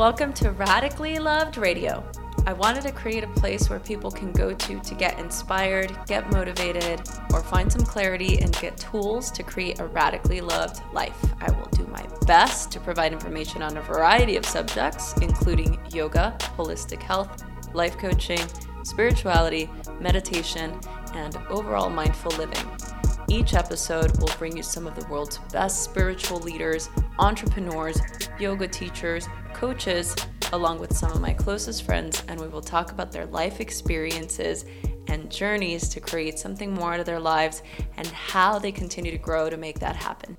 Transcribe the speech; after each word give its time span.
Welcome 0.00 0.32
to 0.32 0.52
Radically 0.52 1.18
Loved 1.18 1.58
Radio. 1.58 2.02
I 2.46 2.54
wanted 2.54 2.84
to 2.84 2.90
create 2.90 3.22
a 3.22 3.28
place 3.28 3.68
where 3.68 3.78
people 3.78 4.10
can 4.10 4.32
go 4.32 4.54
to 4.54 4.80
to 4.80 4.94
get 4.94 5.18
inspired, 5.18 5.94
get 6.06 6.32
motivated, 6.32 7.02
or 7.34 7.42
find 7.42 7.70
some 7.70 7.82
clarity 7.82 8.38
and 8.38 8.50
get 8.62 8.78
tools 8.78 9.30
to 9.32 9.42
create 9.42 9.78
a 9.78 9.84
radically 9.84 10.40
loved 10.40 10.80
life. 10.94 11.22
I 11.42 11.50
will 11.50 11.68
do 11.72 11.86
my 11.88 12.02
best 12.24 12.72
to 12.72 12.80
provide 12.80 13.12
information 13.12 13.60
on 13.60 13.76
a 13.76 13.82
variety 13.82 14.36
of 14.36 14.46
subjects, 14.46 15.12
including 15.18 15.78
yoga, 15.92 16.34
holistic 16.56 17.02
health, 17.02 17.44
life 17.74 17.98
coaching, 17.98 18.40
spirituality, 18.84 19.68
meditation, 20.00 20.80
and 21.12 21.36
overall 21.50 21.90
mindful 21.90 22.32
living. 22.38 22.66
Each 23.28 23.54
episode 23.54 24.18
will 24.18 24.32
bring 24.38 24.56
you 24.56 24.62
some 24.62 24.86
of 24.86 24.98
the 24.98 25.06
world's 25.08 25.38
best 25.52 25.84
spiritual 25.84 26.38
leaders, 26.38 26.88
entrepreneurs, 27.18 28.00
yoga 28.40 28.66
teachers, 28.66 29.28
coaches, 29.60 30.16
along 30.54 30.78
with 30.80 30.96
some 30.96 31.12
of 31.12 31.20
my 31.20 31.34
closest 31.34 31.82
friends, 31.82 32.24
and 32.28 32.40
we 32.40 32.48
will 32.48 32.62
talk 32.62 32.92
about 32.92 33.12
their 33.12 33.26
life 33.26 33.60
experiences 33.60 34.64
and 35.08 35.30
journeys 35.30 35.86
to 35.90 36.00
create 36.00 36.38
something 36.38 36.72
more 36.72 36.94
out 36.94 37.00
of 37.00 37.04
their 37.04 37.20
lives 37.20 37.62
and 37.98 38.06
how 38.06 38.58
they 38.58 38.72
continue 38.72 39.10
to 39.10 39.18
grow 39.18 39.50
to 39.50 39.58
make 39.58 39.78
that 39.78 39.96
happen. 39.96 40.38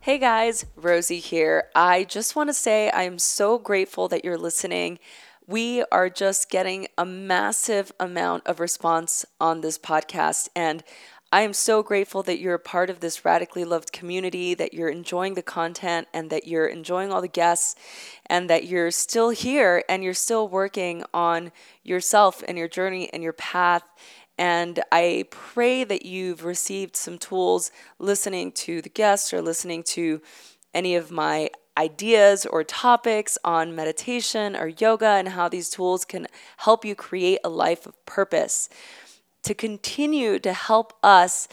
Hey 0.00 0.18
guys, 0.18 0.66
Rosie 0.74 1.20
here. 1.20 1.68
I 1.76 2.02
just 2.02 2.34
want 2.34 2.48
to 2.48 2.54
say 2.54 2.90
I 2.90 3.04
am 3.04 3.20
so 3.20 3.56
grateful 3.56 4.08
that 4.08 4.24
you're 4.24 4.36
listening. 4.36 4.98
We 5.46 5.84
are 5.92 6.10
just 6.10 6.50
getting 6.50 6.88
a 6.98 7.06
massive 7.06 7.92
amount 8.00 8.48
of 8.48 8.58
response 8.58 9.24
on 9.40 9.60
this 9.60 9.78
podcast, 9.78 10.48
and 10.56 10.82
I 11.32 11.42
am 11.42 11.52
so 11.52 11.84
grateful 11.84 12.24
that 12.24 12.40
you're 12.40 12.54
a 12.54 12.58
part 12.58 12.90
of 12.90 12.98
this 12.98 13.24
radically 13.24 13.64
loved 13.64 13.92
community, 13.92 14.52
that 14.54 14.74
you're 14.74 14.88
enjoying 14.88 15.34
the 15.34 15.42
content 15.42 16.08
and 16.12 16.28
that 16.30 16.48
you're 16.48 16.66
enjoying 16.66 17.12
all 17.12 17.20
the 17.20 17.28
guests, 17.28 17.76
and 18.26 18.50
that 18.50 18.64
you're 18.64 18.90
still 18.90 19.30
here 19.30 19.84
and 19.88 20.02
you're 20.02 20.12
still 20.12 20.48
working 20.48 21.04
on 21.14 21.52
yourself 21.84 22.42
and 22.48 22.58
your 22.58 22.66
journey 22.66 23.08
and 23.12 23.22
your 23.22 23.32
path. 23.32 23.84
And 24.38 24.82
I 24.90 25.26
pray 25.30 25.84
that 25.84 26.04
you've 26.04 26.44
received 26.44 26.96
some 26.96 27.16
tools 27.16 27.70
listening 28.00 28.50
to 28.52 28.82
the 28.82 28.88
guests 28.88 29.32
or 29.32 29.40
listening 29.40 29.84
to 29.84 30.20
any 30.74 30.96
of 30.96 31.12
my 31.12 31.50
ideas 31.78 32.44
or 32.44 32.64
topics 32.64 33.38
on 33.44 33.76
meditation 33.76 34.56
or 34.56 34.66
yoga 34.66 35.06
and 35.06 35.28
how 35.28 35.48
these 35.48 35.70
tools 35.70 36.04
can 36.04 36.26
help 36.56 36.84
you 36.84 36.96
create 36.96 37.38
a 37.44 37.48
life 37.48 37.86
of 37.86 38.04
purpose 38.04 38.68
to 39.42 39.54
continue 39.54 40.38
to 40.38 40.52
help 40.52 40.92
us 41.02 41.48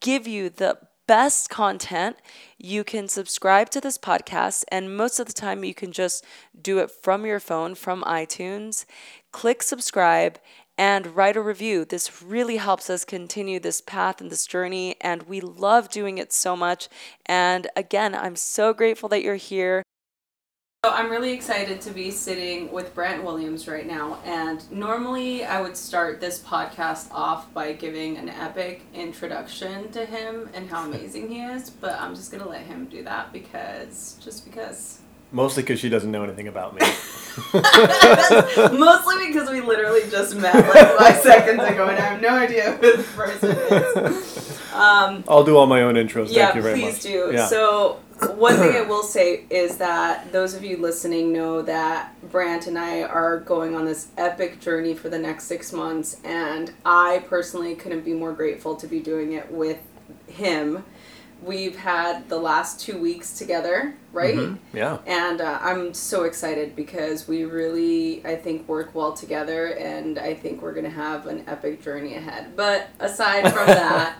give 0.00 0.26
you 0.26 0.48
the 0.48 0.78
best 1.06 1.50
content, 1.50 2.16
you 2.58 2.84
can 2.84 3.08
subscribe 3.08 3.70
to 3.70 3.80
this 3.80 3.98
podcast. 3.98 4.64
And 4.70 4.96
most 4.96 5.18
of 5.18 5.26
the 5.26 5.32
time, 5.32 5.64
you 5.64 5.74
can 5.74 5.92
just 5.92 6.24
do 6.60 6.78
it 6.78 6.90
from 6.90 7.26
your 7.26 7.40
phone, 7.40 7.74
from 7.74 8.02
iTunes. 8.04 8.84
Click 9.32 9.62
subscribe 9.62 10.38
and 10.78 11.14
write 11.16 11.36
a 11.36 11.42
review. 11.42 11.84
This 11.84 12.22
really 12.22 12.56
helps 12.56 12.88
us 12.88 13.04
continue 13.04 13.60
this 13.60 13.80
path 13.80 14.20
and 14.20 14.30
this 14.30 14.46
journey. 14.46 14.96
And 15.00 15.24
we 15.24 15.40
love 15.40 15.90
doing 15.90 16.18
it 16.18 16.32
so 16.32 16.56
much. 16.56 16.88
And 17.26 17.68
again, 17.76 18.14
I'm 18.14 18.36
so 18.36 18.72
grateful 18.72 19.08
that 19.10 19.22
you're 19.22 19.36
here. 19.36 19.82
So 20.84 20.90
I'm 20.90 21.12
really 21.12 21.32
excited 21.32 21.80
to 21.82 21.92
be 21.92 22.10
sitting 22.10 22.72
with 22.72 22.92
Brant 22.92 23.22
Williams 23.22 23.68
right 23.68 23.86
now. 23.86 24.18
And 24.24 24.68
normally 24.72 25.44
I 25.44 25.60
would 25.60 25.76
start 25.76 26.20
this 26.20 26.40
podcast 26.40 27.08
off 27.12 27.54
by 27.54 27.72
giving 27.72 28.16
an 28.16 28.28
epic 28.28 28.82
introduction 28.92 29.92
to 29.92 30.04
him 30.04 30.50
and 30.54 30.68
how 30.68 30.84
amazing 30.84 31.28
he 31.28 31.40
is, 31.40 31.70
but 31.70 31.92
I'm 32.00 32.16
just 32.16 32.32
going 32.32 32.42
to 32.42 32.48
let 32.48 32.62
him 32.62 32.86
do 32.86 33.04
that 33.04 33.32
because 33.32 34.16
just 34.24 34.44
because. 34.44 34.98
Mostly 35.30 35.62
because 35.62 35.78
she 35.78 35.88
doesn't 35.88 36.10
know 36.10 36.24
anything 36.24 36.48
about 36.48 36.74
me. 36.74 36.80
Mostly 38.76 39.28
because 39.28 39.50
we 39.50 39.60
literally 39.60 40.10
just 40.10 40.34
met 40.34 40.52
like 40.52 40.98
five 40.98 41.18
seconds 41.18 41.62
ago 41.62 41.86
and 41.86 41.96
I 41.96 42.06
have 42.06 42.20
no 42.20 42.30
idea 42.30 42.72
who 42.72 42.80
this 42.80 43.12
person 43.12 43.50
is. 43.56 44.48
Um, 44.72 45.22
I'll 45.28 45.44
do 45.44 45.56
all 45.56 45.66
my 45.66 45.82
own 45.82 45.96
intros. 45.96 46.28
Yeah, 46.30 46.46
Thank 46.46 46.56
you 46.56 46.62
very 46.62 46.80
please 46.80 46.94
much. 46.94 47.02
do. 47.02 47.30
Yeah. 47.30 47.46
So 47.46 48.00
one 48.30 48.56
thing 48.56 48.72
I 48.76 48.82
will 48.82 49.02
say 49.02 49.44
is 49.50 49.76
that 49.78 50.32
those 50.32 50.54
of 50.54 50.64
you 50.64 50.76
listening 50.76 51.32
know 51.32 51.62
that 51.62 52.14
Brant 52.30 52.66
and 52.66 52.78
I 52.78 53.02
are 53.02 53.38
going 53.40 53.74
on 53.74 53.84
this 53.84 54.08
epic 54.16 54.60
journey 54.60 54.94
for 54.94 55.08
the 55.08 55.18
next 55.18 55.44
six 55.44 55.72
months, 55.72 56.18
and 56.24 56.72
I 56.84 57.24
personally 57.28 57.74
couldn't 57.74 58.04
be 58.04 58.14
more 58.14 58.32
grateful 58.32 58.76
to 58.76 58.86
be 58.86 59.00
doing 59.00 59.32
it 59.32 59.50
with 59.50 59.78
him. 60.26 60.84
We've 61.42 61.76
had 61.76 62.28
the 62.28 62.38
last 62.38 62.78
two 62.78 62.96
weeks 62.98 63.36
together, 63.36 63.94
right? 64.12 64.36
Mm-hmm. 64.36 64.76
Yeah. 64.76 64.98
And 65.06 65.40
uh, 65.40 65.58
I'm 65.60 65.92
so 65.92 66.22
excited 66.22 66.76
because 66.76 67.26
we 67.26 67.44
really, 67.44 68.24
I 68.24 68.36
think, 68.36 68.68
work 68.68 68.94
well 68.94 69.12
together, 69.12 69.66
and 69.76 70.20
I 70.20 70.34
think 70.34 70.62
we're 70.62 70.72
going 70.72 70.84
to 70.84 70.90
have 70.90 71.26
an 71.26 71.42
epic 71.48 71.82
journey 71.82 72.14
ahead. 72.14 72.54
But 72.54 72.90
aside 73.00 73.52
from 73.52 73.66
that, 73.66 74.18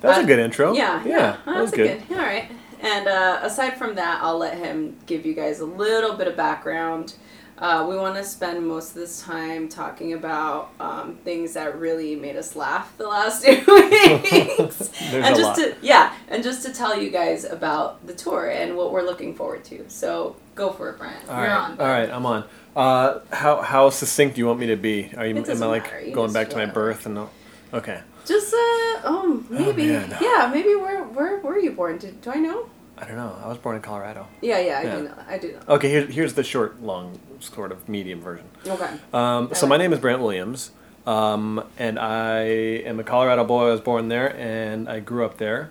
That's 0.00 0.18
uh, 0.18 0.22
a 0.22 0.26
good 0.26 0.40
intro. 0.40 0.72
Yeah, 0.72 1.04
Yeah. 1.04 1.10
yeah, 1.16 1.36
that 1.46 1.60
was 1.60 1.70
good. 1.70 2.02
good. 2.08 2.18
All 2.18 2.24
right. 2.24 2.50
And 2.84 3.08
uh, 3.08 3.40
aside 3.42 3.78
from 3.78 3.94
that, 3.94 4.20
I'll 4.22 4.36
let 4.36 4.58
him 4.58 4.96
give 5.06 5.24
you 5.24 5.32
guys 5.32 5.60
a 5.60 5.64
little 5.64 6.14
bit 6.16 6.28
of 6.28 6.36
background. 6.36 7.14
Uh, 7.56 7.86
we 7.88 7.96
want 7.96 8.14
to 8.16 8.24
spend 8.24 8.66
most 8.66 8.90
of 8.90 8.94
this 8.96 9.22
time 9.22 9.68
talking 9.68 10.12
about 10.12 10.70
um, 10.80 11.16
things 11.24 11.54
that 11.54 11.78
really 11.78 12.14
made 12.14 12.36
us 12.36 12.54
laugh 12.56 12.92
the 12.98 13.06
last 13.06 13.42
two 13.44 13.52
weeks, 13.52 14.90
and 15.00 15.34
just 15.36 15.54
to 15.60 15.74
yeah, 15.80 16.12
and 16.28 16.42
just 16.42 16.66
to 16.66 16.74
tell 16.74 17.00
you 17.00 17.10
guys 17.10 17.44
about 17.44 18.04
the 18.06 18.12
tour 18.12 18.50
and 18.50 18.76
what 18.76 18.92
we're 18.92 19.02
looking 19.02 19.34
forward 19.34 19.64
to. 19.64 19.88
So 19.88 20.36
go 20.54 20.72
for 20.72 20.90
it, 20.90 20.98
Brant. 20.98 21.28
All 21.28 21.36
You're 21.38 21.46
right. 21.46 21.70
on. 21.70 21.80
All 21.80 21.86
right. 21.86 22.10
I'm 22.10 22.26
on. 22.26 22.44
Uh, 22.76 23.20
how 23.32 23.62
how 23.62 23.88
succept 23.88 24.34
do 24.34 24.40
you 24.40 24.46
want 24.46 24.58
me 24.58 24.66
to 24.66 24.76
be? 24.76 25.10
Are 25.16 25.24
you? 25.24 25.36
Am 25.36 25.62
I 25.62 25.66
like. 25.66 26.12
Going 26.12 26.32
back 26.32 26.50
to 26.50 26.56
my 26.56 26.66
birth 26.66 27.06
and? 27.06 27.18
all- 27.18 27.30
Okay. 27.72 28.00
Just 28.26 28.54
uh, 28.54 29.00
um, 29.08 29.46
maybe 29.50 29.86
man. 29.88 30.16
yeah, 30.20 30.50
maybe 30.52 30.74
where 30.74 31.02
where 31.04 31.38
were 31.40 31.58
you 31.58 31.72
born? 31.72 31.98
Did, 31.98 32.20
do 32.20 32.30
I 32.30 32.36
know? 32.36 32.68
I 32.96 33.06
don't 33.06 33.16
know. 33.16 33.36
I 33.44 33.48
was 33.48 33.58
born 33.58 33.76
in 33.76 33.82
Colorado. 33.82 34.26
Yeah, 34.40 34.58
yeah, 34.60 34.78
I 34.78 34.82
Yeah. 34.84 34.96
do 34.96 35.02
know. 35.04 35.14
I 35.28 35.38
do 35.38 35.52
know. 35.52 35.58
Okay. 35.74 35.88
Here's 35.90 36.14
here's 36.14 36.34
the 36.34 36.44
short, 36.44 36.80
long, 36.82 37.18
sort 37.40 37.72
of 37.72 37.88
medium 37.88 38.20
version. 38.20 38.46
Okay. 38.66 38.88
Um, 39.12 39.50
so 39.52 39.66
my 39.66 39.76
name 39.76 39.92
is 39.92 39.98
Brant 39.98 40.22
Williams, 40.22 40.70
um, 41.06 41.62
and 41.78 41.98
I 41.98 42.42
am 42.42 43.00
a 43.00 43.04
Colorado 43.04 43.44
boy. 43.44 43.68
I 43.68 43.70
was 43.72 43.80
born 43.80 44.08
there, 44.08 44.34
and 44.36 44.88
I 44.88 45.00
grew 45.00 45.24
up 45.24 45.38
there, 45.38 45.70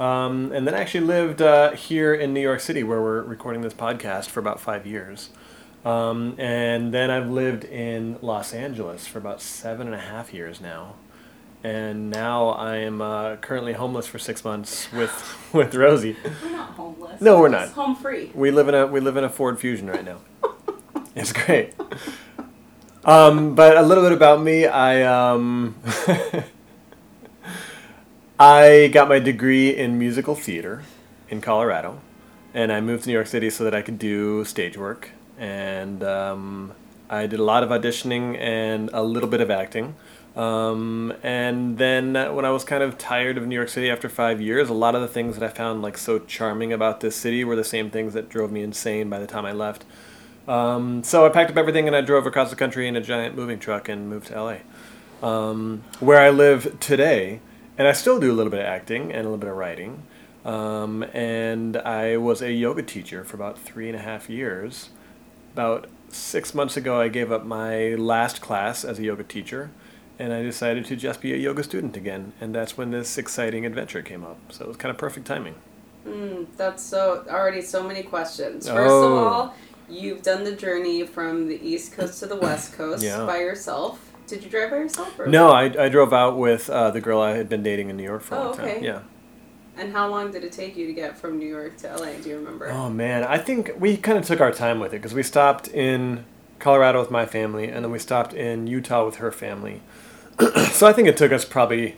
um, 0.00 0.50
and 0.52 0.66
then 0.66 0.74
I 0.74 0.80
actually 0.80 1.06
lived 1.06 1.40
uh, 1.40 1.70
here 1.72 2.12
in 2.12 2.34
New 2.34 2.40
York 2.40 2.60
City, 2.60 2.82
where 2.82 3.00
we're 3.00 3.22
recording 3.22 3.62
this 3.62 3.72
podcast 3.74 4.26
for 4.26 4.40
about 4.40 4.60
five 4.60 4.84
years, 4.84 5.30
um, 5.84 6.34
and 6.38 6.92
then 6.92 7.08
I've 7.10 7.30
lived 7.30 7.64
in 7.64 8.18
Los 8.20 8.52
Angeles 8.52 9.06
for 9.06 9.18
about 9.18 9.40
seven 9.40 9.86
and 9.86 9.94
a 9.94 10.00
half 10.00 10.34
years 10.34 10.60
now, 10.60 10.96
and 11.64 12.10
now 12.10 12.48
I 12.50 12.76
am 12.76 13.00
uh, 13.00 13.36
currently 13.36 13.72
homeless 13.72 14.06
for 14.06 14.18
six 14.18 14.44
months 14.44 14.92
with 14.92 15.10
with 15.52 15.74
Rosie. 15.74 16.16
We're 16.42 16.50
not 16.50 16.70
homeless. 16.72 17.20
No, 17.20 17.40
we're 17.40 17.48
not. 17.48 17.70
Home 17.70 17.96
free. 17.96 18.30
We 18.34 18.50
live 18.50 18.68
in 18.68 18.74
a 18.74 18.86
we 18.86 19.00
live 19.00 19.16
in 19.16 19.24
a 19.24 19.30
Ford 19.30 19.58
Fusion 19.58 19.90
right 19.90 20.04
now. 20.04 20.18
it's 21.16 21.32
great. 21.32 21.74
Um, 23.04 23.54
but 23.54 23.76
a 23.76 23.82
little 23.82 24.04
bit 24.04 24.12
about 24.12 24.42
me. 24.42 24.66
I 24.66 25.02
um, 25.02 25.76
I 28.38 28.90
got 28.92 29.08
my 29.08 29.18
degree 29.18 29.74
in 29.74 29.98
musical 29.98 30.34
theater 30.34 30.82
in 31.30 31.40
Colorado, 31.40 32.00
and 32.52 32.72
I 32.72 32.82
moved 32.82 33.04
to 33.04 33.08
New 33.08 33.14
York 33.14 33.26
City 33.26 33.48
so 33.48 33.64
that 33.64 33.74
I 33.74 33.80
could 33.80 33.98
do 33.98 34.44
stage 34.44 34.76
work. 34.76 35.10
And 35.38 36.04
um, 36.04 36.74
I 37.08 37.26
did 37.26 37.40
a 37.40 37.44
lot 37.44 37.62
of 37.62 37.70
auditioning 37.70 38.38
and 38.38 38.90
a 38.92 39.02
little 39.02 39.28
bit 39.28 39.40
of 39.40 39.50
acting. 39.50 39.94
Um, 40.36 41.14
and 41.22 41.78
then 41.78 42.14
when 42.34 42.44
I 42.44 42.50
was 42.50 42.64
kind 42.64 42.82
of 42.82 42.98
tired 42.98 43.38
of 43.38 43.46
New 43.46 43.54
York 43.54 43.68
City 43.68 43.88
after 43.88 44.08
five 44.08 44.40
years, 44.40 44.68
a 44.68 44.74
lot 44.74 44.94
of 44.94 45.00
the 45.00 45.08
things 45.08 45.38
that 45.38 45.48
I 45.48 45.52
found 45.52 45.82
like 45.82 45.96
so 45.96 46.18
charming 46.18 46.72
about 46.72 47.00
this 47.00 47.14
city 47.14 47.44
were 47.44 47.54
the 47.54 47.64
same 47.64 47.90
things 47.90 48.14
that 48.14 48.28
drove 48.28 48.50
me 48.50 48.62
insane 48.62 49.08
by 49.08 49.20
the 49.20 49.26
time 49.26 49.46
I 49.46 49.52
left. 49.52 49.84
Um, 50.48 51.02
so 51.04 51.24
I 51.24 51.28
packed 51.28 51.50
up 51.50 51.56
everything 51.56 51.86
and 51.86 51.96
I 51.96 52.00
drove 52.00 52.26
across 52.26 52.50
the 52.50 52.56
country 52.56 52.88
in 52.88 52.96
a 52.96 53.00
giant 53.00 53.36
moving 53.36 53.58
truck 53.58 53.88
and 53.88 54.08
moved 54.08 54.26
to 54.26 54.42
LA, 54.42 54.56
um, 55.26 55.84
where 56.00 56.20
I 56.20 56.30
live 56.30 56.78
today. 56.80 57.40
And 57.76 57.88
I 57.88 57.92
still 57.92 58.20
do 58.20 58.30
a 58.30 58.34
little 58.34 58.50
bit 58.50 58.60
of 58.60 58.66
acting 58.66 59.12
and 59.12 59.20
a 59.20 59.24
little 59.24 59.38
bit 59.38 59.50
of 59.50 59.56
writing. 59.56 60.02
Um, 60.44 61.02
and 61.14 61.76
I 61.78 62.18
was 62.18 62.42
a 62.42 62.52
yoga 62.52 62.82
teacher 62.82 63.24
for 63.24 63.36
about 63.36 63.58
three 63.58 63.88
and 63.88 63.96
a 63.96 64.02
half 64.02 64.28
years. 64.28 64.90
About 65.54 65.88
six 66.08 66.54
months 66.54 66.76
ago, 66.76 67.00
I 67.00 67.08
gave 67.08 67.32
up 67.32 67.44
my 67.44 67.94
last 67.94 68.40
class 68.40 68.84
as 68.84 68.98
a 68.98 69.02
yoga 69.02 69.24
teacher, 69.24 69.70
and 70.18 70.32
I 70.32 70.42
decided 70.42 70.84
to 70.86 70.96
just 70.96 71.20
be 71.20 71.32
a 71.32 71.36
yoga 71.36 71.62
student 71.62 71.96
again. 71.96 72.32
And 72.40 72.54
that's 72.54 72.76
when 72.76 72.90
this 72.90 73.18
exciting 73.18 73.64
adventure 73.66 74.02
came 74.02 74.24
up. 74.24 74.38
So 74.52 74.64
it 74.64 74.68
was 74.68 74.76
kind 74.76 74.90
of 74.90 74.98
perfect 74.98 75.26
timing. 75.26 75.54
Mm, 76.06 76.46
that's 76.56 76.82
so 76.82 77.24
already 77.28 77.62
so 77.62 77.82
many 77.82 78.02
questions. 78.02 78.68
First 78.68 78.90
Oh. 78.92 79.16
of 79.16 79.26
all, 79.26 79.54
you've 79.88 80.22
done 80.22 80.44
the 80.44 80.52
journey 80.54 81.06
from 81.06 81.48
the 81.48 81.56
East 81.66 81.92
Coast 81.92 82.20
to 82.20 82.26
the 82.26 82.36
West 82.36 82.72
Coast 82.76 83.02
Yeah. 83.02 83.24
by 83.26 83.38
yourself. 83.38 84.10
Did 84.26 84.42
you 84.44 84.50
drive 84.50 84.70
by 84.70 84.76
yourself? 84.78 85.18
No, 85.26 85.50
I, 85.50 85.64
I 85.78 85.88
drove 85.88 86.12
out 86.12 86.38
with 86.38 86.70
uh, 86.70 86.90
the 86.90 87.00
girl 87.00 87.20
I 87.20 87.32
had 87.36 87.48
been 87.48 87.62
dating 87.62 87.90
in 87.90 87.96
New 87.96 88.04
York 88.04 88.22
for 88.22 88.34
a 88.34 88.38
Oh, 88.38 88.44
long 88.46 88.56
time. 88.56 88.64
okay. 88.68 88.84
Yeah. 88.84 89.00
And 89.76 89.92
how 89.92 90.08
long 90.08 90.30
did 90.30 90.44
it 90.44 90.52
take 90.52 90.76
you 90.76 90.86
to 90.86 90.92
get 90.92 91.18
from 91.18 91.36
New 91.38 91.48
York 91.48 91.76
to 91.78 91.88
LA? 91.96 92.12
Do 92.22 92.28
you 92.30 92.36
remember? 92.36 92.70
Oh 92.70 92.88
man, 92.88 93.24
I 93.24 93.38
think 93.38 93.72
we 93.78 93.96
kind 93.96 94.16
of 94.16 94.24
took 94.24 94.40
our 94.40 94.52
time 94.52 94.78
with 94.78 94.92
it 94.94 94.98
because 95.02 95.14
we 95.14 95.22
stopped 95.24 95.66
in 95.68 96.24
Colorado 96.60 97.00
with 97.00 97.10
my 97.10 97.26
family, 97.26 97.64
and 97.68 97.84
then 97.84 97.90
we 97.90 97.98
stopped 97.98 98.32
in 98.32 98.66
Utah 98.68 99.04
with 99.04 99.16
her 99.16 99.32
family. 99.32 99.82
so 100.72 100.86
I 100.86 100.92
think 100.92 101.08
it 101.08 101.16
took 101.16 101.32
us 101.32 101.44
probably, 101.44 101.96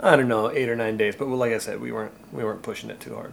I 0.00 0.16
don't 0.16 0.28
know, 0.28 0.50
eight 0.50 0.68
or 0.68 0.76
nine 0.76 0.96
days. 0.96 1.16
But 1.16 1.28
like 1.28 1.52
I 1.52 1.58
said, 1.58 1.80
we 1.80 1.92
weren't 1.92 2.12
we 2.32 2.44
weren't 2.44 2.62
pushing 2.62 2.90
it 2.90 3.00
too 3.00 3.14
hard. 3.14 3.32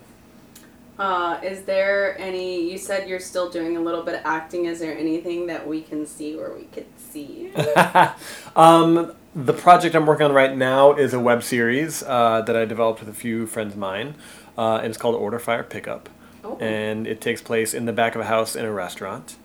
Uh, 0.97 1.39
is 1.41 1.61
there 1.63 2.19
any? 2.19 2.69
You 2.69 2.77
said 2.77 3.07
you're 3.07 3.21
still 3.21 3.49
doing 3.49 3.77
a 3.77 3.79
little 3.79 4.03
bit 4.03 4.15
of 4.15 4.21
acting. 4.25 4.65
Is 4.65 4.79
there 4.79 4.97
anything 4.97 5.47
that 5.47 5.65
we 5.65 5.81
can 5.81 6.05
see 6.05 6.35
or 6.35 6.53
we 6.53 6.65
could 6.65 6.87
see? 6.97 7.51
um, 8.57 9.13
the 9.33 9.53
project 9.53 9.95
I'm 9.95 10.05
working 10.05 10.25
on 10.25 10.33
right 10.33 10.55
now 10.55 10.93
is 10.93 11.13
a 11.13 11.19
web 11.19 11.41
series 11.43 12.03
uh, 12.03 12.41
that 12.41 12.55
I 12.57 12.65
developed 12.65 12.99
with 12.99 13.07
a 13.09 13.13
few 13.13 13.45
friends 13.47 13.73
of 13.73 13.79
mine, 13.79 14.15
uh, 14.57 14.77
and 14.77 14.87
it's 14.87 14.97
called 14.97 15.15
Order 15.15 15.39
Fire 15.39 15.63
Pickup, 15.63 16.09
Oh. 16.43 16.57
and 16.59 17.05
it 17.07 17.21
takes 17.21 17.41
place 17.41 17.73
in 17.73 17.85
the 17.85 17.93
back 17.93 18.15
of 18.15 18.21
a 18.21 18.25
house 18.25 18.55
in 18.55 18.65
a 18.65 18.71
restaurant, 18.71 19.37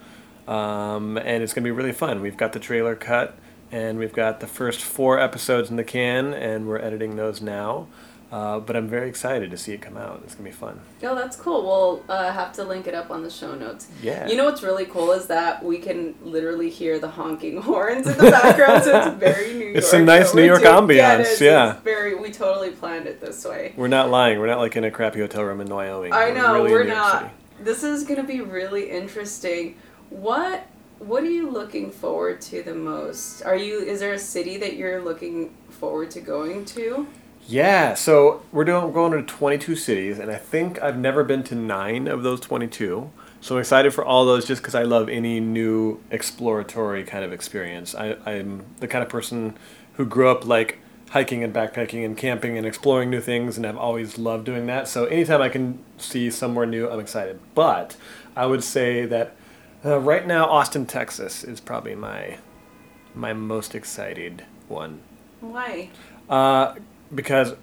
um, 0.49 1.19
and 1.19 1.43
it's 1.43 1.53
gonna 1.53 1.65
be 1.65 1.71
really 1.71 1.93
fun. 1.93 2.21
We've 2.21 2.37
got 2.37 2.53
the 2.53 2.61
trailer 2.61 2.97
cut, 2.97 3.37
and 3.75 3.99
we've 3.99 4.13
got 4.13 4.39
the 4.39 4.47
first 4.47 4.83
four 4.83 5.19
episodes 5.19 5.69
in 5.69 5.75
the 5.75 5.83
can, 5.83 6.33
and 6.33 6.69
we're 6.69 6.79
editing 6.79 7.17
those 7.17 7.43
now. 7.43 7.89
Uh, 8.31 8.61
but 8.61 8.77
I'm 8.77 8.89
very 8.89 9.09
excited 9.09 9.51
to 9.51 9.57
see 9.57 9.73
it 9.73 9.83
come 9.83 9.97
out. 9.97 10.21
It's 10.25 10.35
gonna 10.37 10.49
be 10.49 10.55
fun. 10.55 10.81
Oh, 11.03 11.17
that's 11.17 11.37
cool. 11.37 11.63
We'll 11.63 12.05
uh, 12.09 12.33
have 12.33 12.53
to 12.55 12.65
link 12.65 12.87
it 12.87 12.95
up 12.95 13.11
on 13.11 13.25
the 13.25 13.31
show 13.31 13.55
notes. 13.57 13.89
Yeah. 14.01 14.29
You 14.29 14.37
know 14.37 14.45
what's 14.45 14.63
really 14.63 14.87
cool 14.87 15.11
is 15.11 15.27
that 15.27 15.65
we 15.65 15.79
can 15.79 16.15
literally 16.23 16.71
hear 16.71 17.01
the 17.01 17.09
honking 17.09 17.61
horns 17.63 18.07
in 18.07 18.17
the 18.17 18.31
background, 18.31 18.85
so 18.85 18.97
it's 18.97 19.19
very 19.19 19.55
New 19.55 19.65
York. 19.67 19.77
It's 19.79 19.93
a 19.93 19.99
nice 19.99 20.35
New 20.35 20.45
York 20.45 20.63
doing. 20.63 20.91
Yeah, 20.97 21.19
it 21.19 21.27
ambiance, 21.27 21.41
yeah. 21.41 21.81
Very. 21.81 22.15
We 22.15 22.31
totally 22.31 22.71
planned 22.71 23.07
it 23.07 23.21
this 23.21 23.45
way. 23.45 23.75
We're 23.77 23.89
not 23.89 24.09
lying. 24.09 24.39
We're 24.39 24.47
not 24.47 24.59
like 24.59 24.77
in 24.77 24.85
a 24.85 24.91
crappy 24.91 25.19
hotel 25.19 25.43
room 25.43 25.61
in 25.61 25.69
Wyoming. 25.69 26.13
I 26.13 26.29
We're 26.29 26.35
know 26.35 26.55
really 26.55 26.71
we're 26.71 26.85
not. 26.85 27.33
This 27.61 27.83
is 27.83 28.05
gonna 28.05 28.23
be 28.25 28.41
really 28.41 28.89
interesting. 28.91 29.77
What 30.11 30.65
What 31.07 31.23
are 31.23 31.31
you 31.31 31.51
looking 31.51 31.91
forward 31.91 32.41
to 32.43 32.63
the 32.63 32.75
most? 32.75 33.43
Are 33.43 33.57
you? 33.57 33.81
Is 33.81 34.01
there 34.01 34.15
a 34.15 34.19
city 34.19 34.57
that 34.57 34.77
you're 34.77 35.03
looking 35.03 35.55
forward 35.69 36.11
to 36.13 36.21
going 36.21 36.65
to? 36.67 37.07
Yeah, 37.47 37.93
so 37.93 38.43
we're 38.53 38.65
doing 38.65 38.91
going 38.91 39.13
to 39.13 39.23
22 39.23 39.77
cities, 39.77 40.19
and 40.19 40.31
I 40.31 40.37
think 40.37 40.83
I've 40.83 40.97
never 40.97 41.23
been 41.23 41.43
to 41.45 41.55
nine 41.55 42.09
of 42.09 42.23
those 42.23 42.41
22. 42.41 43.11
So 43.43 43.55
I'm 43.55 43.61
excited 43.61 43.93
for 43.93 44.03
all 44.03 44.25
those, 44.25 44.47
just 44.47 44.63
because 44.63 44.75
I 44.75 44.85
love 44.85 45.11
any 45.11 45.41
new 45.41 46.01
exploratory 46.11 47.05
kind 47.05 47.23
of 47.23 47.35
experience. 47.35 47.95
I, 47.95 48.17
I'm 48.25 48.65
the 48.81 48.89
kind 48.89 49.03
of 49.03 49.11
person 49.11 49.59
who 49.95 50.07
grew 50.07 50.31
up 50.31 50.47
like 50.47 50.79
hiking 51.11 51.45
and 51.45 51.53
backpacking 51.53 52.03
and 52.03 52.17
camping 52.17 52.57
and 52.57 52.67
exploring 52.67 53.11
new 53.11 53.21
things, 53.21 53.59
and 53.59 53.67
I've 53.67 53.77
always 53.77 54.17
loved 54.17 54.47
doing 54.47 54.65
that. 54.69 54.89
So 54.89 55.05
anytime 55.05 55.43
I 55.43 55.51
can 55.51 55.85
see 55.99 56.31
somewhere 56.31 56.65
new, 56.65 56.89
I'm 56.89 56.99
excited. 56.99 57.41
But 57.55 57.95
I 58.35 58.47
would 58.47 58.65
say 58.65 59.05
that 59.05 59.37
uh, 59.85 59.99
right 59.99 60.27
now, 60.27 60.47
Austin, 60.47 60.87
Texas, 60.87 61.45
is 61.45 61.61
probably 61.61 61.95
my 61.95 62.39
my 63.15 63.33
most 63.33 63.75
excited 63.75 64.45
one. 64.69 65.01
Why? 65.41 65.91
Uh, 66.29 66.75
because 67.15 67.55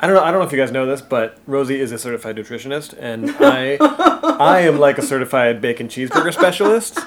I 0.00 0.06
don't 0.06 0.16
know. 0.16 0.22
I 0.22 0.30
don't 0.30 0.40
know 0.40 0.46
if 0.46 0.52
you 0.52 0.58
guys 0.58 0.72
know 0.72 0.86
this, 0.86 1.00
but 1.00 1.38
Rosie 1.46 1.80
is 1.80 1.92
a 1.92 1.98
certified 1.98 2.36
nutritionist, 2.36 2.94
and 2.98 3.30
I 3.40 3.76
I 4.38 4.60
am 4.60 4.78
like 4.78 4.98
a 4.98 5.02
certified 5.02 5.60
bacon 5.60 5.88
cheeseburger 5.88 6.32
specialist. 6.32 6.98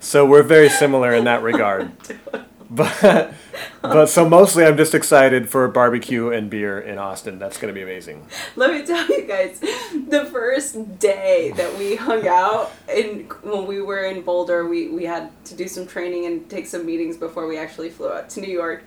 So 0.00 0.24
we're 0.24 0.42
very 0.42 0.70
similar 0.70 1.12
in 1.12 1.24
that 1.24 1.42
regard. 1.42 1.92
But 2.70 3.34
but 3.82 4.06
so 4.06 4.28
mostly 4.28 4.64
I'm 4.64 4.76
just 4.76 4.94
excited 4.94 5.48
for 5.48 5.66
barbecue 5.66 6.30
and 6.30 6.48
beer 6.48 6.78
in 6.78 6.98
Austin. 6.98 7.38
That's 7.40 7.58
gonna 7.58 7.72
be 7.72 7.82
amazing. 7.82 8.26
Let 8.54 8.72
me 8.72 8.86
tell 8.86 9.06
you 9.08 9.26
guys, 9.26 9.58
the 9.58 10.28
first 10.30 10.98
day 11.00 11.52
that 11.56 11.76
we 11.76 11.96
hung 11.96 12.28
out 12.28 12.70
in 12.88 13.24
when 13.42 13.66
we 13.66 13.82
were 13.82 14.04
in 14.04 14.22
Boulder, 14.22 14.68
we, 14.68 14.88
we 14.88 15.04
had 15.04 15.32
to 15.46 15.54
do 15.56 15.66
some 15.66 15.86
training 15.86 16.26
and 16.26 16.48
take 16.48 16.66
some 16.66 16.86
meetings 16.86 17.16
before 17.16 17.48
we 17.48 17.58
actually 17.58 17.90
flew 17.90 18.12
out 18.12 18.30
to 18.30 18.40
New 18.40 18.52
York. 18.52 18.84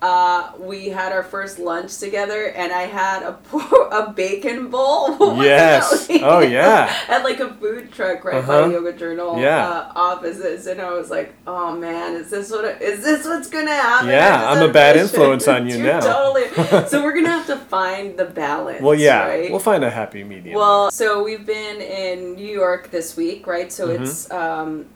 Uh, 0.00 0.52
we 0.60 0.88
had 0.90 1.10
our 1.12 1.24
first 1.24 1.58
lunch 1.58 1.98
together, 1.98 2.46
and 2.50 2.72
I 2.72 2.82
had 2.82 3.24
a 3.24 3.32
por- 3.32 3.88
a 3.92 4.10
bacon 4.12 4.68
bowl. 4.70 5.42
Yes. 5.42 6.08
Oh, 6.22 6.38
yeah. 6.40 6.94
At 7.08 7.24
like 7.24 7.40
a 7.40 7.52
food 7.54 7.90
truck 7.92 8.24
right 8.24 8.36
Uh-huh. 8.36 8.66
by 8.66 8.72
Yoga 8.72 8.92
Journal 8.92 9.40
Yeah. 9.40 9.68
uh, 9.68 9.92
offices, 9.96 10.66
and 10.68 10.80
I 10.80 10.90
was 10.92 11.10
like, 11.10 11.34
"Oh 11.46 11.74
man, 11.76 12.14
is 12.14 12.30
this 12.30 12.50
what? 12.50 12.80
Is 12.80 13.02
this 13.02 13.26
what's 13.26 13.48
gonna 13.48 13.74
happen?" 13.74 14.08
Yeah, 14.08 14.48
I'm 14.50 14.62
a 14.68 14.72
bad 14.72 14.96
influence 14.96 15.48
on 15.48 15.68
you 15.68 15.78
now. 15.82 16.00
Totally. 16.00 16.46
so 16.88 17.02
we're 17.02 17.14
gonna 17.14 17.28
have 17.30 17.46
to 17.48 17.56
find 17.56 18.16
the 18.16 18.24
balance. 18.24 18.80
Well, 18.82 18.94
yeah, 18.94 19.26
right? 19.26 19.50
we'll 19.50 19.58
find 19.60 19.82
a 19.84 19.90
happy 19.90 20.22
medium. 20.22 20.54
Well, 20.56 20.90
so 20.92 21.22
we've 21.24 21.44
been 21.46 21.80
in 21.80 22.34
New 22.36 22.46
York 22.62 22.90
this 22.90 23.16
week, 23.16 23.46
right? 23.46 23.72
So 23.72 23.88
Mhm. 23.88 24.00
it's 24.02 24.30
um, 24.30 24.86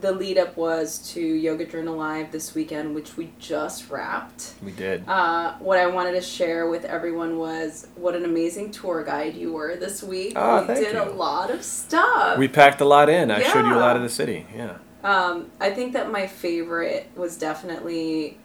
the 0.00 0.12
lead 0.12 0.38
up 0.38 0.56
was 0.56 1.12
to 1.12 1.20
Yoga 1.20 1.64
Journal 1.64 1.96
Live 1.96 2.32
this 2.32 2.54
weekend, 2.54 2.94
which 2.94 3.16
we 3.16 3.32
just 3.38 3.90
wrapped. 3.90 4.54
we 4.62 4.72
did. 4.72 5.06
Uh, 5.08 5.54
what 5.58 5.78
I 5.78 5.86
wanted 5.86 6.12
to 6.12 6.20
share 6.20 6.68
with 6.68 6.84
everyone 6.84 7.38
was 7.38 7.86
what 7.96 8.14
an 8.14 8.24
amazing 8.24 8.70
tour 8.70 9.02
guide 9.04 9.34
you 9.34 9.52
were 9.52 9.76
this 9.76 10.02
week. 10.02 10.32
Oh, 10.36 10.60
we 10.60 10.66
thank 10.66 10.86
did 10.86 10.96
a 10.96 11.10
lot 11.10 11.50
of 11.50 11.62
stuff. 11.62 12.38
We 12.38 12.48
packed 12.48 12.80
a 12.80 12.84
lot 12.84 13.08
in. 13.08 13.30
I 13.30 13.42
showed 13.42 13.66
you 13.66 13.74
a 13.74 13.78
lot 13.78 13.96
of 13.96 14.02
the 14.02 14.08
city. 14.08 14.46
Yeah. 14.54 14.78
Um, 15.02 15.50
I 15.60 15.70
think 15.70 15.92
that 15.92 16.10
my 16.10 16.26
favorite 16.26 17.10
was 17.14 17.36
definitely 17.36 18.38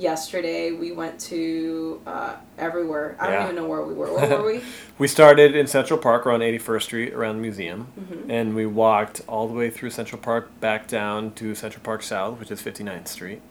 yesterday. 0.00 0.72
We 0.72 0.92
went 0.92 1.18
to 1.22 2.00
uh, 2.06 2.34
everywhere. 2.58 3.16
I 3.18 3.28
Yeah. 3.28 3.32
don't 3.34 3.42
even 3.44 3.56
know 3.56 3.66
where 3.68 3.82
we 3.82 3.94
were. 3.94 4.12
Where 4.14 4.38
were 4.38 4.46
we? 4.46 4.62
We 4.98 5.08
started 5.08 5.54
in 5.54 5.66
Central 5.66 5.98
Park 5.98 6.26
around 6.26 6.40
81st 6.40 6.82
Street 6.82 7.12
around 7.12 7.36
the 7.36 7.42
museum, 7.42 7.88
Mhm. 8.00 8.30
and 8.30 8.54
we 8.54 8.64
walked 8.64 9.20
all 9.28 9.46
the 9.46 9.52
way 9.52 9.68
through 9.68 9.90
Central 9.90 10.18
Park 10.20 10.58
back 10.60 10.86
down 10.88 11.32
to 11.34 11.54
Central 11.54 11.82
Park 11.82 12.02
South, 12.02 12.38
which 12.40 12.50
is 12.50 12.62
59th 12.62 13.06
Street. 13.08 13.42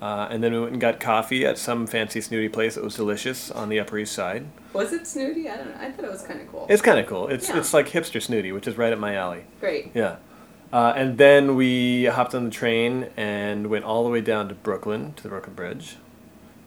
Uh, 0.00 0.26
and 0.32 0.42
then 0.42 0.52
we 0.52 0.58
went 0.58 0.72
and 0.72 0.80
got 0.80 0.98
coffee 0.98 1.46
at 1.46 1.56
some 1.56 1.86
fancy 1.86 2.20
snooty 2.20 2.48
place 2.48 2.74
that 2.74 2.82
was 2.82 2.96
delicious 2.96 3.48
on 3.52 3.68
the 3.68 3.78
Upper 3.78 3.96
East 3.98 4.12
Side. 4.12 4.46
Was 4.72 4.92
it 4.92 5.06
snooty? 5.06 5.48
I 5.48 5.56
don't 5.56 5.68
know. 5.68 5.76
I 5.80 5.92
thought 5.92 6.04
it 6.04 6.10
was 6.10 6.22
kind 6.22 6.40
of 6.40 6.50
cool. 6.50 6.66
It's 6.68 6.82
kind 6.82 6.98
of 6.98 7.06
cool. 7.06 7.28
It's 7.28 7.48
Yeah. 7.48 7.58
it's 7.58 7.72
like 7.72 7.88
hipster 7.90 8.20
snooty, 8.20 8.50
which 8.50 8.66
is 8.66 8.76
right 8.76 8.92
up 8.92 8.98
my 8.98 9.14
alley. 9.14 9.44
Great. 9.60 9.92
Yeah. 9.94 10.16
Uh, 10.72 10.92
and 10.96 11.18
then 11.18 11.54
we 11.54 12.06
hopped 12.06 12.34
on 12.34 12.44
the 12.46 12.50
train 12.50 13.08
and 13.16 13.66
went 13.68 13.84
all 13.84 14.04
the 14.04 14.10
way 14.10 14.20
down 14.22 14.48
to 14.48 14.54
Brooklyn 14.54 15.12
to 15.14 15.22
the 15.22 15.28
Brooklyn 15.28 15.54
Bridge, 15.54 15.96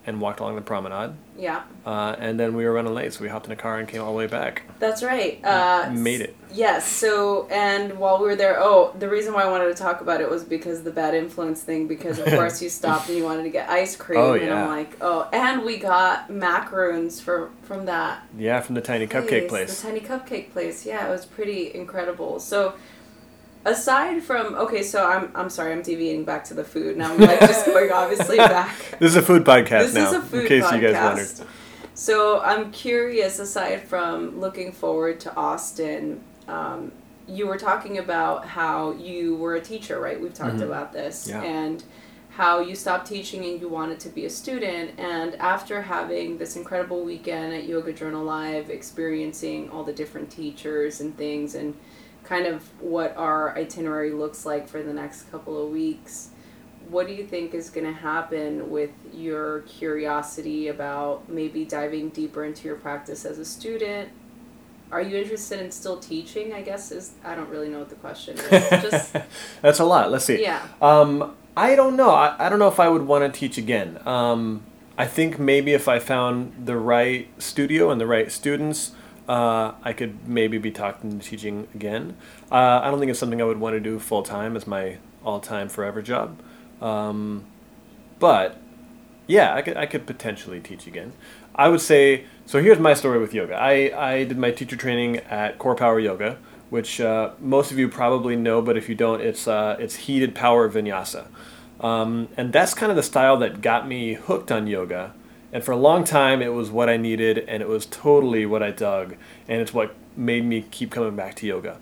and 0.06 0.20
walked 0.20 0.38
along 0.38 0.54
the 0.54 0.62
promenade. 0.62 1.14
Yeah, 1.36 1.62
Uh, 1.84 2.14
and 2.18 2.38
then 2.40 2.54
we 2.56 2.64
were 2.64 2.72
running 2.72 2.94
late, 2.94 3.12
so 3.12 3.22
we 3.22 3.28
hopped 3.28 3.44
in 3.46 3.52
a 3.52 3.56
car 3.56 3.78
and 3.78 3.86
came 3.88 4.00
all 4.00 4.12
the 4.12 4.16
way 4.16 4.26
back. 4.28 4.62
that's 4.78 5.02
right. 5.02 5.44
Uh, 5.44 5.90
Made 5.92 6.20
it. 6.20 6.36
Yes. 6.52 6.86
So, 6.90 7.46
and 7.50 7.98
while 7.98 8.18
we 8.18 8.24
were 8.26 8.36
there, 8.36 8.56
oh, 8.58 8.94
the 8.98 9.08
reason 9.08 9.34
why 9.34 9.42
I 9.42 9.50
wanted 9.50 9.66
to 9.66 9.74
talk 9.74 10.00
about 10.00 10.20
it 10.22 10.30
was 10.30 10.44
because 10.44 10.82
the 10.84 10.92
bad 10.92 11.12
influence 11.14 11.60
thing. 11.62 11.88
Because 11.88 12.18
of 12.20 12.26
course 12.26 12.62
you 12.62 12.68
stopped 12.80 13.08
and 13.08 13.18
you 13.18 13.24
wanted 13.24 13.42
to 13.42 13.50
get 13.50 13.68
ice 13.68 13.96
cream, 13.96 14.20
Oh, 14.20 14.34
yeah. 14.34 14.44
and. 14.44 14.54
I'm 14.54 14.68
like, 14.68 14.96
oh, 15.02 15.28
and 15.32 15.62
we 15.64 15.76
got 15.78 16.30
macaroons 16.30 17.20
for 17.20 17.50
from 17.64 17.84
that 17.86 18.22
Yeah, 18.38 18.60
from 18.60 18.76
the 18.76 18.80
tiny 18.80 19.06
cupcake 19.08 19.48
place. 19.48 19.80
the 19.82 19.88
tiny 19.88 20.00
cupcake 20.00 20.52
place. 20.52 20.86
Yeah, 20.86 21.06
it 21.08 21.10
was 21.10 21.26
pretty 21.26 21.74
incredible. 21.74 22.38
So. 22.38 22.74
Aside 23.66 24.22
from 24.22 24.54
okay, 24.54 24.82
so 24.82 25.04
I'm 25.04 25.30
I'm 25.34 25.50
sorry 25.50 25.72
I'm 25.72 25.82
deviating 25.82 26.24
back 26.24 26.44
to 26.44 26.54
the 26.54 26.62
food 26.64 26.96
now. 26.96 27.12
I'm 27.12 27.18
like 27.20 27.40
just 27.40 27.66
going 27.66 27.90
obviously 27.90 28.36
back. 28.54 28.76
This 29.00 29.10
is 29.10 29.16
a 29.16 29.22
food 29.22 29.44
podcast 29.44 29.86
this 29.86 29.94
now, 29.94 30.06
is 30.06 30.12
a 30.14 30.22
food 30.22 30.42
in 30.42 30.46
case 30.48 30.64
podcast. 30.64 30.74
you 30.74 30.80
guys 30.92 31.02
wondered. 31.38 31.50
So 31.94 32.40
I'm 32.42 32.70
curious. 32.70 33.38
Aside 33.40 33.82
from 33.82 34.38
looking 34.38 34.70
forward 34.70 35.18
to 35.20 35.34
Austin, 35.34 36.20
um, 36.46 36.92
you 37.26 37.48
were 37.48 37.56
talking 37.58 37.98
about 37.98 38.46
how 38.46 38.92
you 38.92 39.34
were 39.34 39.56
a 39.56 39.60
teacher, 39.60 39.98
right? 39.98 40.20
We've 40.20 40.32
talked 40.32 40.58
Mhm. 40.58 40.62
about 40.66 40.92
this, 40.92 41.26
Yeah. 41.28 41.42
and 41.42 41.82
how 42.36 42.60
you 42.60 42.76
stopped 42.76 43.08
teaching 43.08 43.44
and 43.46 43.60
you 43.60 43.66
wanted 43.68 43.98
to 43.98 44.10
be 44.10 44.26
a 44.26 44.30
student. 44.30 44.92
And 44.98 45.34
after 45.36 45.82
having 45.82 46.38
this 46.38 46.54
incredible 46.54 47.00
weekend 47.02 47.52
at 47.52 47.64
Yoga 47.64 47.92
Journal 47.92 48.22
Live, 48.22 48.70
experiencing 48.70 49.70
all 49.70 49.82
the 49.82 49.92
different 49.92 50.30
teachers 50.30 51.00
and 51.00 51.16
things, 51.16 51.56
and 51.56 51.74
kind 52.26 52.46
of 52.46 52.62
what 52.80 53.16
our 53.16 53.56
itinerary 53.56 54.10
looks 54.12 54.44
like 54.44 54.68
for 54.68 54.82
the 54.82 54.92
next 54.92 55.30
couple 55.30 55.62
of 55.64 55.70
weeks 55.70 56.30
what 56.88 57.06
do 57.08 57.12
you 57.12 57.26
think 57.26 57.52
is 57.52 57.68
going 57.68 57.86
to 57.86 57.92
happen 57.92 58.70
with 58.70 58.90
your 59.12 59.60
curiosity 59.62 60.68
about 60.68 61.28
maybe 61.28 61.64
diving 61.64 62.08
deeper 62.10 62.44
into 62.44 62.66
your 62.68 62.76
practice 62.76 63.24
as 63.24 63.38
a 63.38 63.44
student 63.44 64.08
are 64.92 65.00
you 65.00 65.16
interested 65.16 65.60
in 65.60 65.70
still 65.70 65.98
teaching 65.98 66.52
i 66.52 66.62
guess 66.62 66.92
is 66.92 67.12
i 67.24 67.34
don't 67.34 67.48
really 67.48 67.68
know 67.68 67.78
what 67.80 67.88
the 67.88 67.96
question 67.96 68.36
is 68.38 68.68
just 68.82 69.16
That's 69.62 69.80
a 69.80 69.84
lot. 69.84 70.10
Let's 70.12 70.24
see. 70.24 70.40
yeah 70.42 70.62
Um, 70.80 71.34
I 71.56 71.74
don't 71.74 71.96
know. 71.96 72.10
I, 72.10 72.36
I 72.38 72.48
don't 72.50 72.58
know 72.58 72.68
if 72.68 72.78
I 72.78 72.88
would 72.88 73.02
want 73.02 73.32
to 73.32 73.40
teach 73.40 73.56
again. 73.56 73.98
Um, 74.06 74.62
I 74.98 75.06
think 75.06 75.38
maybe 75.38 75.72
if 75.72 75.88
I 75.88 75.98
found 75.98 76.66
the 76.66 76.76
right 76.76 77.28
studio 77.42 77.90
and 77.90 77.98
the 77.98 78.06
right 78.06 78.30
students, 78.30 78.92
uh, 79.28 79.72
I 79.82 79.92
could 79.92 80.28
maybe 80.28 80.58
be 80.58 80.70
talked 80.70 81.04
into 81.04 81.24
teaching 81.24 81.68
again. 81.74 82.16
Uh, 82.50 82.80
I 82.82 82.90
don't 82.90 82.98
think 83.00 83.10
it's 83.10 83.18
something 83.18 83.40
I 83.40 83.44
would 83.44 83.60
want 83.60 83.74
to 83.74 83.80
do 83.80 83.98
full 83.98 84.22
time 84.22 84.56
as 84.56 84.66
my 84.66 84.98
all 85.24 85.40
time 85.40 85.68
forever 85.68 86.02
job. 86.02 86.38
Um, 86.80 87.44
but 88.18 88.58
Yeah, 89.26 89.54
I 89.54 89.62
could 89.62 89.76
I 89.76 89.86
could 89.86 90.06
potentially 90.06 90.60
teach 90.60 90.86
again. 90.86 91.12
I 91.54 91.68
would 91.68 91.80
say 91.80 92.24
so. 92.46 92.62
Here's 92.62 92.78
my 92.78 92.94
story 92.94 93.18
with 93.18 93.34
yoga. 93.34 93.54
I 93.56 93.90
I 93.96 94.24
did 94.24 94.38
my 94.38 94.52
teacher 94.52 94.76
training 94.76 95.18
at 95.18 95.58
Core 95.58 95.74
Power 95.74 95.98
Yoga, 95.98 96.38
which 96.70 97.00
uh, 97.00 97.30
most 97.40 97.72
of 97.72 97.78
you 97.78 97.88
probably 97.88 98.36
know, 98.36 98.62
but 98.62 98.76
if 98.76 98.88
you 98.88 98.94
don't, 98.94 99.20
it's 99.20 99.48
uh, 99.48 99.76
it's 99.80 99.96
heated 99.96 100.34
power 100.34 100.68
vinyasa, 100.70 101.26
um, 101.80 102.28
and 102.36 102.52
that's 102.52 102.72
kind 102.74 102.90
of 102.90 102.96
the 102.96 103.02
style 103.02 103.36
that 103.38 103.62
got 103.62 103.88
me 103.88 104.14
hooked 104.14 104.52
on 104.52 104.66
yoga. 104.68 105.12
And 105.52 105.62
for 105.64 105.72
a 105.72 105.76
long 105.76 106.04
time, 106.04 106.42
it 106.42 106.52
was 106.52 106.70
what 106.70 106.88
I 106.88 106.96
needed, 106.96 107.38
and 107.38 107.62
it 107.62 107.68
was 107.68 107.86
totally 107.86 108.46
what 108.46 108.62
I 108.62 108.70
dug, 108.70 109.16
and 109.48 109.60
it's 109.60 109.72
what 109.72 109.94
made 110.16 110.44
me 110.44 110.64
keep 110.70 110.90
coming 110.90 111.16
back 111.16 111.34
to 111.36 111.46
yoga. 111.46 111.78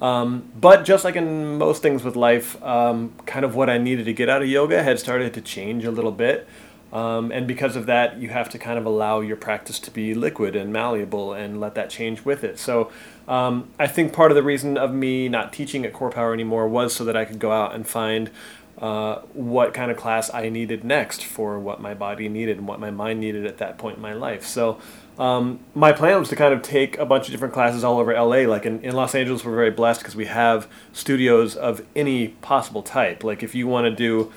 Um, 0.00 0.50
but 0.58 0.84
just 0.84 1.04
like 1.04 1.16
in 1.16 1.58
most 1.58 1.82
things 1.82 2.04
with 2.04 2.14
life, 2.14 2.62
um, 2.62 3.12
kind 3.26 3.44
of 3.44 3.54
what 3.54 3.68
I 3.68 3.78
needed 3.78 4.04
to 4.04 4.12
get 4.12 4.28
out 4.28 4.42
of 4.42 4.48
yoga 4.48 4.82
had 4.82 4.98
started 4.98 5.34
to 5.34 5.40
change 5.40 5.84
a 5.84 5.90
little 5.90 6.12
bit. 6.12 6.48
Um, 6.92 7.30
and 7.32 7.46
because 7.46 7.76
of 7.76 7.86
that, 7.86 8.16
you 8.18 8.30
have 8.30 8.48
to 8.50 8.58
kind 8.58 8.78
of 8.78 8.86
allow 8.86 9.20
your 9.20 9.36
practice 9.36 9.78
to 9.80 9.90
be 9.90 10.14
liquid 10.14 10.56
and 10.56 10.72
malleable 10.72 11.34
and 11.34 11.60
let 11.60 11.74
that 11.74 11.90
change 11.90 12.24
with 12.24 12.42
it. 12.44 12.58
So 12.58 12.90
um, 13.26 13.68
I 13.78 13.86
think 13.86 14.14
part 14.14 14.30
of 14.30 14.36
the 14.36 14.42
reason 14.42 14.78
of 14.78 14.94
me 14.94 15.28
not 15.28 15.52
teaching 15.52 15.84
at 15.84 15.92
Core 15.92 16.10
Power 16.10 16.32
anymore 16.32 16.66
was 16.66 16.94
so 16.94 17.04
that 17.04 17.16
I 17.16 17.26
could 17.26 17.38
go 17.38 17.52
out 17.52 17.74
and 17.74 17.86
find 17.86 18.30
uh, 18.80 19.20
what 19.32 19.74
kind 19.74 19.90
of 19.90 19.96
class 19.96 20.32
I 20.32 20.48
needed 20.48 20.84
next 20.84 21.24
for 21.24 21.58
what 21.58 21.80
my 21.80 21.94
body 21.94 22.28
needed 22.28 22.58
and 22.58 22.68
what 22.68 22.78
my 22.78 22.90
mind 22.90 23.20
needed 23.20 23.44
at 23.46 23.58
that 23.58 23.78
point 23.78 23.96
in 23.96 24.02
my 24.02 24.12
life. 24.12 24.46
So 24.46 24.78
um, 25.18 25.58
my 25.74 25.92
plan 25.92 26.20
was 26.20 26.28
to 26.28 26.36
kind 26.36 26.54
of 26.54 26.62
take 26.62 26.96
a 26.98 27.04
bunch 27.04 27.26
of 27.26 27.32
different 27.32 27.54
classes 27.54 27.82
all 27.82 27.98
over 27.98 28.12
LA. 28.12 28.48
Like 28.48 28.64
in, 28.64 28.80
in 28.82 28.94
Los 28.94 29.14
Angeles, 29.14 29.44
we're 29.44 29.54
very 29.54 29.72
blessed 29.72 30.00
because 30.00 30.14
we 30.14 30.26
have 30.26 30.68
studios 30.92 31.56
of 31.56 31.84
any 31.96 32.28
possible 32.28 32.82
type. 32.82 33.24
Like 33.24 33.42
if 33.42 33.54
you 33.54 33.66
want 33.66 33.86
to 33.86 33.90
do 33.90 34.32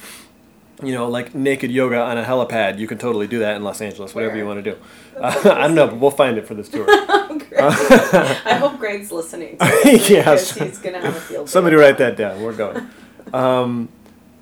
you 0.84 0.94
know, 0.94 1.08
like 1.08 1.36
naked 1.36 1.72
yoga 1.72 2.02
on 2.02 2.18
a 2.18 2.24
helipad. 2.24 2.80
You 2.80 2.88
can 2.88 2.98
totally 2.98 3.28
do 3.28 3.40
that 3.40 3.56
in 3.56 3.64
Los 3.64 3.82
Angeles, 3.82 4.16
whatever 4.16 4.36
you 4.36 4.46
want 4.46 4.64
to 4.64 4.72
do. 4.72 4.78
Uh, 5.16 5.40
I 5.56 5.68
don't 5.68 5.76
know, 5.76 5.88
but 5.88 5.98
we'll 5.98 6.12
find 6.12 6.40
it 6.40 6.48
for 6.48 6.56
this 6.56 6.70
tour. 6.70 6.86
I 6.90 8.58
hope 8.60 8.80
Greg's 8.80 9.12
listening. 9.12 9.58
yes. 9.60 10.56
He's 10.56 10.80
going 10.80 10.96
to 10.96 11.02
have 11.02 11.16
a 11.16 11.20
field 11.20 11.50
Somebody 11.50 11.76
write 11.76 11.98
that 12.00 12.18
down. 12.18 12.42
We're 12.42 12.56
going. 12.56 12.90
Um, 13.34 13.90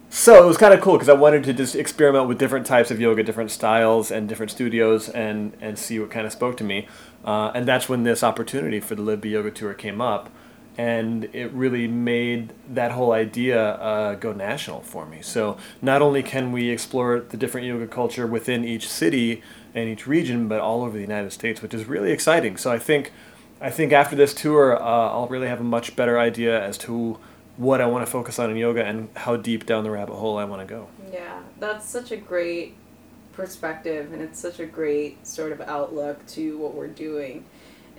so 0.10 0.44
it 0.44 0.48
was 0.48 0.58
kind 0.58 0.74
of 0.74 0.82
cool 0.82 0.94
because 0.94 1.10
I 1.10 1.14
wanted 1.14 1.44
to 1.46 1.54
just 1.54 1.76
experiment 1.76 2.28
with 2.28 2.38
different 2.38 2.66
types 2.66 2.92
of 2.92 3.00
yoga, 3.00 3.24
different 3.24 3.52
styles, 3.52 4.12
and 4.12 4.28
different 4.28 4.52
studios, 4.52 5.10
and 5.10 5.56
and 5.62 5.78
see 5.78 6.00
what 6.00 6.12
kind 6.12 6.26
of 6.26 6.32
spoke 6.32 6.58
to 6.58 6.64
me. 6.64 6.88
Uh, 7.24 7.52
and 7.54 7.68
that's 7.68 7.90
when 7.90 8.04
this 8.04 8.24
opportunity 8.24 8.80
for 8.80 8.96
the 8.96 9.02
Live 9.02 9.22
Be 9.22 9.30
Yoga 9.30 9.52
tour 9.52 9.74
came 9.74 10.02
up 10.02 10.30
and 10.80 11.28
it 11.34 11.52
really 11.52 11.90
made 11.90 12.54
that 12.70 12.92
whole 12.92 13.12
idea 13.12 13.72
uh, 13.74 14.16
go 14.16 14.32
national 14.32 14.80
for 14.80 15.06
me. 15.06 15.22
So 15.22 15.58
not 15.82 16.02
only 16.02 16.24
can 16.24 16.54
we 16.54 16.70
explore 16.70 17.20
the 17.20 17.36
different 17.36 17.68
yoga 17.68 17.86
culture 17.86 18.26
within 18.26 18.64
each 18.64 18.88
city 18.88 19.44
and 19.76 19.90
each 19.90 20.08
region, 20.08 20.48
but 20.48 20.62
all 20.62 20.84
over 20.84 20.96
the 20.96 21.02
United 21.02 21.34
States, 21.34 21.62
which 21.62 21.74
is 21.74 21.84
really 21.84 22.14
exciting. 22.14 22.56
So 22.56 22.72
I 22.72 22.80
think, 22.80 23.12
I 23.60 23.70
think 23.70 23.92
after 23.92 24.16
this 24.16 24.34
tour, 24.34 24.82
uh, 24.82 25.10
I'll 25.10 25.28
really 25.28 25.50
have 25.50 25.60
a 25.60 25.66
much 25.66 25.98
better 25.98 26.18
idea 26.18 26.64
as 26.64 26.78
to 26.78 27.20
what 27.60 27.82
I 27.82 27.86
want 27.86 28.06
to 28.06 28.12
focus 28.12 28.40
on 28.40 28.50
in 28.50 28.58
yoga 28.58 28.84
and 28.84 29.10
how 29.16 29.36
deep 29.36 29.68
down 29.68 29.84
the 29.84 29.92
rabbit 29.92 30.16
hole 30.16 30.38
I 30.38 30.46
want 30.46 30.68
to 30.68 30.74
go. 30.74 30.88
Yeah, 31.12 31.42
that's 31.60 31.88
such 31.88 32.12
a 32.12 32.18
great 32.18 32.76
perspective, 33.34 34.12
and 34.12 34.22
it's 34.22 34.40
such 34.40 34.60
a 34.60 34.66
great 34.66 35.28
sort 35.28 35.52
of 35.52 35.62
outlook 35.62 36.26
to 36.28 36.58
what 36.58 36.74
we're 36.74 36.88
doing 36.88 37.46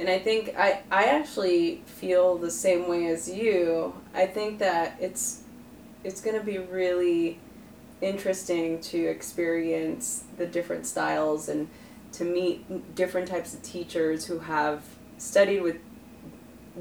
and 0.01 0.09
I 0.09 0.19
think 0.19 0.55
I 0.57 0.81
I 0.91 1.05
actually 1.05 1.83
feel 1.85 2.39
the 2.39 2.51
same 2.51 2.89
way 2.89 3.07
as 3.07 3.29
you. 3.29 3.95
I 4.15 4.27
think 4.27 4.59
that 4.59 4.97
it's 4.99 5.43
it's 6.03 6.23
going 6.23 6.39
to 6.39 6.45
be 6.45 6.57
really 6.57 7.39
interesting 8.01 8.81
to 8.81 9.07
experience 9.07 10.25
the 10.39 10.47
different 10.47 10.87
styles 10.87 11.51
and 11.51 11.69
to 12.13 12.25
meet 12.25 12.95
different 12.95 13.29
types 13.29 13.53
of 13.53 13.63
teachers 13.63 14.25
who 14.25 14.39
have 14.39 14.83
studied 15.19 15.61
with 15.61 15.77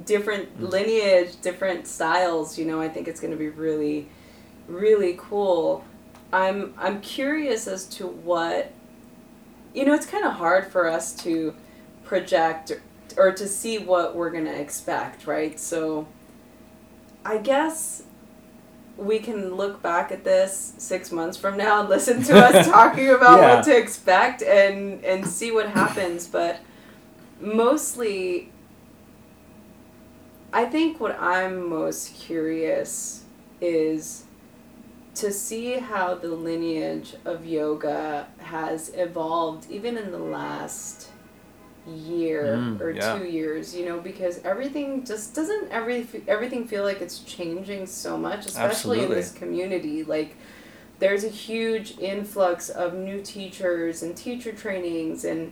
different 0.06 0.60
mm. 0.60 0.70
lineage, 0.70 1.40
different 1.42 1.88
styles, 1.88 2.58
you 2.58 2.66
know, 2.66 2.82
I 2.82 2.90
think 2.90 3.08
it's 3.08 3.20
going 3.20 3.32
to 3.32 3.38
be 3.38 3.50
really 3.50 4.10
really 4.68 5.16
cool. 5.18 5.84
I'm 6.32 6.74
I'm 6.78 7.02
curious 7.02 7.68
as 7.68 7.86
to 7.98 8.08
what 8.08 8.72
you 9.74 9.86
know, 9.86 9.94
it's 9.94 10.06
kind 10.06 10.26
of 10.26 10.34
hard 10.34 10.68
for 10.72 10.88
us 10.88 11.14
to 11.24 11.56
project 12.04 12.72
or 13.18 13.32
to 13.32 13.48
see 13.48 13.78
what 13.78 14.16
we're 14.16 14.32
going 14.32 14.46
to 14.46 14.60
expect, 14.60 15.28
right? 15.28 15.60
So 15.60 16.08
I 17.24 17.38
guess 17.38 18.04
we 18.98 19.20
can 19.20 19.56
look 19.56 19.82
back 19.82 20.12
at 20.12 20.24
this 20.24 20.74
six 20.78 21.12
months 21.12 21.38
from 21.38 21.56
now 21.58 21.82
and 21.82 21.90
listen 21.90 22.22
to 22.24 22.38
us 22.38 22.68
talking 22.72 23.10
about 23.10 23.40
yeah. 23.40 23.56
what 23.56 23.64
to 23.66 23.78
expect 23.78 24.42
and 24.42 25.04
and 25.04 25.26
see 25.26 25.52
what 25.52 25.70
happens. 25.70 26.28
But 26.28 26.60
mostly, 27.40 28.52
I 30.52 30.66
think 30.66 31.00
what 31.00 31.20
I'm 31.20 31.70
most 31.70 32.16
curious 32.16 33.24
is 33.62 34.24
to 35.16 35.32
see 35.32 35.74
how 35.74 36.16
the 36.16 36.30
lineage 36.30 37.16
of 37.26 37.46
yoga 37.46 38.28
has 38.38 38.92
evolved, 38.96 39.70
even 39.70 39.98
in 39.98 40.12
the 40.12 40.20
last 40.20 41.10
year 41.88 42.56
mm, 42.58 42.80
or 42.82 42.92
yeah. 42.92 43.18
two 43.18 43.26
years, 43.26 43.76
you 43.76 43.86
know, 43.86 44.00
because 44.00 44.40
everything 44.44 45.04
just 45.06 45.34
doesn't 45.34 45.72
every 45.72 46.08
everything 46.28 46.68
feel 46.68 46.84
like 46.84 47.02
it's 47.02 47.20
changing 47.20 47.86
so 47.86 48.18
much, 48.18 48.46
especially 48.46 49.00
Absolutely. 49.00 49.06
in 49.06 49.12
this 49.12 49.32
community. 49.32 50.04
Like, 50.04 50.36
there's 51.00 51.24
a 51.24 51.30
huge 51.30 51.98
influx 52.00 52.70
of 52.70 52.94
new 52.94 53.22
teachers 53.22 54.04
and 54.04 54.16
teacher 54.16 54.52
trainings 54.52 55.26
and 55.26 55.52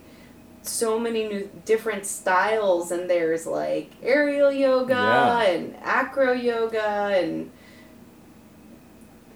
so 0.62 0.98
many 0.98 1.28
new 1.28 1.50
different 1.64 2.04
styles 2.04 2.90
and 2.90 3.08
there's 3.08 3.46
like 3.46 3.90
aerial 4.02 4.52
yoga 4.52 4.92
yeah. 4.92 5.42
and 5.42 5.76
acro 5.82 6.32
yoga 6.32 6.82
and 6.82 7.50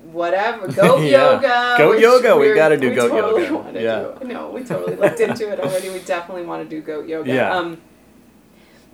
whatever 0.05 0.69
goat 0.73 1.03
yeah. 1.03 1.33
yoga. 1.33 1.75
Goat 1.79 2.01
yoga. 2.01 2.37
We 2.37 2.55
got 2.55 2.69
to 2.69 2.77
do 2.77 2.95
goat 2.95 3.11
totally 3.11 3.45
yoga. 3.45 3.81
yeah. 3.83 4.19
Do, 4.21 4.27
no, 4.27 4.51
we 4.51 4.65
totally 4.65 4.97
looked 4.97 5.21
into 5.21 5.51
it 5.51 5.61
already. 5.61 5.91
We 5.91 6.01
definitely 6.01 6.45
want 6.45 6.69
to 6.69 6.69
do 6.69 6.83
goat 6.83 7.09
yoga. 7.09 7.33
Yeah. 7.33 7.55
Um, 7.55 7.81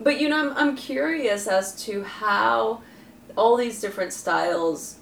but 0.01 0.21
you 0.21 0.29
know, 0.29 0.51
I'm 0.51 0.57
I'm 0.57 0.77
curious 0.77 1.47
as 1.47 1.75
to 1.85 2.05
how 2.05 2.83
all 3.37 3.57
these 3.57 3.81
different 3.81 4.13
styles 4.13 4.97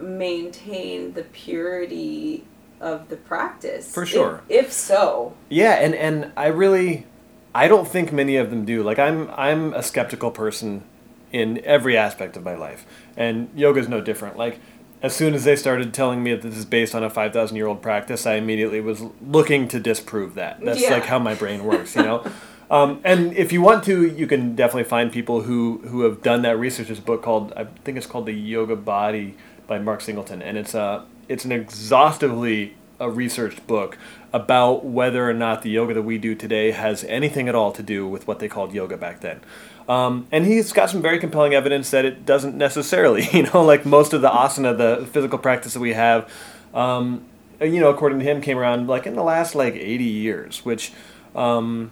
maintain 0.00 1.12
the 1.12 1.22
purity 1.22 2.44
of 2.80 3.08
the 3.08 3.16
practice. 3.16 3.92
For 3.92 4.06
sure. 4.06 4.42
If, 4.48 4.66
if 4.66 4.72
so. 4.72 5.34
Yeah, 5.48 5.74
and 5.74 5.94
and 5.94 6.32
I 6.36 6.46
really 6.46 7.06
I 7.54 7.68
don't 7.68 7.88
think 7.88 8.12
many 8.12 8.36
of 8.36 8.50
them 8.50 8.64
do. 8.64 8.82
Like 8.82 8.98
I'm 8.98 9.30
I'm 9.30 9.74
a 9.74 9.82
skeptical 9.82 10.30
person 10.30 10.84
in 11.32 11.62
every 11.64 11.96
aspect 11.96 12.36
of 12.36 12.42
my 12.42 12.54
life. 12.54 12.86
And 13.16 13.50
yoga 13.54 13.80
is 13.80 13.88
no 13.88 14.00
different. 14.00 14.36
Like 14.36 14.60
as 15.02 15.14
soon 15.14 15.34
as 15.34 15.44
they 15.44 15.56
started 15.56 15.94
telling 15.94 16.22
me 16.22 16.32
that 16.32 16.42
this 16.42 16.56
is 16.56 16.64
based 16.64 16.94
on 16.94 17.04
a 17.04 17.10
5,000 17.10 17.56
year 17.56 17.66
old 17.66 17.82
practice, 17.82 18.26
I 18.26 18.34
immediately 18.34 18.80
was 18.80 19.02
looking 19.24 19.68
to 19.68 19.80
disprove 19.80 20.34
that. 20.34 20.60
That's 20.60 20.80
yeah. 20.80 20.90
like 20.90 21.04
how 21.04 21.18
my 21.18 21.34
brain 21.34 21.64
works, 21.64 21.94
you 21.94 22.02
know? 22.02 22.24
um, 22.70 23.00
and 23.04 23.32
if 23.34 23.52
you 23.52 23.62
want 23.62 23.84
to, 23.84 24.06
you 24.06 24.26
can 24.26 24.56
definitely 24.56 24.84
find 24.84 25.12
people 25.12 25.42
who, 25.42 25.78
who 25.86 26.02
have 26.02 26.22
done 26.22 26.42
that 26.42 26.58
research. 26.58 26.88
There's 26.88 26.98
a 26.98 27.02
book 27.02 27.22
called, 27.22 27.52
I 27.56 27.64
think 27.84 27.96
it's 27.96 28.06
called 28.06 28.26
The 28.26 28.32
Yoga 28.32 28.74
Body 28.74 29.36
by 29.66 29.78
Mark 29.78 30.00
Singleton. 30.00 30.42
And 30.42 30.58
it's, 30.58 30.74
a, 30.74 31.04
it's 31.28 31.44
an 31.44 31.52
exhaustively 31.52 32.74
a 33.00 33.10
researched 33.10 33.66
book 33.66 33.96
about 34.32 34.84
whether 34.84 35.28
or 35.28 35.32
not 35.32 35.62
the 35.62 35.70
yoga 35.70 35.94
that 35.94 36.02
we 36.02 36.18
do 36.18 36.34
today 36.34 36.72
has 36.72 37.04
anything 37.04 37.48
at 37.48 37.54
all 37.54 37.72
to 37.72 37.82
do 37.82 38.06
with 38.06 38.26
what 38.26 38.38
they 38.40 38.48
called 38.48 38.74
yoga 38.74 38.96
back 38.96 39.20
then. 39.20 39.40
Um, 39.88 40.26
and 40.30 40.44
he's 40.44 40.72
got 40.72 40.90
some 40.90 41.00
very 41.00 41.18
compelling 41.18 41.54
evidence 41.54 41.90
that 41.92 42.04
it 42.04 42.26
doesn't 42.26 42.56
necessarily, 42.56 43.26
you 43.32 43.44
know, 43.44 43.64
like 43.64 43.86
most 43.86 44.12
of 44.12 44.20
the 44.20 44.28
asana, 44.28 44.76
the 44.76 45.06
physical 45.06 45.38
practice 45.38 45.74
that 45.74 45.80
we 45.80 45.94
have, 45.94 46.30
um, 46.74 47.24
you 47.60 47.80
know, 47.80 47.88
according 47.88 48.18
to 48.18 48.24
him, 48.24 48.40
came 48.40 48.58
around 48.58 48.86
like 48.86 49.06
in 49.06 49.14
the 49.14 49.22
last 49.22 49.54
like 49.54 49.74
80 49.74 50.04
years, 50.04 50.64
which, 50.64 50.92
um, 51.34 51.90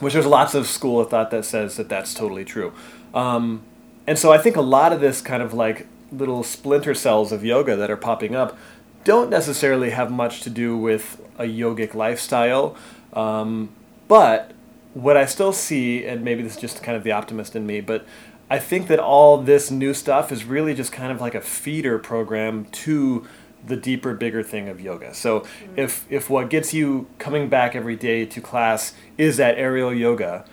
which 0.00 0.14
there's 0.14 0.26
lots 0.26 0.54
of 0.54 0.66
school 0.66 1.00
of 1.00 1.10
thought 1.10 1.30
that 1.30 1.44
says 1.44 1.76
that 1.76 1.88
that's 1.88 2.12
totally 2.12 2.44
true. 2.44 2.72
Um, 3.14 3.62
and 4.06 4.18
so 4.18 4.32
I 4.32 4.38
think 4.38 4.56
a 4.56 4.62
lot 4.62 4.92
of 4.92 5.00
this 5.00 5.20
kind 5.20 5.42
of 5.42 5.54
like 5.54 5.86
little 6.10 6.42
splinter 6.42 6.94
cells 6.94 7.32
of 7.32 7.44
yoga 7.44 7.76
that 7.76 7.90
are 7.90 7.96
popping 7.96 8.34
up 8.34 8.56
don't 9.04 9.30
necessarily 9.30 9.90
have 9.90 10.10
much 10.10 10.42
to 10.42 10.50
do 10.50 10.76
with 10.76 11.20
a 11.38 11.44
yogic 11.44 11.94
lifestyle, 11.94 12.76
um, 13.12 13.70
but 14.06 14.52
what 14.94 15.16
I 15.16 15.24
still 15.24 15.52
see, 15.52 16.04
and 16.04 16.24
maybe 16.24 16.42
this 16.42 16.56
is 16.56 16.60
just 16.60 16.82
kind 16.82 16.96
of 16.96 17.04
the 17.04 17.12
optimist 17.12 17.54
in 17.54 17.66
me, 17.66 17.80
but 17.80 18.04
I 18.50 18.58
think 18.58 18.88
that 18.88 18.98
all 18.98 19.38
this 19.38 19.70
new 19.70 19.94
stuff 19.94 20.32
is 20.32 20.44
really 20.44 20.74
just 20.74 20.92
kind 20.92 21.12
of 21.12 21.20
like 21.20 21.34
a 21.34 21.40
feeder 21.40 21.98
program 21.98 22.64
to 22.66 23.26
the 23.64 23.76
deeper, 23.76 24.14
bigger 24.14 24.42
thing 24.42 24.68
of 24.68 24.80
yoga. 24.80 25.14
So 25.14 25.40
mm-hmm. 25.40 25.78
if 25.78 26.06
if 26.10 26.30
what 26.30 26.48
gets 26.48 26.72
you 26.72 27.06
coming 27.18 27.48
back 27.48 27.74
every 27.74 27.96
day 27.96 28.24
to 28.24 28.40
class 28.40 28.94
is 29.18 29.36
that 29.36 29.58
aerial 29.58 29.92
yoga, 29.92 30.44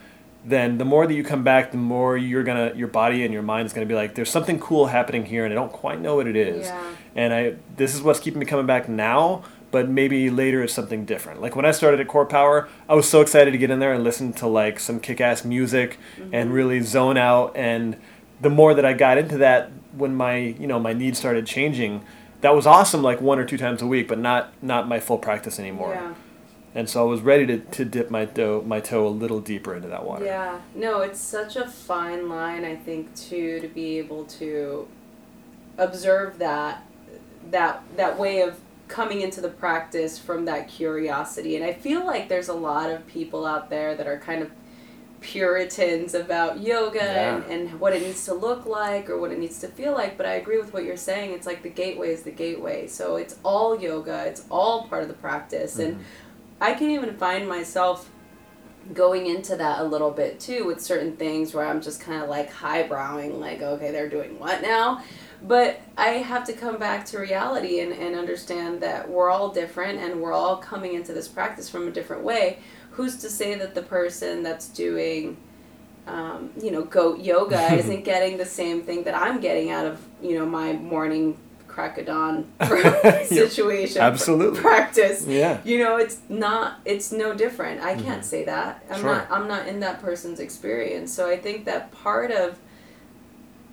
then 0.46 0.78
the 0.78 0.86
more 0.86 1.08
that 1.08 1.14
you 1.14 1.24
come 1.24 1.44
back, 1.44 1.72
the 1.72 1.78
more 1.78 2.16
you're 2.16 2.44
gonna 2.44 2.72
your 2.76 2.88
body 2.88 3.24
and 3.24 3.34
your 3.34 3.42
mind 3.42 3.66
is 3.66 3.74
gonna 3.74 3.88
be 3.88 3.96
like, 3.96 4.14
there's 4.14 4.30
something 4.30 4.60
cool 4.60 4.88
happening 4.88 5.26
here, 5.26 5.44
and 5.44 5.52
I 5.52 5.56
don't 5.56 5.72
quite 5.72 6.00
know 6.00 6.16
what 6.16 6.28
it 6.28 6.36
is. 6.36 6.68
Yeah. 6.68 6.96
And 7.16 7.34
I 7.34 7.56
this 7.76 7.96
is 7.96 8.02
what's 8.02 8.20
keeping 8.20 8.40
me 8.40 8.46
coming 8.46 8.68
back 8.68 8.88
now, 8.88 9.44
but 9.72 9.90
maybe 9.90 10.30
later 10.30 10.62
it's 10.62 10.74
something 10.74 11.04
different. 11.04 11.42
Like 11.42 11.56
when 11.56 11.66
I 11.66 11.72
started 11.72 12.00
at 12.00 12.08
Core 12.08 12.28
Power, 12.28 12.70
I 12.88 12.94
was 12.94 13.10
so 13.10 13.22
excited 13.22 13.52
to 13.52 13.58
get 13.58 13.72
in 13.72 13.80
there 13.80 13.92
and 13.92 14.04
listen 14.04 14.34
to 14.34 14.48
like 14.48 14.80
some 14.80 15.00
kick-ass 15.00 15.44
music 15.44 15.98
and 16.18 16.32
mm-hmm. 16.32 16.52
really 16.52 16.82
zone 16.82 17.18
out. 17.18 17.56
And 17.58 17.98
the 18.40 18.52
more 18.52 18.76
that 18.76 18.86
I 18.86 18.94
got 18.94 19.18
into 19.18 19.38
that, 19.40 19.72
when 19.94 20.14
my 20.14 20.38
you 20.38 20.68
know 20.68 20.80
my 20.80 20.94
needs 20.94 21.18
started 21.18 21.48
changing, 21.48 22.06
that 22.42 22.56
was 22.56 22.68
awesome. 22.68 23.02
Like 23.02 23.20
one 23.20 23.40
or 23.40 23.46
two 23.46 23.58
times 23.58 23.82
a 23.82 23.88
week, 23.88 24.08
but 24.08 24.20
not 24.20 24.54
not 24.62 24.88
my 24.88 25.00
full 25.00 25.18
practice 25.18 25.58
anymore. 25.60 25.96
Yeah. 25.96 26.14
And 26.76 26.90
so 26.90 27.02
I 27.02 27.10
was 27.10 27.22
ready 27.22 27.48
to, 27.48 27.58
to 27.58 27.86
dip 27.86 28.12
my 28.12 28.26
toe 28.26 28.62
my 28.66 28.82
toe 28.82 29.08
a 29.08 29.10
little 29.10 29.40
deeper 29.40 29.74
into 29.74 29.88
that 29.88 30.04
water. 30.04 30.26
Yeah, 30.26 30.60
no, 30.76 31.00
it's 31.02 31.20
such 31.20 31.56
a 31.56 31.66
fine 31.68 32.28
line, 32.28 32.66
I 32.66 32.76
think, 32.76 33.16
too, 33.16 33.62
to 33.62 33.68
be 33.70 33.98
able 33.98 34.26
to 34.26 34.88
observe 35.78 36.38
that 36.40 36.84
that 37.52 37.82
that 37.96 38.20
way 38.20 38.42
of 38.42 38.60
coming 38.88 39.22
into 39.22 39.42
the 39.42 39.50
practice 39.50 40.20
from 40.20 40.46
that 40.46 40.68
curiosity. 40.68 41.56
And 41.56 41.66
I 41.66 41.74
feel 41.74 42.06
like 42.06 42.30
there's 42.30 42.50
a 42.50 42.54
lot 42.54 42.92
of 42.92 43.08
people 43.08 43.46
out 43.46 43.70
there 43.70 43.96
that 43.96 44.06
are 44.06 44.20
kind 44.20 44.44
of 44.44 44.52
puritans 45.22 46.14
about 46.14 46.60
yoga 46.60 47.00
Yeah. 47.00 47.36
and, 47.36 47.46
and 47.46 47.80
what 47.80 47.94
it 47.94 48.04
needs 48.04 48.26
to 48.26 48.34
look 48.36 48.68
like 48.68 49.10
or 49.10 49.18
what 49.20 49.32
it 49.32 49.40
needs 49.40 49.60
to 49.60 49.68
feel 49.68 49.94
like. 49.94 50.18
But 50.18 50.28
I 50.28 50.34
agree 50.34 50.60
with 50.60 50.72
what 50.72 50.84
you're 50.84 50.98
saying. 50.98 51.32
It's 51.32 51.48
like 51.48 51.64
the 51.64 51.70
gateway 51.70 52.12
is 52.12 52.22
the 52.22 52.32
gateway. 52.32 52.86
So 52.86 53.16
it's 53.16 53.38
all 53.44 53.80
yoga, 53.80 54.26
it's 54.26 54.46
all 54.52 54.88
part 54.88 55.02
of 55.02 55.08
the 55.08 55.16
practice. 55.16 55.80
And 55.80 55.96
mm-hmm. 55.96 56.04
I 56.60 56.74
can 56.74 56.90
even 56.92 57.16
find 57.18 57.48
myself 57.48 58.10
going 58.94 59.26
into 59.26 59.56
that 59.56 59.80
a 59.80 59.84
little 59.84 60.12
bit 60.12 60.40
too 60.40 60.66
with 60.66 60.80
certain 60.80 61.16
things 61.18 61.54
where 61.54 61.66
I'm 61.66 61.82
just 61.82 62.00
kind 62.00 62.22
of 62.22 62.30
like 62.30 62.54
highbrowing, 62.54 63.40
like, 63.40 63.62
okay, 63.62 63.92
they're 63.92 64.10
doing 64.10 64.40
what 64.40 64.62
now? 64.62 65.04
But 65.42 65.82
I 65.98 66.10
have 66.10 66.46
to 66.46 66.54
come 66.54 66.78
back 66.78 67.06
to 67.08 67.20
reality 67.20 67.80
and, 67.80 67.92
and 67.92 68.16
understand 68.16 68.82
that 68.82 69.10
we're 69.10 69.30
all 69.30 69.50
different 69.50 70.00
and 70.00 70.22
we're 70.22 70.34
all 70.34 70.58
coming 70.58 70.94
into 70.94 71.14
this 71.14 71.28
practice 71.28 71.70
from 71.70 71.88
a 71.88 71.92
different 71.92 72.24
way. 72.24 72.60
Who's 72.92 73.18
to 73.18 73.30
say 73.30 73.56
that 73.56 73.76
the 73.76 73.82
person 73.82 74.44
that's 74.44 74.70
doing, 74.70 75.38
um, 76.08 76.52
you 76.62 76.72
know, 76.72 76.84
goat 76.84 77.20
yoga 77.20 77.74
isn't 77.78 78.06
getting 78.06 78.38
the 78.38 78.46
same 78.46 78.84
thing 78.84 79.04
that 79.04 79.16
I'm 79.16 79.40
getting 79.40 79.72
out 79.72 79.86
of, 79.86 80.02
you 80.22 80.38
know, 80.38 80.46
my 80.46 80.74
morning 80.74 81.38
crack 81.76 81.98
of 81.98 82.06
dawn 82.06 82.50
situation 83.26 84.02
Absolutely. 84.02 84.62
practice. 84.62 85.28
Yeah. 85.28 85.60
you 85.66 85.78
know 85.78 85.98
it's 85.98 86.20
not 86.30 86.80
it's 86.86 87.12
no 87.12 87.36
different. 87.36 87.82
I 87.82 87.96
can't 87.96 88.06
mm-hmm. 88.06 88.22
say 88.22 88.46
that. 88.46 88.86
I'm 88.90 89.02
Sure. 89.02 89.16
not 89.16 89.30
i'm 89.30 89.48
not 89.50 89.68
in 89.68 89.82
that 89.82 90.02
person's 90.02 90.40
experience. 90.40 91.14
So 91.14 91.30
i 91.30 91.36
think 91.38 91.66
that 91.66 91.92
part 91.92 92.32
of 92.32 92.58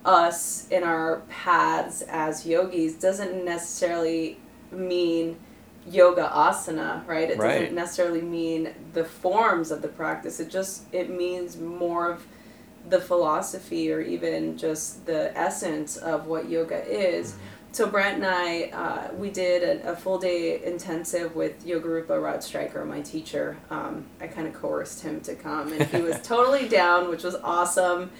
us 0.04 0.66
in 0.68 0.82
our 0.82 1.22
paths 1.28 2.02
as 2.08 2.44
yogis 2.44 2.94
doesn't 2.94 3.44
necessarily 3.44 4.36
mean 4.72 5.36
yoga 5.86 6.28
asana 6.34 7.06
right? 7.06 7.30
It 7.30 7.38
Right. 7.38 7.60
doesn't 7.60 7.74
necessarily 7.76 8.20
mean 8.22 8.74
the 8.94 9.04
forms 9.04 9.70
of 9.70 9.80
the 9.80 9.88
practice. 9.88 10.40
It 10.40 10.50
just 10.50 10.92
it 10.92 11.08
means 11.08 11.56
more 11.56 12.10
of 12.10 12.26
the 12.88 13.00
philosophy 13.00 13.92
or 13.92 14.00
even 14.00 14.58
just 14.58 15.06
the 15.06 15.36
essence 15.38 15.96
of 15.96 16.26
what 16.26 16.48
yoga 16.48 16.84
is 16.84 17.32
mm-hmm. 17.32 17.46
So 17.72 17.86
Brant 17.86 18.16
and 18.16 18.26
I, 18.26 18.64
uh, 18.64 19.14
we 19.14 19.30
did 19.30 19.62
a, 19.62 19.92
a 19.92 19.96
full 19.96 20.18
day 20.18 20.62
intensive 20.62 21.34
with 21.34 21.66
Yoga 21.66 21.88
Rupa 21.88 22.20
Rod 22.20 22.44
Stryker, 22.44 22.84
my 22.84 23.00
teacher. 23.00 23.56
Um, 23.70 24.04
I 24.20 24.26
kind 24.26 24.46
of 24.46 24.52
coerced 24.52 25.02
him 25.02 25.22
to 25.22 25.34
come, 25.34 25.72
and 25.72 25.82
he 25.86 26.02
was 26.02 26.20
totally 26.22 26.68
down, 26.68 27.08
which 27.08 27.22
was 27.22 27.34
awesome. 27.36 28.10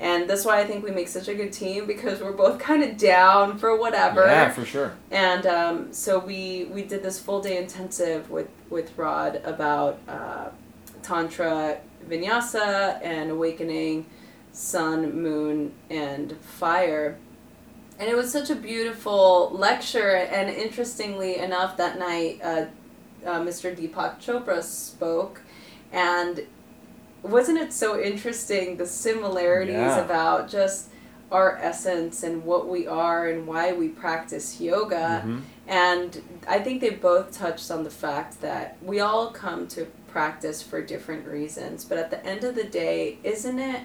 And 0.00 0.28
that's 0.28 0.46
why 0.46 0.60
I 0.60 0.64
think 0.64 0.82
we 0.82 0.92
make 0.92 1.08
such 1.08 1.28
a 1.28 1.34
good 1.34 1.52
team 1.52 1.86
because 1.86 2.22
we're 2.22 2.32
both 2.32 2.58
kind 2.58 2.82
of 2.82 2.96
down 2.96 3.58
for 3.58 3.78
whatever. 3.78 4.24
Yeah, 4.24 4.48
for 4.48 4.64
sure. 4.64 4.94
And 5.10 5.46
um, 5.46 5.92
so 5.92 6.18
we 6.18 6.70
we 6.72 6.82
did 6.82 7.02
this 7.02 7.20
full 7.20 7.42
day 7.42 7.58
intensive 7.58 8.30
with 8.30 8.48
with 8.70 8.96
Rod 8.96 9.42
about 9.44 9.98
uh, 10.08 10.48
tantra 11.02 11.78
vinyasa 12.08 12.98
and 13.02 13.30
awakening, 13.30 14.06
sun, 14.52 15.20
moon, 15.20 15.72
and 15.90 16.32
fire. 16.40 17.18
And 17.98 18.08
it 18.08 18.16
was 18.16 18.32
such 18.32 18.50
a 18.50 18.54
beautiful 18.56 19.50
lecture. 19.52 20.16
And 20.16 20.50
interestingly 20.50 21.38
enough, 21.38 21.76
that 21.76 21.98
night, 21.98 22.40
uh, 22.42 22.64
uh, 23.24 23.40
Mr. 23.40 23.74
Deepak 23.76 24.20
Chopra 24.20 24.62
spoke, 24.62 25.42
and 25.92 26.44
wasn't 27.22 27.58
it 27.58 27.72
so 27.72 28.00
interesting 28.00 28.76
the 28.76 28.86
similarities 28.86 29.74
Yeah. 29.74 30.04
about 30.04 30.48
just 30.48 30.88
our 31.30 31.56
essence 31.62 32.22
and 32.22 32.44
what 32.44 32.68
we 32.68 32.86
are 32.86 33.28
and 33.28 33.46
why 33.46 33.72
we 33.72 33.88
practice 33.88 34.60
yoga. 34.60 35.22
Mhm. 35.24 35.40
And 35.68 36.22
I 36.48 36.58
think 36.58 36.80
they 36.80 36.90
both 36.90 37.32
touched 37.32 37.70
on 37.70 37.84
the 37.84 37.90
fact 37.90 38.40
that 38.42 38.76
we 38.82 39.00
all 39.00 39.30
come 39.30 39.66
to 39.68 39.86
practice 40.08 40.62
for 40.62 40.82
different 40.82 41.26
reasons, 41.26 41.84
but 41.84 41.96
at 41.96 42.10
the 42.10 42.24
end 42.26 42.44
of 42.44 42.54
the 42.54 42.64
day, 42.64 43.18
isn't 43.22 43.58
it 43.58 43.82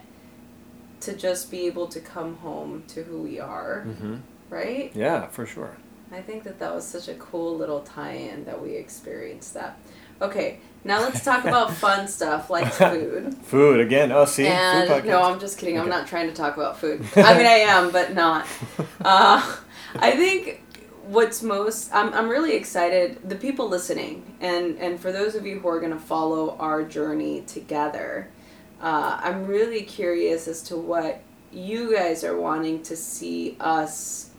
to 1.01 1.13
just 1.15 1.51
be 1.51 1.67
able 1.67 1.87
to 1.87 1.99
come 1.99 2.37
home 2.37 2.83
to 2.89 3.03
who 3.03 3.21
we 3.21 3.39
are, 3.39 3.81
hmm 3.81 4.17
right? 4.49 4.91
Yeah, 4.95 5.27
for 5.27 5.45
sure. 5.45 5.75
I 6.09 6.21
think 6.21 6.43
that 6.45 6.59
that 6.59 6.73
was 6.73 6.87
such 6.87 7.09
a 7.09 7.15
cool 7.15 7.57
little 7.57 7.81
tie-in 7.81 8.45
that 8.45 8.61
we 8.61 8.75
experienced 8.75 9.53
that. 9.55 9.77
Okay, 10.21 10.59
now 10.85 11.01
let's 11.01 11.23
talk 11.23 11.43
about 11.51 11.73
fun 11.73 12.07
stuff 12.07 12.49
like 12.49 12.71
food. 12.71 13.35
Food 13.43 13.81
again. 13.81 14.11
Oh, 14.11 14.25
see, 14.25 14.47
And 14.47 15.05
no, 15.05 15.21
I'm 15.21 15.39
just 15.39 15.57
kidding. 15.57 15.77
I'm 15.77 15.89
not 15.89 16.07
trying 16.07 16.27
to 16.27 16.33
talk 16.33 16.55
about 16.55 16.79
food. 16.79 17.05
I 17.17 17.37
mean, 17.37 17.45
I 17.45 17.59
am, 17.67 17.91
but 17.91 18.13
not. 18.13 18.47
Uh, 19.03 19.57
I 19.95 20.11
think 20.11 20.63
what's 21.07 21.41
most 21.41 21.89
I'm, 21.93 22.13
I'm 22.13 22.27
really 22.27 22.53
excited 22.53 23.17
the 23.27 23.35
people 23.35 23.69
listening 23.69 24.35
and 24.41 24.77
and 24.77 24.99
for 24.99 25.13
those 25.13 25.35
of 25.35 25.45
you 25.45 25.57
who 25.57 25.67
are 25.69 25.79
going 25.79 25.93
to 25.93 25.99
follow 25.99 26.57
our 26.57 26.83
journey 26.83 27.41
together 27.47 28.27
uh, 28.81 29.19
i'm 29.23 29.45
really 29.47 29.81
curious 29.83 30.47
as 30.47 30.61
to 30.61 30.75
what 30.77 31.21
you 31.51 31.93
guys 31.95 32.23
are 32.23 32.37
wanting 32.37 32.81
to 32.83 32.95
see 32.95 33.55
us 33.59 34.29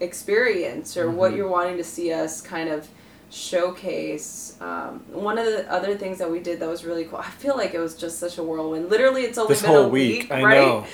experience 0.00 0.96
or 0.96 1.10
what 1.10 1.32
Mhm. 1.32 1.36
you're 1.36 1.48
wanting 1.48 1.76
to 1.76 1.84
see 1.84 2.12
us 2.12 2.40
kind 2.40 2.68
of 2.68 2.88
showcase 3.30 4.56
um, 4.60 5.02
one 5.10 5.38
of 5.38 5.46
the 5.46 5.70
other 5.72 5.96
things 5.96 6.18
that 6.18 6.30
we 6.30 6.38
did 6.38 6.60
that 6.60 6.68
was 6.68 6.84
really 6.84 7.04
cool 7.04 7.18
i 7.18 7.30
feel 7.30 7.56
like 7.56 7.72
it 7.72 7.78
was 7.78 7.94
just 7.94 8.18
such 8.18 8.36
a 8.36 8.42
whirlwind 8.42 8.90
literally 8.90 9.22
it's 9.22 9.38
only 9.38 9.54
this 9.54 9.62
been 9.62 9.70
whole 9.70 9.84
a 9.84 9.88
week, 9.88 10.22
week 10.24 10.30
right 10.30 10.42
know. 10.60 10.84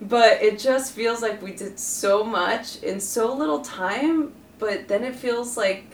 but 0.00 0.40
it 0.42 0.58
just 0.58 0.92
feels 0.92 1.20
like 1.20 1.42
we 1.42 1.52
did 1.52 1.78
so 1.78 2.24
much 2.24 2.82
in 2.82 2.98
so 2.98 3.34
little 3.34 3.60
time 3.60 4.32
but 4.58 4.88
then 4.88 5.04
it 5.04 5.14
feels 5.14 5.56
like 5.56 5.84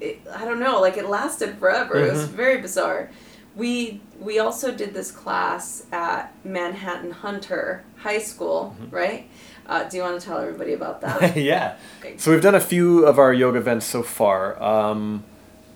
it, 0.00 0.18
i 0.36 0.44
don't 0.44 0.60
know 0.60 0.78
like 0.80 0.98
it 0.98 1.08
lasted 1.08 1.56
forever 1.58 1.96
it 1.96 2.12
was 2.12 2.24
Mhm. 2.24 2.32
very 2.32 2.60
bizarre 2.60 3.10
we 3.56 4.00
we 4.20 4.38
also 4.38 4.72
did 4.74 4.94
this 4.94 5.10
class 5.10 5.86
at 5.92 6.32
manhattan 6.44 7.10
hunter 7.10 7.84
high 7.98 8.18
school 8.18 8.76
Mm-hmm. 8.80 8.94
right 8.94 9.28
uh, 9.66 9.84
do 9.88 9.96
you 9.96 10.02
want 10.02 10.20
to 10.20 10.26
tell 10.26 10.38
everybody 10.38 10.72
about 10.72 11.00
that 11.02 11.36
yeah. 11.52 11.76
Okay. 12.00 12.16
So 12.16 12.30
we've 12.32 12.42
done 12.42 12.56
a 12.56 12.60
few 12.60 13.04
of 13.06 13.18
our 13.20 13.32
yoga 13.32 13.58
events 13.58 13.86
so 13.86 14.02
far. 14.02 14.60
Um, 14.60 15.22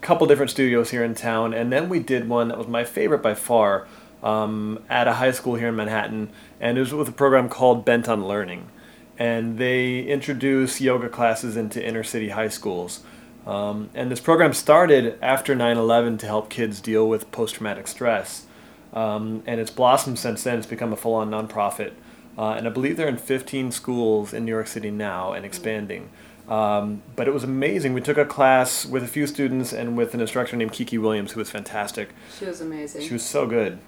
couple 0.01 0.27
different 0.27 0.51
studios 0.51 0.91
here 0.91 1.03
in 1.03 1.15
town, 1.15 1.53
and 1.53 1.71
then 1.71 1.87
we 1.87 1.99
did 1.99 2.27
one 2.27 2.49
that 2.49 2.57
was 2.57 2.67
my 2.67 2.83
favorite 2.83 3.21
by 3.23 3.33
far 3.33 3.87
um, 4.21 4.83
at 4.89 5.07
a 5.07 5.13
high 5.13 5.31
school 5.31 5.55
here 5.55 5.69
in 5.69 5.75
Manhattan, 5.77 6.29
and 6.59 6.77
it 6.77 6.81
was 6.81 6.93
with 6.93 7.07
a 7.07 7.11
program 7.13 7.47
called 7.47 7.85
Bent 7.85 8.07
on 8.09 8.25
Learning, 8.27 8.69
and 9.17 9.57
they 9.57 10.01
introduce 10.01 10.81
yoga 10.81 11.07
classes 11.09 11.55
into 11.55 11.81
inner 11.83 12.03
city 12.03 12.29
high 12.29 12.49
schools. 12.49 12.99
Um, 13.45 13.89
and 13.93 14.11
this 14.11 14.19
program 14.19 14.53
started 14.53 15.17
after 15.21 15.55
9/11 15.55 16.17
to 16.19 16.25
help 16.25 16.49
kids 16.49 16.81
deal 16.81 17.07
with 17.07 17.31
post-traumatic 17.31 17.87
stress, 17.87 18.45
um, 18.93 19.43
and 19.45 19.59
it's 19.59 19.71
blossomed 19.71 20.17
since 20.17 20.43
then. 20.43 20.57
It's 20.57 20.67
become 20.67 20.91
a 20.91 20.95
full-on 20.95 21.29
nonprofit, 21.29 21.91
uh, 22.37 22.51
and 22.51 22.67
I 22.67 22.71
believe 22.71 22.97
they're 22.97 23.07
in 23.07 23.17
15 23.17 23.71
schools 23.71 24.33
in 24.33 24.45
New 24.45 24.51
York 24.51 24.67
City 24.67 24.89
now 24.89 25.33
and 25.33 25.45
expanding. 25.45 26.09
Um, 26.47 27.01
but 27.15 27.27
it 27.27 27.33
was 27.33 27.43
amazing. 27.43 27.93
We 27.93 28.01
took 28.01 28.17
a 28.17 28.25
class 28.25 28.85
with 28.85 29.03
a 29.03 29.07
few 29.07 29.25
students 29.25 29.73
and 29.73 29.97
with 29.97 30.13
an 30.13 30.21
instructor 30.21 30.55
named 30.55 30.73
Kiki 30.73 30.97
Williams, 30.97 31.31
who 31.31 31.39
was 31.39 31.49
fantastic. 31.49 32.09
she 32.37 32.45
was 32.45 32.61
amazing 32.61 33.01
She 33.01 33.13
was 33.13 33.23
so 33.23 33.47
good. 33.47 33.79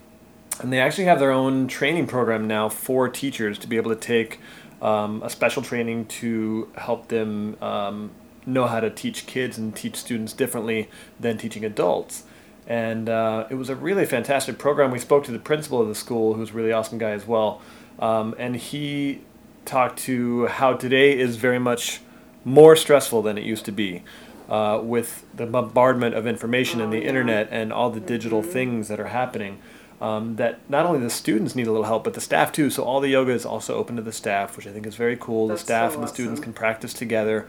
And 0.59 0.73
they 0.73 0.79
actually 0.79 1.03
have 1.05 1.19
their 1.19 1.31
own 1.31 1.67
training 1.67 2.07
program 2.07 2.47
now 2.47 2.67
for 2.67 3.09
teachers 3.09 3.59
to 3.59 3.67
be 3.67 3.77
able 3.77 3.91
to 3.91 3.99
take 3.99 4.39
um, 4.81 5.21
a 5.21 5.29
special 5.29 5.61
training 5.61 6.05
to 6.05 6.69
help 6.75 7.09
them 7.09 7.57
um, 7.61 8.11
know 8.47 8.65
how 8.65 8.79
to 8.79 8.89
teach 8.89 9.27
kids 9.27 9.57
and 9.57 9.75
teach 9.75 9.95
students 9.97 10.33
differently 10.33 10.89
than 11.19 11.37
teaching 11.37 11.63
adults. 11.65 12.23
And 12.65 13.07
uh, 13.07 13.47
it 13.49 13.55
was 13.55 13.69
a 13.69 13.75
really 13.75 14.05
fantastic 14.05 14.57
program. 14.57 14.91
We 14.91 14.99
spoke 14.99 15.23
to 15.25 15.31
the 15.31 15.39
principal 15.39 15.81
of 15.81 15.87
the 15.87 15.95
school, 15.95 16.33
who's 16.33 16.49
a 16.49 16.53
really 16.53 16.71
awesome 16.71 16.97
guy 16.97 17.11
as 17.11 17.25
well. 17.27 17.61
Um, 17.99 18.35
and 18.37 18.55
he 18.55 19.21
talked 19.65 19.99
to 19.99 20.47
how 20.47 20.73
today 20.73 21.17
is 21.17 21.35
very 21.35 21.59
much 21.59 22.01
more 22.43 22.75
stressful 22.75 23.21
than 23.21 23.37
it 23.37 23.43
used 23.43 23.65
to 23.65 23.71
be 23.71 24.03
uh, 24.49 24.79
with 24.81 25.25
the 25.35 25.45
bombardment 25.45 26.15
of 26.15 26.25
information 26.25 26.79
and 26.79 26.89
Oh, 26.89 26.91
the 26.97 27.01
yeah. 27.03 27.09
internet 27.09 27.47
and 27.51 27.73
all 27.73 27.89
the 27.89 27.99
digital 27.99 28.41
things 28.41 28.87
that 28.87 28.99
are 28.99 29.07
happening. 29.07 29.59
Um, 29.99 30.35
that 30.35 30.59
not 30.69 30.85
only 30.85 30.99
the 30.99 31.09
students 31.09 31.55
need 31.55 31.65
a 31.65 31.71
little 31.71 31.87
help, 31.87 32.03
but 32.03 32.13
the 32.13 32.21
staff 32.21 32.51
too. 32.51 32.69
So 32.69 32.83
all 32.83 32.99
the 32.99 33.09
yoga 33.09 33.31
is 33.31 33.47
also 33.47 33.73
open 33.75 33.95
to 33.95 34.01
the 34.03 34.11
staff, 34.13 34.55
which 34.55 34.67
I 34.67 34.71
think 34.71 34.85
is 34.85 34.95
very 34.95 35.17
cool. 35.19 35.47
That's 35.47 35.61
the 35.61 35.65
staff 35.65 35.91
so 35.93 35.97
and 35.97 36.03
the 36.03 36.07
students 36.13 36.39
can 36.39 36.53
practice 36.53 36.93
together. 36.93 37.47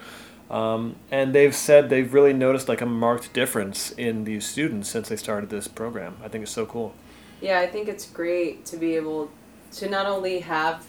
Um, 0.51 0.97
and 1.11 1.35
they've 1.35 1.55
said 1.55 1.91
they've 1.91 2.13
really 2.13 2.33
noticed 2.33 2.69
like 2.69 2.81
a 2.81 2.87
marked 2.87 3.33
difference 3.33 3.91
in 3.93 4.25
these 4.25 4.47
students 4.47 4.89
since 4.89 5.09
they 5.09 5.17
started 5.17 5.51
this 5.51 5.69
program. 5.69 6.17
I 6.25 6.29
think 6.29 6.43
it's 6.43 6.53
so 6.53 6.65
cool. 6.65 6.95
Yeah, 7.41 7.61
I 7.61 7.67
think 7.67 7.89
it's 7.89 8.07
great 8.07 8.65
to 8.67 8.77
be 8.77 8.97
able 8.97 9.31
to 9.73 9.89
not 9.89 10.07
only 10.07 10.41
have 10.41 10.87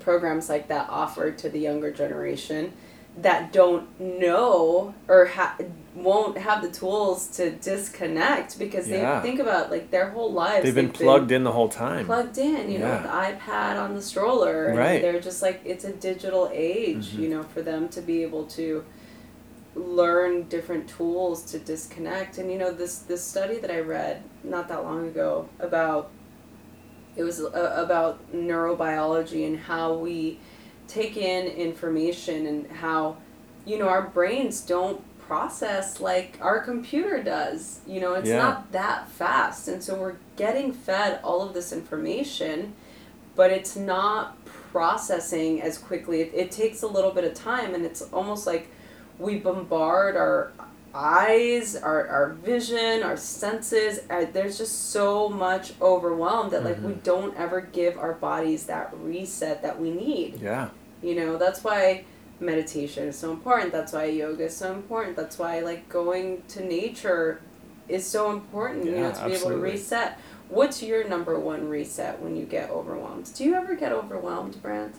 programs 0.00 0.48
like 0.48 0.68
that 0.68 0.88
offered 0.90 1.38
to 1.38 1.48
the 1.48 1.60
younger 1.60 1.90
generation 1.92 2.72
that 3.16 3.52
don't 3.52 3.88
know 4.00 4.94
or 5.08 5.26
ha- 5.26 5.56
won't 5.94 6.38
have 6.38 6.62
the 6.62 6.70
tools 6.70 7.26
to 7.26 7.50
disconnect 7.50 8.58
because 8.58 8.86
Yeah. 8.88 9.20
they 9.20 9.28
think 9.28 9.40
about 9.40 9.70
like 9.72 9.90
their 9.90 10.10
whole 10.10 10.32
lives 10.32 10.62
They've 10.64 10.74
been 10.74 10.90
plugged 10.92 11.32
in 11.32 11.42
the 11.42 11.50
whole 11.52 11.68
time. 11.68 12.06
plugged 12.06 12.38
in 12.38 12.70
you 12.70 12.78
know 12.78 12.90
with 12.92 13.02
the 13.02 13.08
ipad 13.08 13.76
on 13.80 13.94
the 13.94 14.02
stroller 14.02 14.66
and 14.66 14.78
Right. 14.78 15.02
they're 15.02 15.20
just 15.20 15.42
like 15.42 15.60
it's 15.64 15.84
a 15.84 15.92
digital 15.92 16.48
age 16.52 17.08
Mhm. 17.14 17.18
you 17.18 17.28
know 17.28 17.42
for 17.42 17.60
them 17.62 17.88
to 17.88 18.00
be 18.00 18.22
able 18.22 18.44
to 18.44 18.84
learn 19.74 20.44
different 20.44 20.88
tools 20.88 21.42
to 21.52 21.58
disconnect 21.58 22.38
and 22.38 22.50
you 22.52 22.58
know 22.58 22.72
this 22.72 22.98
this 22.98 23.22
study 23.22 23.58
that 23.58 23.70
i 23.70 23.78
read 23.80 24.22
not 24.44 24.68
that 24.68 24.82
long 24.84 25.06
ago 25.08 25.48
about 25.60 26.10
it 27.16 27.22
was 27.24 27.40
uh, 27.40 27.74
about 27.76 28.18
neurobiology 28.32 29.46
and 29.46 29.58
how 29.58 29.92
we 29.94 30.38
take 30.88 31.16
in 31.16 31.46
information 31.46 32.46
and 32.46 32.66
how 32.70 33.16
you 33.64 33.78
know 33.78 33.88
our 33.88 34.02
brains 34.02 34.60
don't 34.60 35.00
process 35.34 36.00
like 36.00 36.36
our 36.40 36.58
computer 36.58 37.22
does 37.22 37.78
you 37.86 38.00
know 38.00 38.14
it's 38.14 38.28
Yeah. 38.28 38.38
not 38.38 38.72
that 38.72 39.08
fast 39.10 39.68
and 39.68 39.80
so 39.80 39.94
we're 39.94 40.16
getting 40.34 40.72
fed 40.72 41.20
all 41.22 41.40
of 41.40 41.54
this 41.54 41.72
information 41.72 42.72
but 43.36 43.52
it's 43.52 43.76
not 43.76 44.36
processing 44.72 45.62
as 45.62 45.78
quickly 45.78 46.20
it, 46.22 46.32
it 46.34 46.50
takes 46.50 46.82
a 46.82 46.86
little 46.88 47.12
bit 47.12 47.22
of 47.22 47.32
time 47.34 47.76
and 47.76 47.84
it's 47.86 48.02
almost 48.12 48.44
like 48.44 48.66
we 49.20 49.36
bombard 49.38 50.16
our 50.16 50.50
eyes 50.92 51.76
our, 51.76 52.08
our 52.08 52.30
vision 52.30 53.04
our 53.04 53.16
senses 53.16 54.00
uh, 54.10 54.26
there's 54.32 54.58
just 54.58 54.90
so 54.90 55.28
much 55.28 55.74
overwhelmed 55.80 56.50
that 56.50 56.64
like 56.64 56.78
we 56.82 56.92
Mhm. 56.94 57.02
don't 57.04 57.36
ever 57.36 57.60
give 57.60 57.96
our 57.96 58.14
bodies 58.14 58.66
that 58.66 58.92
reset 59.00 59.62
that 59.62 59.78
we 59.80 59.92
need 59.92 60.40
Yeah. 60.42 60.70
you 61.02 61.14
know, 61.14 61.36
that's 61.36 61.62
why 61.62 62.04
meditation 62.40 63.08
is 63.08 63.18
so 63.18 63.32
important. 63.32 63.72
That's 63.72 63.92
why 63.92 64.06
yoga 64.06 64.44
is 64.44 64.56
so 64.56 64.72
important. 64.72 65.16
That's 65.16 65.38
why 65.38 65.60
like 65.60 65.88
going 65.88 66.42
to 66.48 66.64
nature 66.64 67.40
is 67.88 68.06
so 68.06 68.30
important, 68.30 68.84
you 68.84 68.92
know, 68.92 69.08
Yeah, 69.08 69.12
to 69.12 69.26
be 69.26 69.34
able 69.34 69.50
to 69.50 69.56
reset. 69.56 70.18
What's 70.48 70.82
your 70.82 71.06
number 71.08 71.38
one 71.38 71.68
reset 71.68 72.20
when 72.20 72.36
you 72.36 72.44
get 72.44 72.70
overwhelmed? 72.70 73.32
Do 73.34 73.44
you 73.44 73.54
ever 73.54 73.74
get 73.74 73.92
overwhelmed, 73.92 74.60
Brant? 74.62 74.94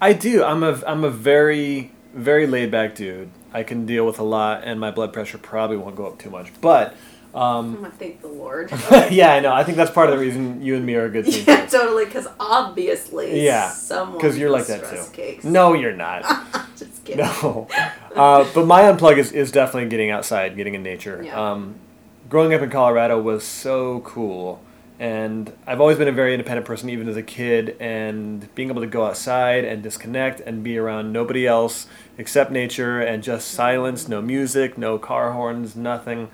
I 0.00 0.12
do. 0.12 0.42
I'm 0.42 0.62
a 0.62 0.82
I'm 0.86 1.04
a 1.04 1.10
very 1.10 1.92
very 2.14 2.46
laid 2.46 2.70
back 2.70 2.94
dude. 2.94 3.30
I 3.52 3.62
can 3.62 3.86
deal 3.86 4.06
with 4.06 4.18
a 4.18 4.24
lot, 4.24 4.62
and 4.64 4.78
my 4.78 4.90
blood 4.90 5.12
pressure 5.12 5.38
probably 5.38 5.76
won't 5.76 5.96
go 5.96 6.06
up 6.06 6.18
too 6.18 6.30
much. 6.30 6.50
But 6.60 6.94
I'm 7.34 7.42
um, 7.42 7.74
gonna 7.76 7.90
thank 7.90 8.20
the 8.20 8.28
Lord. 8.28 8.70
yeah, 9.10 9.32
I 9.34 9.40
know. 9.40 9.52
I 9.52 9.62
think 9.62 9.76
that's 9.76 9.90
part 9.90 10.08
of 10.10 10.18
the 10.18 10.20
reason 10.20 10.62
you 10.62 10.74
and 10.74 10.84
me 10.84 10.94
are 10.96 11.04
a 11.04 11.10
good 11.10 11.26
team. 11.26 11.44
yeah, 11.46 11.66
totally. 11.66 12.04
Because 12.04 12.26
obviously, 12.40 13.44
Yeah, 13.44 13.70
someone 13.70 14.20
'cause 14.20 14.36
you're 14.36 14.50
like 14.50 14.66
that 14.66 14.90
too. 14.90 15.04
Cakes. 15.12 15.44
No, 15.44 15.72
you're 15.74 15.92
not. 15.92 16.22
just 16.76 17.04
kidding. 17.04 17.24
No. 17.24 17.68
Uh, 18.14 18.50
but 18.54 18.66
my 18.66 18.82
unplug 18.82 19.18
is, 19.18 19.30
is 19.32 19.52
definitely 19.52 19.88
getting 19.88 20.10
outside, 20.10 20.56
getting 20.56 20.74
in 20.74 20.82
nature. 20.82 21.22
Yeah. 21.24 21.52
Um, 21.52 21.76
growing 22.28 22.52
up 22.52 22.62
in 22.62 22.70
Colorado 22.70 23.20
was 23.20 23.44
so 23.44 24.00
cool. 24.00 24.60
And 24.98 25.50
I've 25.66 25.80
always 25.80 25.96
been 25.96 26.08
a 26.08 26.12
very 26.12 26.34
independent 26.34 26.66
person, 26.66 26.90
even 26.90 27.08
as 27.08 27.16
a 27.16 27.22
kid. 27.22 27.76
And 27.80 28.52
being 28.54 28.68
able 28.68 28.82
to 28.82 28.86
go 28.86 29.06
outside 29.06 29.64
and 29.64 29.82
disconnect 29.82 30.40
and 30.40 30.62
be 30.62 30.76
around 30.76 31.12
nobody 31.12 31.46
else 31.46 31.86
except 32.18 32.50
nature 32.50 33.00
and 33.00 33.22
just 33.22 33.48
silence, 33.52 34.08
no 34.08 34.20
music, 34.20 34.76
no 34.76 34.98
car 34.98 35.32
horns, 35.32 35.74
nothing. 35.74 36.28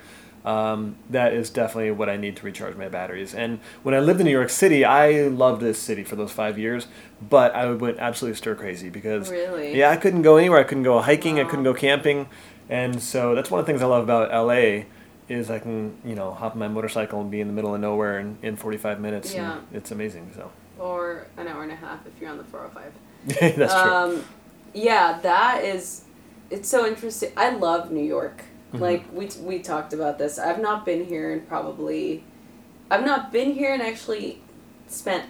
Um, 0.47 0.95
that 1.11 1.33
is 1.35 1.51
definitely 1.51 1.91
what 1.91 2.09
I 2.09 2.17
need 2.17 2.37
to 2.37 2.45
recharge 2.47 2.77
my 2.77 2.89
batteries. 2.89 3.35
And 3.35 3.59
when 3.83 3.97
I 3.97 3.99
lived 3.99 4.21
in 4.21 4.27
New 4.27 4.31
York 4.33 4.49
City, 4.49 4.85
I 4.85 5.23
loved 5.27 5.61
this 5.61 5.77
city 5.77 6.05
for 6.05 6.15
those 6.15 6.31
five 6.31 6.57
years, 6.57 6.87
but 7.21 7.53
I 7.53 7.69
went 7.73 7.99
absolutely 7.99 8.37
stir 8.37 8.55
crazy 8.55 8.89
because 8.89 9.29
Really? 9.29 9.77
yeah, 9.77 9.91
I 9.91 9.97
couldn't 9.97 10.23
go 10.23 10.37
anywhere. 10.37 10.61
I 10.61 10.63
couldn't 10.63 10.85
go 10.85 11.01
hiking. 11.01 11.41
I 11.41 11.45
couldn't 11.45 11.65
go 11.65 11.75
camping, 11.75 12.29
and 12.69 13.03
so 13.03 13.35
that's 13.35 13.51
one 13.51 13.59
of 13.59 13.67
the 13.67 13.73
things 13.73 13.83
I 13.83 13.87
love 13.87 14.05
about 14.05 14.31
LA 14.31 14.85
is 15.29 15.51
I 15.51 15.59
can 15.59 15.97
you 16.05 16.15
know 16.15 16.31
hop 16.33 16.53
on 16.53 16.61
my 16.61 16.69
motorcycle 16.69 17.21
and 17.21 17.29
be 17.29 17.41
in 17.41 17.49
the 17.49 17.53
middle 17.53 17.75
of 17.75 17.81
nowhere 17.81 18.21
in, 18.21 18.39
in 18.43 18.55
45 18.55 19.01
minutes. 19.01 19.35
Yeah. 19.35 19.59
it's 19.73 19.91
amazing. 19.91 20.31
So 20.33 20.53
Or 20.79 21.27
an 21.37 21.49
hour 21.49 21.65
and 21.65 21.73
a 21.73 21.77
half 21.77 22.07
if 22.07 22.13
you're 22.21 22.31
on 22.31 22.39
the 22.39 22.45
405. 22.45 22.93
that's 23.57 23.75
true. 23.75 23.93
Um, 23.93 24.25
yeah, 24.75 25.19
that 25.23 25.65
is. 25.65 26.05
It's 26.51 26.69
so 26.69 26.87
interesting. 26.87 27.33
I 27.37 27.51
love 27.51 27.91
New 27.91 28.05
York. 28.05 28.45
Mhm. 28.77 28.81
Like 28.81 29.05
we 29.13 29.29
we 29.43 29.59
talked 29.61 29.93
about 29.93 30.19
this. 30.19 30.39
I've 30.39 30.61
not 30.61 30.85
been 30.85 31.05
here 31.05 31.33
in 31.33 31.41
probably. 31.43 32.25
I've 32.91 33.05
not 33.05 33.33
been 33.33 33.53
here 33.53 33.73
and 33.73 33.83
actually 33.83 34.41
spent 34.89 35.25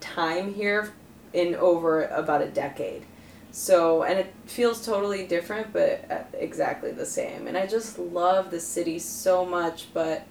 time 0.00 0.54
here 0.54 0.92
in 1.32 1.54
over 1.54 2.04
about 2.06 2.42
a 2.42 2.48
decade. 2.48 3.04
So 3.50 4.02
and 4.02 4.18
it 4.18 4.32
feels 4.46 4.84
totally 4.84 5.26
different, 5.26 5.72
but 5.72 6.04
uh, 6.10 6.18
exactly 6.38 6.90
the 6.90 7.06
same. 7.06 7.46
And 7.46 7.56
I 7.56 7.66
just 7.66 7.98
love 7.98 8.50
the 8.50 8.60
city 8.60 8.98
so 8.98 9.44
much, 9.44 9.92
but 9.92 10.22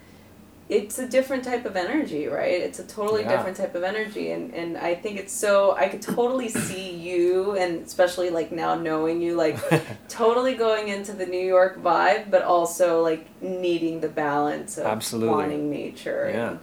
it's 0.72 0.98
a 1.00 1.06
different 1.08 1.44
type 1.44 1.66
of 1.66 1.76
energy, 1.76 2.28
right? 2.28 2.62
It's 2.68 2.80
a 2.80 2.86
totally 2.86 3.24
Yeah. 3.24 3.36
different 3.36 3.58
type 3.58 3.76
of 3.76 3.84
energy, 3.84 4.32
and 4.32 4.54
and 4.56 4.78
I 4.78 4.96
think 4.96 5.20
it's 5.20 5.34
so 5.34 5.76
I 5.76 5.90
could 5.90 6.02
totally 6.02 6.48
see 6.48 6.90
you, 6.92 7.58
and 7.58 7.86
especially 7.86 8.30
like 8.30 8.52
now 8.54 8.74
knowing 8.76 9.22
you, 9.22 9.36
like 9.36 9.58
totally 10.08 10.54
going 10.56 10.88
into 10.88 11.12
the 11.12 11.26
New 11.26 11.46
York 11.56 11.84
vibe, 11.84 12.32
but 12.32 12.44
also 12.44 13.02
like 13.04 13.26
needing 13.42 14.00
the 14.00 14.08
balance 14.08 14.78
of 14.78 14.86
Absolutely. 14.86 15.36
wanting 15.36 15.70
nature. 15.70 16.32
yeah, 16.34 16.58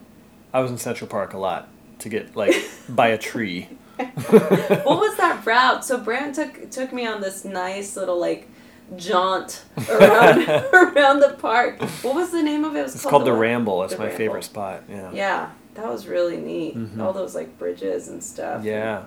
I 0.54 0.60
was 0.60 0.70
in 0.70 0.78
Central 0.78 1.06
Park 1.08 1.34
a 1.34 1.38
lot 1.38 1.68
to 1.98 2.08
get 2.08 2.34
like 2.34 2.54
by 2.88 3.08
a 3.08 3.18
tree. 3.18 3.68
what 3.98 4.98
was 5.04 5.16
that 5.18 5.44
route? 5.44 5.84
So 5.84 5.98
Brant 5.98 6.34
took 6.34 6.70
took 6.70 6.92
me 6.94 7.06
on 7.06 7.20
this 7.20 7.44
nice 7.44 7.94
little 7.94 8.18
like 8.18 8.48
jaunt 8.96 9.64
around 9.90 10.48
around 10.48 11.20
the 11.20 11.36
park. 11.38 11.80
What 12.02 12.14
was 12.14 12.30
the 12.30 12.42
name 12.42 12.64
of 12.64 12.74
it? 12.76 12.80
it 12.80 12.82
was 12.84 12.94
It's 12.94 13.04
called 13.04 13.26
the 13.26 13.32
what? 13.32 13.40
Ramble. 13.40 13.82
It's 13.84 13.92
The 13.92 13.98
my 13.98 14.04
Ramble. 14.06 14.18
favorite 14.18 14.44
spot. 14.44 14.82
Yeah. 14.88 15.10
Yeah, 15.12 15.50
that 15.74 15.86
was 15.88 16.06
really 16.06 16.36
neat. 16.36 16.76
Mhm. 16.76 17.00
All 17.00 17.12
those 17.12 17.34
like 17.34 17.58
bridges 17.58 18.08
and 18.08 18.22
stuff. 18.22 18.64
Yeah. 18.64 19.04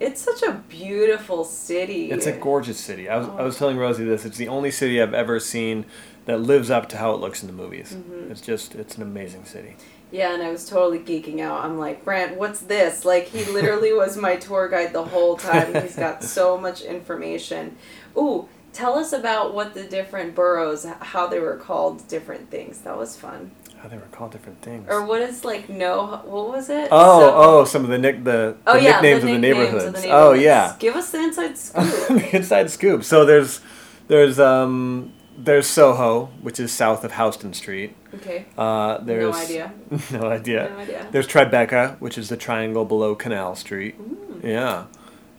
It's 0.00 0.20
such 0.20 0.42
a 0.42 0.52
beautiful 0.68 1.44
city. 1.44 2.10
It's 2.10 2.26
a 2.26 2.32
gorgeous 2.32 2.78
city. 2.80 3.08
I 3.08 3.18
was, 3.18 3.28
I 3.28 3.38
Oh. 3.38 3.44
was 3.44 3.56
telling 3.56 3.76
Rosie 3.76 4.04
this. 4.04 4.24
It's 4.24 4.36
the 4.36 4.48
only 4.48 4.72
city 4.72 5.00
I've 5.00 5.14
ever 5.14 5.38
seen 5.38 5.84
that 6.24 6.40
lives 6.40 6.70
up 6.70 6.88
to 6.88 6.96
how 6.96 7.12
it 7.12 7.20
looks 7.20 7.40
in 7.42 7.46
the 7.46 7.52
movies. 7.52 7.94
Mhm. 7.96 8.30
It's 8.30 8.40
just, 8.40 8.74
it's 8.74 8.96
an 8.96 9.02
amazing 9.02 9.44
city. 9.44 9.76
Yeah, 10.10 10.34
and 10.34 10.42
I 10.42 10.50
was 10.50 10.68
totally 10.68 10.98
geeking 10.98 11.40
out. 11.40 11.64
I'm 11.64 11.78
like, 11.78 12.04
Brant, 12.04 12.36
what's 12.36 12.60
this? 12.60 13.04
Like, 13.04 13.28
he 13.28 13.44
literally 13.50 13.92
was 13.92 14.16
my 14.16 14.36
tour 14.36 14.68
guide 14.68 14.92
the 14.92 15.04
whole 15.04 15.36
time. 15.36 15.72
He's 15.82 15.96
got 15.96 16.22
so 16.24 16.58
much 16.58 16.82
information. 16.82 17.76
Ooh, 18.16 18.46
tell 18.72 18.98
us 18.98 19.12
about 19.12 19.54
what 19.54 19.74
the 19.74 19.84
different 19.84 20.34
boroughs, 20.34 20.84
how 21.00 21.26
they 21.26 21.38
were 21.40 21.56
called 21.56 22.06
different 22.08 22.50
things. 22.50 22.78
That 22.80 22.96
was 22.96 23.16
fun. 23.16 23.50
How 23.78 23.88
they 23.88 23.96
were 23.96 24.02
called 24.12 24.30
different 24.32 24.62
things. 24.62 24.86
Or 24.88 25.04
what 25.04 25.20
is 25.22 25.44
like 25.44 25.68
no? 25.68 26.22
What 26.24 26.48
was 26.48 26.70
it? 26.70 26.88
Oh, 26.92 27.20
So- 27.20 27.34
oh, 27.34 27.64
some 27.64 27.82
of 27.84 27.90
the 27.90 27.98
nick 27.98 28.22
the, 28.24 28.56
oh 28.66 28.74
the 28.74 28.82
yeah, 28.82 28.90
nicknames, 29.00 29.22
the 29.22 29.28
of, 29.28 29.34
the 29.34 29.38
nicknames 29.38 29.58
neighborhoods. 29.72 29.84
of 29.96 30.02
the 30.02 30.10
Oh 30.10 30.32
yeah, 30.34 30.76
Give 30.78 30.94
us 30.96 31.10
the 31.10 31.18
inside 31.18 31.58
scoop. 31.66 32.08
the 32.08 32.36
inside 32.36 32.70
scoop. 32.70 33.02
So 33.04 33.24
there's 33.24 33.60
there's 34.08 34.38
um 34.38 35.12
there's 35.36 35.66
Soho, 35.66 36.26
which 36.42 36.60
is 36.60 36.70
south 36.72 37.02
of 37.04 37.12
Houston 37.16 37.54
Street. 37.54 37.96
okay. 38.14 38.44
Uh, 38.56 38.98
there's 38.98 39.34
no 39.34 39.40
idea. 39.40 39.72
no 40.12 40.26
idea. 40.28 40.68
No 40.70 40.78
idea. 40.78 41.08
There's 41.10 41.26
Tribeca, 41.26 41.98
which 42.00 42.18
is 42.18 42.28
the 42.28 42.36
triangle 42.36 42.84
below 42.84 43.14
Canal 43.14 43.56
Street. 43.56 43.96
Mm. 43.98 44.44
Yeah, 44.44 44.84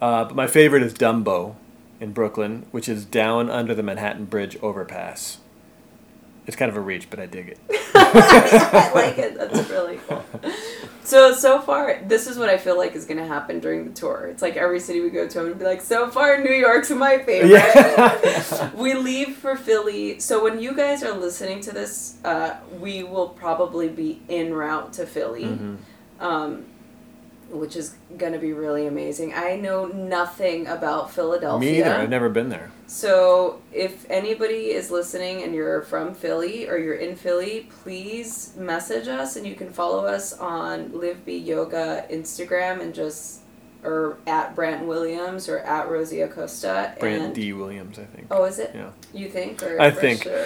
uh, 0.01 0.25
but 0.25 0.35
my 0.35 0.47
favorite 0.47 0.81
is 0.83 0.93
Dumbo 0.93 1.55
in 2.03 2.11
Brooklyn, 2.11 2.65
which 2.71 2.89
is 2.89 3.05
down 3.05 3.49
under 3.49 3.73
the 3.73 3.81
Manhattan 3.81 4.25
Bridge 4.25 4.57
overpass. 4.61 5.39
It's 6.45 6.57
kind 6.57 6.69
of 6.69 6.75
a 6.75 6.81
reach, 6.81 7.09
but 7.09 7.17
I 7.17 7.25
dig 7.25 7.47
it. 7.47 7.57
I 7.95 8.91
like 8.93 9.17
it. 9.17 9.37
That's 9.37 9.69
really 9.69 9.97
cool. 10.07 10.21
So 11.05 11.33
so 11.33 11.61
far, 11.61 12.01
this 12.05 12.27
is 12.27 12.37
what 12.37 12.49
I 12.49 12.57
feel 12.57 12.77
like 12.77 12.95
is 12.95 13.05
gonna 13.05 13.25
happen 13.25 13.61
during 13.61 13.85
the 13.85 13.93
tour. 13.93 14.27
It's 14.29 14.41
like 14.41 14.57
every 14.57 14.81
city 14.81 14.99
we 14.99 15.09
go 15.09 15.25
to, 15.25 15.39
I'm 15.39 15.45
gonna 15.45 15.55
be 15.55 15.63
like, 15.63 15.79
so 15.79 16.09
far 16.09 16.37
New 16.43 16.51
York's 16.53 16.89
my 16.89 17.19
favorite. 17.19 17.51
Yeah. 17.51 18.71
we 18.75 18.93
leave 18.93 19.37
for 19.37 19.55
Philly. 19.55 20.19
So 20.19 20.43
when 20.43 20.59
you 20.59 20.75
guys 20.75 21.03
are 21.03 21.13
listening 21.13 21.61
to 21.61 21.71
this, 21.71 22.17
uh, 22.25 22.57
we 22.79 23.03
will 23.03 23.29
probably 23.29 23.87
be 23.87 24.21
en 24.29 24.53
route 24.53 24.91
to 24.93 25.05
Philly. 25.05 25.45
Mhm. 25.45 25.77
Um, 26.19 26.65
which 27.53 27.75
is 27.75 27.95
gonna 28.17 28.39
be 28.39 28.51
really 28.53 28.87
amazing. 28.87 29.33
I 29.33 29.55
know 29.55 29.85
nothing 29.85 30.67
about 30.67 31.11
Philadelphia. 31.11 31.71
Me 31.71 31.79
either. 31.79 31.93
I've 31.95 32.09
never 32.09 32.29
been 32.29 32.49
there. 32.49 32.71
So, 32.87 33.61
if 33.71 34.09
anybody 34.09 34.71
is 34.71 34.91
listening 34.91 35.43
and 35.43 35.53
you're 35.55 35.81
from 35.83 36.13
Philly 36.13 36.67
or 36.67 36.77
you're 36.77 36.95
in 36.95 37.15
Philly, 37.15 37.69
please 37.83 38.53
message 38.57 39.07
us 39.07 39.35
and 39.35 39.45
you 39.47 39.55
can 39.55 39.71
follow 39.71 40.05
us 40.05 40.33
on 40.33 40.91
Live 40.91 41.25
Be 41.25 41.37
Yoga 41.37 42.05
Instagram 42.11 42.81
and 42.81 42.93
just 42.93 43.41
or 43.83 44.17
at 44.27 44.55
Brant 44.55 44.85
Williams 44.87 45.49
or 45.49 45.59
at 45.59 45.89
Rosie 45.89 46.21
Acosta. 46.21 46.95
Brant 46.99 47.21
and, 47.21 47.35
D. 47.35 47.53
Williams, 47.53 47.99
I 47.99 48.05
think. 48.05 48.27
Oh, 48.31 48.45
is 48.45 48.59
it? 48.59 48.71
Yeah. 48.73 48.91
You 49.13 49.29
think? 49.29 49.61
Or 49.61 49.79
I 49.79 49.91
think. 49.91 50.23
Sure? 50.23 50.45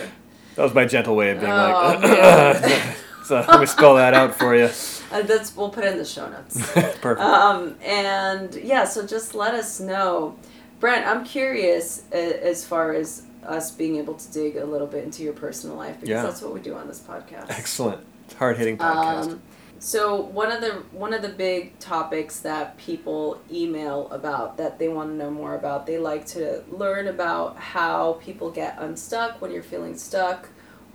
That 0.56 0.64
was 0.64 0.74
my 0.74 0.86
gentle 0.86 1.16
way 1.16 1.30
of 1.32 1.40
being 1.40 1.52
Oh, 1.52 1.56
like. 2.64 2.98
so 3.28 3.44
let 3.48 3.60
me 3.60 3.66
spell 3.66 3.96
that 3.96 4.14
out 4.14 4.36
for 4.36 4.56
you. 4.56 4.70
Uh, 5.10 5.22
that's 5.22 5.56
we'll 5.56 5.70
put 5.70 5.86
it 5.86 5.94
in 5.94 5.98
the 5.98 6.04
show 6.04 6.28
notes. 6.30 6.58
Perfect. 6.74 7.22
Um, 7.22 7.78
and 7.82 8.54
yeah, 8.56 8.84
so 8.84 9.08
just 9.08 9.34
let 9.34 9.54
us 9.54 9.80
know. 9.80 10.36
Brant, 10.82 11.08
I'm 11.08 11.24
curious 11.24 12.04
a- 12.12 12.46
as 12.46 12.66
far 12.66 12.92
as 12.94 13.24
us 13.46 13.72
being 13.72 13.96
able 13.96 14.16
to 14.16 14.32
dig 14.34 14.58
a 14.58 14.66
little 14.66 14.86
bit 14.86 15.06
into 15.06 15.24
your 15.24 15.32
personal 15.32 15.78
life 15.78 15.96
because 15.96 16.10
Yeah. 16.10 16.24
that's 16.24 16.42
what 16.42 16.54
we 16.54 16.60
do 16.60 16.76
on 16.76 16.90
this 16.90 17.00
podcast. 17.00 17.46
Excellent. 17.50 18.06
Hard 18.38 18.58
hitting 18.58 18.78
podcast. 18.78 19.32
Um, 19.32 19.42
so 19.80 20.20
one 20.20 20.52
of 20.52 20.60
the 20.60 20.72
one 20.92 21.14
of 21.14 21.22
the 21.22 21.30
big 21.30 21.80
topics 21.80 22.42
that 22.42 22.78
people 22.78 23.40
email 23.50 24.10
about 24.12 24.58
that 24.58 24.78
they 24.80 24.90
want 24.90 25.12
to 25.12 25.16
know 25.16 25.32
more 25.32 25.56
about, 25.56 25.86
they 25.88 26.00
like 26.00 26.26
to 26.36 26.64
learn 26.70 27.08
about 27.08 27.56
how 27.56 28.20
people 28.22 28.52
get 28.52 28.76
unstuck 28.80 29.40
when 29.42 29.52
you're 29.54 29.64
feeling 29.64 29.96
stuck, 29.98 30.50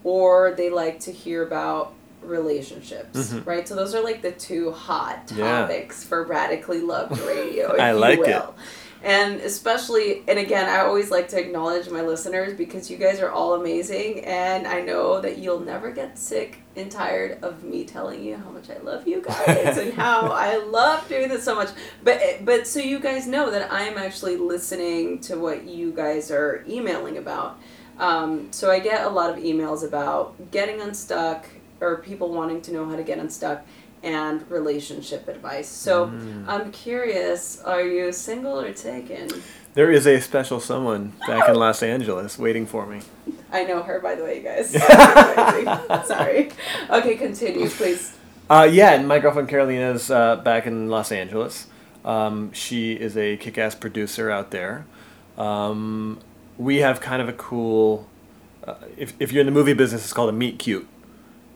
or 0.04 0.52
they 0.54 0.68
like 0.68 1.00
to 1.00 1.12
hear 1.12 1.42
about 1.46 1.94
relationships, 2.24 3.18
Mhm. 3.32 3.46
right? 3.46 3.66
So 3.66 3.74
those 3.74 3.94
are 3.94 4.02
like 4.02 4.22
the 4.22 4.32
two 4.32 4.70
hot 4.72 5.30
Yeah. 5.34 5.60
topics 5.62 6.04
for 6.04 6.24
radically 6.24 6.80
loved 6.80 7.18
radio. 7.22 7.72
If 7.74 7.80
I 7.80 7.90
you 7.92 7.98
like 7.98 8.20
it. 8.20 8.42
And 9.04 9.40
especially, 9.40 10.22
and 10.28 10.38
again, 10.38 10.68
I 10.68 10.78
always 10.84 11.10
like 11.10 11.26
to 11.30 11.40
acknowledge 11.40 11.90
my 11.90 12.02
listeners 12.02 12.54
because 12.54 12.88
you 12.88 12.96
guys 12.96 13.18
are 13.18 13.30
all 13.32 13.54
amazing, 13.54 14.20
and 14.24 14.64
I 14.64 14.80
know 14.80 15.20
that 15.20 15.38
you'll 15.38 15.58
never 15.58 15.90
get 15.90 16.16
sick 16.20 16.58
and 16.76 16.88
tired 16.88 17.38
of 17.42 17.64
me 17.64 17.82
telling 17.84 18.22
you 18.22 18.36
how 18.36 18.50
much 18.50 18.70
I 18.70 18.78
love 18.80 19.08
you 19.08 19.20
guys 19.20 19.76
and 19.76 19.92
how 19.94 20.30
I 20.32 20.58
love 20.58 21.08
doing 21.08 21.28
this 21.28 21.42
so 21.42 21.56
much. 21.56 21.70
But 22.04 22.20
but 22.44 22.68
so 22.68 22.78
you 22.78 23.00
guys 23.00 23.26
know 23.26 23.50
that 23.50 23.72
I 23.72 23.82
am 23.82 23.98
actually 23.98 24.36
listening 24.36 25.18
to 25.22 25.36
what 25.36 25.64
you 25.64 25.90
guys 25.90 26.30
are 26.30 26.64
emailing 26.68 27.18
about. 27.18 27.58
Um, 27.98 28.52
so 28.52 28.70
I 28.70 28.78
get 28.78 29.04
a 29.04 29.08
lot 29.10 29.30
of 29.30 29.36
emails 29.42 29.82
about 29.84 30.52
getting 30.52 30.80
unstuck 30.80 31.46
or 31.82 31.96
people 31.96 32.32
wanting 32.32 32.60
to 32.62 32.72
know 32.72 32.88
how 32.88 32.96
to 32.96 33.02
get 33.02 33.18
unstuck 33.18 33.62
and 34.02 34.48
relationship 34.50 35.28
advice. 35.28 35.68
So 35.68 36.06
Mm. 36.06 36.44
I'm 36.48 36.70
curious, 36.72 37.60
are 37.64 37.82
you 37.82 38.12
single 38.12 38.58
or 38.60 38.72
taken? 38.72 39.28
There 39.74 39.90
is 39.90 40.06
a 40.06 40.20
special 40.20 40.60
someone 40.60 41.12
back 41.26 41.48
in 41.48 41.54
Los 41.56 41.82
Angeles 41.82 42.38
waiting 42.38 42.66
for 42.66 42.84
me. 42.86 43.00
I 43.52 43.64
know 43.64 43.82
her, 43.82 44.00
by 44.00 44.14
the 44.14 44.24
way, 44.24 44.36
you 44.38 44.42
guys. 44.42 44.70
Sorry. 46.06 46.50
Okay, 46.90 47.16
continue, 47.16 47.68
please. 47.68 48.16
Uh, 48.50 48.68
yeah, 48.70 48.92
and 48.92 49.06
my 49.08 49.18
girlfriend 49.18 49.48
Carolina's 49.48 50.10
uh, 50.10 50.36
back 50.36 50.66
in 50.66 50.88
Los 50.88 51.10
Angeles. 51.12 51.68
Um, 52.04 52.52
she 52.52 52.92
is 52.94 53.16
a 53.16 53.36
kick 53.38 53.56
ass 53.58 53.74
producer 53.74 54.30
out 54.30 54.50
there. 54.50 54.84
Um, 55.38 56.18
we 56.58 56.78
have 56.78 57.00
kind 57.00 57.22
of 57.22 57.28
a 57.28 57.32
cool. 57.32 58.08
Uh, 58.66 58.74
if, 58.96 59.14
if 59.18 59.32
you're 59.32 59.40
in 59.40 59.46
the 59.46 59.52
movie 59.52 59.72
business, 59.72 60.02
it's 60.04 60.12
called 60.12 60.28
a 60.28 60.32
meet 60.32 60.58
cute. 60.58 60.86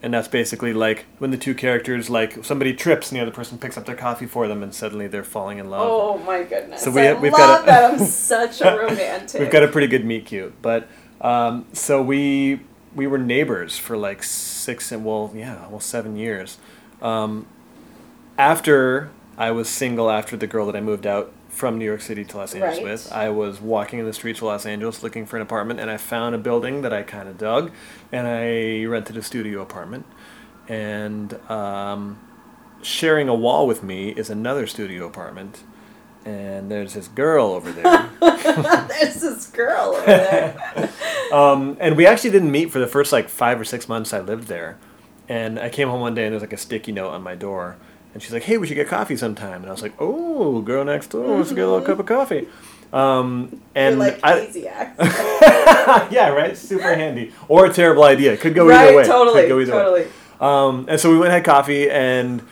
And 0.06 0.14
that's 0.14 0.28
basically 0.28 0.72
like 0.72 1.04
when 1.18 1.32
the 1.32 1.36
two 1.36 1.52
characters, 1.52 2.08
like 2.08 2.44
somebody 2.44 2.72
trips 2.72 3.10
and 3.10 3.18
the 3.18 3.22
other 3.22 3.32
person 3.32 3.58
picks 3.58 3.76
up 3.76 3.86
their 3.86 3.96
coffee 3.96 4.26
for 4.26 4.46
them 4.46 4.62
and 4.62 4.72
suddenly 4.72 5.08
they're 5.08 5.24
falling 5.24 5.58
in 5.58 5.68
love. 5.68 5.80
Oh 5.90 6.18
my 6.18 6.44
goodness. 6.44 6.80
So 6.82 6.92
we 6.92 7.00
I 7.08 7.14
we've 7.14 7.32
love 7.32 7.40
got 7.40 7.62
a- 7.64 7.66
that. 7.66 7.92
I'm 7.92 7.98
such 8.06 8.60
a 8.60 8.76
romantic. 8.86 9.40
We've 9.40 9.50
got 9.50 9.64
a 9.64 9.68
pretty 9.68 9.88
good 9.88 10.04
meet 10.04 10.26
cute, 10.26 10.54
but 10.62 10.86
um, 11.20 11.66
so 11.72 12.00
we 12.00 12.60
we 12.94 13.08
were 13.08 13.18
neighbors 13.18 13.78
for 13.78 13.96
like 13.96 14.22
six 14.22 14.92
and 14.92 15.04
well, 15.04 15.32
yeah, 15.34 15.64
almost 15.64 15.88
seven 15.88 16.14
years. 16.16 16.58
Um, 17.02 17.46
after 18.38 19.10
I 19.36 19.50
was 19.50 19.68
single, 19.68 20.08
after 20.08 20.36
the 20.36 20.46
girl 20.46 20.66
that 20.66 20.76
I 20.76 20.80
moved 20.80 21.06
out 21.06 21.32
from 21.48 21.78
New 21.78 21.84
York 21.86 22.02
City 22.02 22.22
to 22.24 22.36
Los 22.36 22.54
Angeles 22.54 22.76
Right. 22.76 22.84
with, 22.84 23.12
I 23.12 23.28
was 23.30 23.60
walking 23.62 23.98
in 23.98 24.04
the 24.04 24.12
streets 24.12 24.40
of 24.40 24.44
Los 24.44 24.66
Angeles 24.66 25.02
looking 25.02 25.24
for 25.26 25.36
an 25.36 25.42
apartment, 25.42 25.80
and 25.80 25.90
I 25.90 25.96
found 25.96 26.34
a 26.34 26.38
building 26.38 26.82
that 26.82 26.92
I 26.92 27.02
kind 27.02 27.28
of 27.28 27.38
dug, 27.38 27.70
and 28.16 28.26
I 28.26 28.84
rented 28.86 29.18
a 29.18 29.22
studio 29.22 29.60
apartment, 29.60 30.06
and 30.68 31.34
um, 31.50 32.18
sharing 32.80 33.28
a 33.28 33.34
wall 33.34 33.66
with 33.66 33.82
me 33.82 34.08
is 34.10 34.30
another 34.30 34.66
studio 34.66 35.06
apartment. 35.06 35.62
And 36.24 36.70
there's 36.70 36.94
this 36.94 37.08
girl 37.08 37.52
over 37.52 37.70
there. 37.70 38.10
There's 38.20 39.20
this 39.20 39.46
girl 39.46 39.94
over 39.94 40.06
there. 40.06 40.90
Um, 41.32 41.76
and 41.80 41.96
we 41.96 42.06
actually 42.06 42.30
didn't 42.30 42.52
meet 42.52 42.70
for 42.70 42.78
the 42.78 42.86
first 42.86 43.10
like 43.12 43.28
five 43.28 43.60
or 43.60 43.64
six 43.64 43.88
months 43.88 44.12
I 44.12 44.20
lived 44.20 44.46
there. 44.46 44.78
And 45.28 45.58
I 45.58 45.68
came 45.70 45.88
home 45.88 46.00
one 46.00 46.14
day 46.14 46.24
and 46.24 46.32
there's 46.32 46.42
like 46.42 46.52
a 46.52 46.56
sticky 46.56 46.92
note 46.92 47.10
on 47.10 47.20
my 47.24 47.34
door. 47.34 47.76
And 48.14 48.22
she's 48.22 48.32
like, 48.32 48.44
hey, 48.44 48.58
we 48.58 48.68
should 48.68 48.76
get 48.76 48.86
coffee 48.86 49.16
sometime. 49.16 49.62
And 49.62 49.66
I 49.66 49.72
was 49.72 49.82
like, 49.82 49.94
oh, 49.98 50.60
girl 50.60 50.84
next 50.84 51.08
door, 51.08 51.36
let's 51.38 51.50
get 51.50 51.64
a 51.64 51.68
little 51.68 51.84
cup 51.84 51.98
of 51.98 52.06
coffee. 52.06 52.46
Um, 52.96 53.60
and 53.74 53.96
You're 53.96 54.06
like 54.06 54.20
I, 54.24 54.46
easy 54.46 54.60
yeah, 56.10 56.30
right, 56.30 56.56
super 56.56 56.94
handy. 56.94 57.30
Or 57.46 57.66
a 57.66 57.72
terrible 57.72 58.04
idea. 58.04 58.38
Could 58.38 58.54
go 58.54 58.66
right, 58.66 58.88
either 58.88 58.96
way. 58.96 59.04
totally, 59.04 59.42
Could 59.42 59.48
go 59.50 59.60
either 59.60 59.72
way. 59.72 59.78
totally. 59.78 60.06
Um, 60.40 60.86
and 60.88 60.98
so 60.98 61.10
we 61.10 61.18
went 61.18 61.26
and 61.26 61.34
had 61.34 61.44
coffee, 61.44 61.90
and 61.90 62.42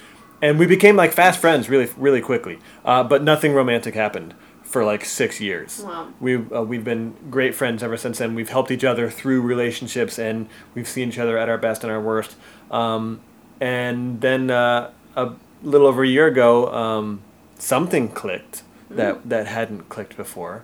and 0.42 0.58
we 0.58 0.66
became 0.66 0.96
like 0.96 1.12
fast 1.12 1.40
friends 1.40 1.70
really 1.70 1.90
really 1.96 2.20
quickly. 2.20 2.58
Uh, 2.84 3.02
but 3.02 3.22
nothing 3.22 3.54
romantic 3.54 3.94
happened 3.94 4.34
for 4.62 4.84
like 4.84 5.06
six 5.06 5.40
years. 5.40 5.80
Wow. 5.82 6.12
We 6.20 6.36
uh, 6.36 6.60
we've 6.60 6.84
been 6.84 7.14
great 7.30 7.54
friends 7.54 7.82
ever 7.82 7.96
since 7.96 8.18
then. 8.18 8.34
We've 8.34 8.50
helped 8.50 8.70
each 8.70 8.84
other 8.84 9.08
through 9.08 9.40
relationships, 9.40 10.18
and 10.18 10.48
we've 10.74 10.88
seen 10.88 11.08
each 11.08 11.18
other 11.18 11.38
at 11.38 11.48
our 11.48 11.58
best 11.58 11.84
and 11.84 11.90
our 11.90 12.00
worst. 12.00 12.36
Um, 12.70 13.20
and 13.62 14.20
then 14.20 14.50
uh, 14.50 14.90
a 15.16 15.32
little 15.62 15.86
over 15.86 16.02
a 16.02 16.08
year 16.08 16.26
ago, 16.26 16.70
um, 16.74 17.22
something 17.58 18.08
clicked 18.10 18.62
that 18.96 19.28
that 19.28 19.46
hadn't 19.46 19.88
clicked 19.88 20.16
before. 20.16 20.62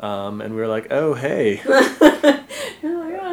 Um, 0.00 0.40
and 0.40 0.54
we 0.54 0.60
were 0.60 0.68
like, 0.68 0.86
"Oh, 0.92 1.14
hey, 1.14 1.60
oh, 1.66 2.44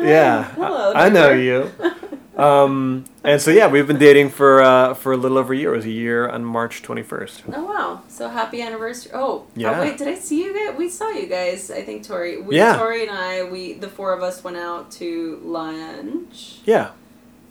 yeah, 0.03 0.51
hello, 0.55 0.93
I, 0.93 1.05
I 1.05 1.09
know 1.09 1.31
you. 1.31 1.71
Um, 2.35 3.05
and 3.23 3.41
so 3.41 3.49
yeah, 3.49 3.67
we've 3.67 3.87
been 3.87 3.97
dating 3.97 4.29
for 4.29 4.61
uh, 4.61 4.93
for 4.93 5.13
a 5.13 5.17
little 5.17 5.37
over 5.37 5.53
a 5.53 5.57
year. 5.57 5.73
It 5.73 5.77
was 5.77 5.85
a 5.85 5.89
year 5.89 6.27
on 6.27 6.43
March 6.43 6.81
twenty 6.81 7.01
first. 7.01 7.43
Oh 7.53 7.63
wow! 7.63 8.01
So 8.09 8.27
happy 8.27 8.61
anniversary! 8.61 9.13
Oh, 9.15 9.47
Yeah. 9.55 9.79
Oh, 9.79 9.81
wait, 9.81 9.97
did 9.97 10.09
I 10.09 10.15
see 10.15 10.43
you 10.43 10.53
guys? 10.53 10.77
We 10.77 10.89
saw 10.89 11.09
you 11.11 11.27
guys. 11.27 11.71
I 11.71 11.81
think 11.81 12.03
Tori. 12.05 12.41
We, 12.41 12.57
Yeah. 12.57 12.75
Tori 12.75 13.03
and 13.07 13.11
I. 13.11 13.43
We 13.45 13.73
the 13.73 13.87
four 13.87 14.11
of 14.13 14.21
us 14.21 14.43
went 14.43 14.57
out 14.57 14.91
to 14.99 15.39
lunch 15.45 16.59
Yeah, 16.65 16.91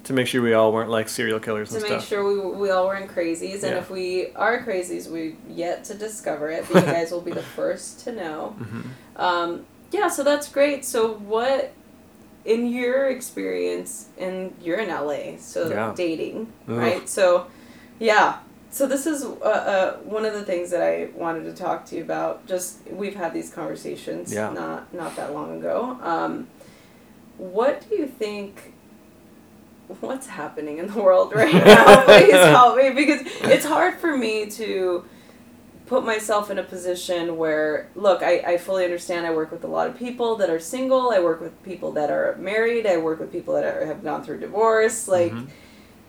to 0.05 0.13
make 0.13 0.27
sure 0.27 0.43
we 0.43 0.53
all 0.55 0.73
weren't 0.73 0.91
like 0.91 1.09
serial 1.09 1.41
killers 1.41 1.71
to 1.71 1.77
and 1.77 1.89
make 1.89 2.01
sure 2.01 2.23
we 2.25 2.39
we 2.57 2.71
all 2.71 2.87
weren't 2.87 3.11
crazies, 3.11 3.63
and 3.63 3.73
Yeah. 3.73 3.79
if 3.79 3.91
we 3.91 4.29
are 4.37 4.63
crazies, 4.65 5.09
we 5.11 5.37
yet 5.49 5.85
to 5.85 5.95
discover 5.95 6.51
it. 6.51 6.65
But 6.71 6.87
you 6.87 6.93
guys 6.93 7.11
will 7.11 7.21
be 7.23 7.33
the 7.33 7.43
first 7.57 8.01
to 8.05 8.13
know. 8.13 8.55
Mhm. 8.61 8.85
Um, 9.21 9.67
yeah, 9.91 10.09
so 10.09 10.23
that's 10.23 10.49
great. 10.49 10.85
So 10.85 11.15
what, 11.15 11.73
in 12.45 12.67
your 12.67 13.09
experience, 13.09 14.07
and 14.19 14.55
you're 14.63 14.79
in 14.79 14.91
LA, 14.91 15.37
so 15.39 15.69
Yeah. 15.69 15.93
dating, 15.97 16.53
Ugh. 16.69 16.77
right? 16.77 17.09
So, 17.09 17.47
yeah. 17.99 18.39
So 18.71 18.87
this 18.89 19.07
is 19.07 19.25
uh, 19.25 19.29
uh, 19.45 19.97
one 19.99 20.25
of 20.25 20.33
the 20.35 20.43
things 20.45 20.71
that 20.73 20.83
I 20.83 21.09
wanted 21.15 21.45
to 21.45 21.53
talk 21.55 21.87
to 21.87 21.97
you 21.97 22.03
about. 22.03 22.45
Just 22.47 22.79
we've 22.91 23.15
had 23.15 23.33
these 23.33 23.51
conversations 23.51 24.35
Yeah. 24.35 24.51
not 24.53 24.93
not 24.93 25.15
that 25.17 25.33
long 25.33 25.57
ago. 25.59 25.97
Um, 26.03 26.49
what 27.39 27.85
do 27.89 27.97
you 27.97 28.07
think? 28.07 28.73
What's 30.01 30.27
happening 30.27 30.79
in 30.79 30.87
the 30.89 31.01
world 31.03 31.35
right 31.35 31.53
now? 31.55 32.05
Please 32.05 32.33
help 32.33 32.77
me 32.77 32.91
because 32.91 33.21
it's 33.43 33.65
hard 33.67 33.95
for 33.95 34.17
me 34.17 34.47
to 34.53 35.05
put 35.87 36.05
myself 36.05 36.51
in 36.51 36.59
a 36.59 36.63
position 36.63 37.37
where 37.37 37.91
look 37.95 38.23
I, 38.23 38.39
I 38.39 38.57
fully 38.57 38.85
understand 38.87 39.27
i 39.27 39.31
work 39.35 39.53
with 39.53 39.65
a 39.65 39.67
lot 39.67 39.87
of 39.87 39.99
people 39.99 40.35
that 40.37 40.49
are 40.49 40.59
single 40.59 41.11
i 41.11 41.19
work 41.21 41.43
with 41.43 41.63
people 41.63 41.93
that 41.93 42.11
are 42.11 42.35
married 42.41 42.87
i 42.87 42.97
work 42.97 43.21
with 43.21 43.31
people 43.31 43.53
that 43.53 43.65
are, 43.65 43.85
have 43.85 44.03
gone 44.03 44.25
through 44.25 44.41
divorce 44.41 45.07
like 45.09 45.31
Mhm. 45.33 45.49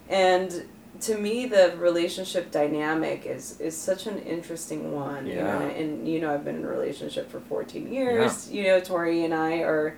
and 0.08 0.66
to 1.02 1.18
me 1.18 1.46
the 1.46 1.74
relationship 1.78 2.52
dynamic 2.52 3.26
is 3.26 3.60
is 3.60 3.76
such 3.76 4.08
an 4.08 4.18
interesting 4.20 4.94
one 4.94 5.28
you 5.28 5.36
know 5.36 5.42
Yeah. 5.42 5.62
and, 5.64 5.72
and 5.76 6.08
you 6.08 6.22
know 6.22 6.34
i've 6.34 6.46
been 6.46 6.56
in 6.56 6.64
a 6.64 6.70
relationship 6.70 7.30
for 7.30 7.42
14 7.42 7.92
years 7.92 8.50
yeah. 8.50 8.62
you 8.62 8.68
know 8.70 8.80
tori 8.80 9.26
and 9.26 9.34
i 9.34 9.58
are 9.58 9.98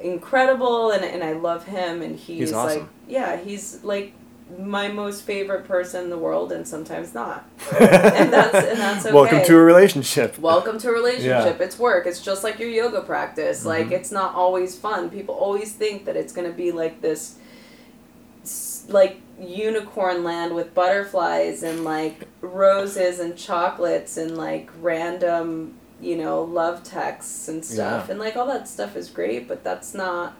incredible 0.00 0.90
and, 0.90 1.04
and 1.04 1.22
i 1.22 1.32
love 1.32 1.66
him 1.66 2.02
and 2.02 2.16
he's, 2.16 2.38
He's 2.48 2.52
awesome. 2.52 2.80
like 2.80 2.88
yeah 3.08 3.36
he's 3.36 3.82
like 3.84 4.12
my 4.58 4.88
most 4.88 5.22
favorite 5.22 5.64
person 5.68 6.02
in 6.04 6.10
the 6.10 6.18
world 6.18 6.50
and 6.50 6.66
sometimes 6.66 7.14
not. 7.14 7.48
And 7.80 8.32
that's- 8.32 8.64
and 8.64 8.78
that's 8.80 9.04
Welcome 9.12 9.44
to 9.44 9.56
a 9.56 9.60
relationship. 9.62 10.36
welcome 10.40 10.76
to 10.80 10.88
a 10.88 10.92
relationship. 10.92 11.60
It's 11.60 11.78
work. 11.78 12.04
It's 12.04 12.20
just 12.20 12.42
like 12.42 12.58
your 12.58 12.68
yoga 12.68 13.00
practice. 13.02 13.64
Like 13.64 13.86
Mhm. 13.90 13.92
it's 13.92 14.10
not 14.10 14.34
always 14.34 14.76
fun. 14.76 15.08
People 15.08 15.36
always 15.36 15.72
think 15.72 16.04
that 16.06 16.16
it's 16.16 16.32
going 16.32 16.48
to 16.50 16.56
be 16.56 16.72
like 16.72 17.00
this 17.00 17.36
like 18.88 19.20
unicorn 19.40 20.24
land 20.24 20.54
with 20.54 20.74
butterflies 20.74 21.62
and 21.62 21.84
like 21.84 22.26
roses 22.40 23.20
and 23.20 23.36
chocolates 23.36 24.16
and 24.16 24.36
like 24.36 24.68
random 24.80 25.74
you 26.00 26.16
know 26.16 26.42
love 26.42 26.82
texts 26.82 27.48
and 27.48 27.64
stuff 27.64 28.06
Yeah. 28.06 28.12
and 28.12 28.20
like 28.20 28.36
all 28.36 28.46
that 28.46 28.68
stuff 28.68 28.96
is 28.96 29.08
great 29.10 29.46
but 29.46 29.62
that's 29.62 29.94
not 29.94 30.34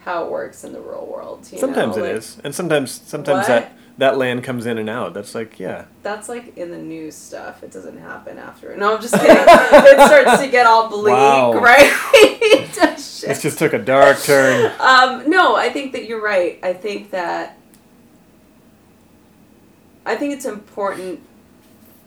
how 0.00 0.24
it 0.24 0.30
works 0.30 0.64
in 0.64 0.72
the 0.72 0.80
real 0.80 1.06
world 1.10 1.44
sometimes 1.44 1.96
know? 1.96 2.04
it 2.04 2.08
like, 2.08 2.16
is, 2.18 2.38
and 2.44 2.54
sometimes 2.54 2.90
sometimes 2.92 3.40
What? 3.40 3.46
that 3.48 3.72
that 3.98 4.16
land 4.16 4.42
comes 4.42 4.64
in 4.64 4.78
and 4.78 4.88
out. 4.88 5.12
That's 5.12 5.34
like 5.34 5.60
yeah. 5.60 5.84
That's 6.02 6.26
like 6.26 6.56
in 6.56 6.70
the 6.70 6.78
news 6.78 7.14
stuff. 7.14 7.62
It 7.62 7.70
doesn't 7.70 7.98
happen 7.98 8.38
after. 8.38 8.74
No, 8.74 8.94
I'm 8.96 9.02
just 9.02 9.12
kidding. 9.12 9.36
it 9.36 10.06
starts 10.06 10.42
to 10.42 10.48
get 10.50 10.64
all 10.64 10.88
bleak, 10.88 11.12
Wow. 11.12 11.52
right? 11.60 11.92
This 12.74 13.42
just 13.42 13.58
took 13.58 13.74
a 13.74 13.78
dark 13.78 14.18
turn. 14.22 14.72
Um, 14.80 15.28
no, 15.28 15.54
I 15.54 15.68
think 15.68 15.92
that 15.92 16.06
you're 16.06 16.22
right. 16.22 16.58
I 16.62 16.72
think 16.72 17.10
that 17.10 17.58
I 20.06 20.16
think 20.16 20.32
it's 20.32 20.46
important. 20.46 21.20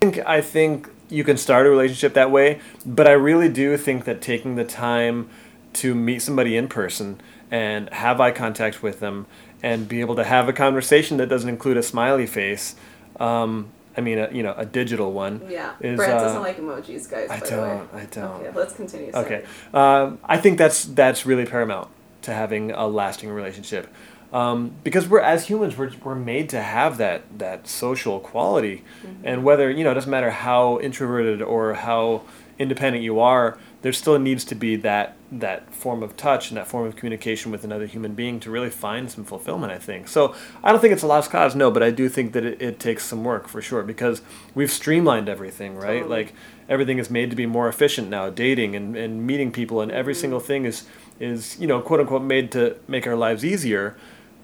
I 0.04 0.12
think 0.12 0.28
I 0.28 0.42
think 0.42 0.90
you 1.10 1.24
can 1.24 1.38
start 1.38 1.66
a 1.66 1.70
relationship 1.70 2.14
that 2.16 2.30
way, 2.30 2.60
but 2.86 3.08
I 3.08 3.14
really 3.14 3.48
do 3.48 3.78
think 3.78 4.04
that 4.04 4.22
taking 4.22 4.56
the 4.56 4.66
time 4.66 5.30
to 5.74 5.96
meet 5.96 6.22
somebody 6.22 6.58
in 6.58 6.68
person 6.68 7.22
and 7.50 7.90
have 7.94 8.20
eye 8.20 8.32
contact 8.32 8.84
with 8.84 9.00
them 9.00 9.28
and 9.62 9.88
be 9.88 10.02
able 10.02 10.16
to 10.16 10.26
have 10.26 10.50
a 10.50 10.54
conversation 10.54 11.16
that 11.18 11.28
doesn't 11.28 11.48
include 11.48 11.78
a 11.78 11.84
smiley 11.84 12.26
face, 12.28 12.76
um, 13.18 13.70
I 13.96 14.02
mean, 14.02 14.20
a, 14.20 14.30
you 14.30 14.44
know, 14.44 14.54
a 14.58 14.66
digital 14.66 15.14
one. 15.14 15.42
Yeah, 15.50 15.72
Is, 15.80 15.98
uh, 15.98 16.06
doesn't 16.06 16.42
like 16.42 16.58
emojis, 16.58 17.10
guys. 17.10 17.30
I 17.30 17.40
by 17.40 17.46
the 17.48 17.62
way. 17.62 17.68
don't. 17.70 17.94
I 17.94 18.06
don't. 18.08 18.42
Okay, 18.42 18.58
let's 18.60 18.74
continue. 18.74 19.12
sorry. 19.14 19.26
Okay, 19.26 19.46
um, 19.74 20.20
I 20.26 20.38
think 20.38 20.58
that's 20.58 20.84
that's 20.84 21.26
really 21.26 21.46
paramount 21.46 21.88
to 22.24 22.34
having 22.34 22.72
a 22.72 22.88
lasting 22.88 23.30
relationship, 23.30 23.88
um, 24.34 24.72
because 24.84 25.08
we're 25.08 25.20
as 25.20 25.48
humans 25.48 25.78
we're, 25.78 25.92
we're 26.04 26.16
made 26.16 26.50
to 26.50 26.62
have 26.62 26.98
that 26.98 27.38
that 27.38 27.68
social 27.68 28.20
quality, 28.20 28.84
and 29.24 29.44
whether 29.44 29.70
you 29.70 29.84
know 29.84 29.92
it 29.92 29.96
doesn't 29.96 30.12
matter 30.12 30.32
how 30.32 30.80
introverted 30.80 31.42
or 31.42 31.76
how 31.76 32.24
independent 32.60 33.04
you 33.04 33.20
are, 33.20 33.58
there 33.82 33.94
still 33.94 34.18
needs 34.20 34.46
to 34.46 34.56
be 34.56 34.76
that 34.78 35.16
that 35.32 35.74
form 35.74 36.02
of 36.02 36.16
touch 36.16 36.50
and 36.50 36.58
that 36.58 36.68
form 36.68 36.88
of 36.88 36.96
communication 36.96 37.52
with 37.52 37.64
another 37.64 37.86
human 37.86 38.14
being 38.14 38.40
to 38.40 38.50
really 38.50 38.70
find 38.70 39.10
some 39.12 39.24
fulfillment. 39.24 39.72
I 39.72 39.78
think 39.78 40.08
so. 40.08 40.36
I 40.64 40.72
don't 40.72 40.82
think 40.82 40.94
it's 40.94 41.04
a 41.04 41.08
lost 41.08 41.30
cause, 41.30 41.56
no, 41.56 41.70
but 41.70 41.84
I 41.84 41.92
do 41.92 42.10
think 42.10 42.34
that 42.34 42.44
it, 42.46 42.62
it 42.62 42.80
takes 42.80 43.04
some 43.04 43.24
work 43.24 43.48
for 43.48 43.62
sure 43.62 43.84
because 43.84 44.22
we've 44.56 44.72
streamlined 44.72 45.30
everything, 45.30 45.76
right? 45.76 46.02
Totally. 46.02 46.24
Like 46.24 46.34
everything 46.68 46.98
is 46.98 47.10
made 47.10 47.30
to 47.30 47.36
be 47.36 47.46
more 47.46 47.68
efficient 47.68 48.10
now 48.10 48.30
dating 48.30 48.76
and, 48.76 48.96
and 48.96 49.28
meeting 49.28 49.52
people 49.52 49.82
and 49.82 49.92
every 49.92 50.16
single 50.16 50.40
thing 50.40 50.66
is 50.66 50.86
is 51.20 51.60
you 51.60 51.68
know 51.68 51.82
quote 51.82 52.00
unquote 52.00 52.24
made 52.24 52.52
to 52.52 52.78
make 52.88 53.06
our 53.06 53.16
lives 53.16 53.46
easier 53.46 53.96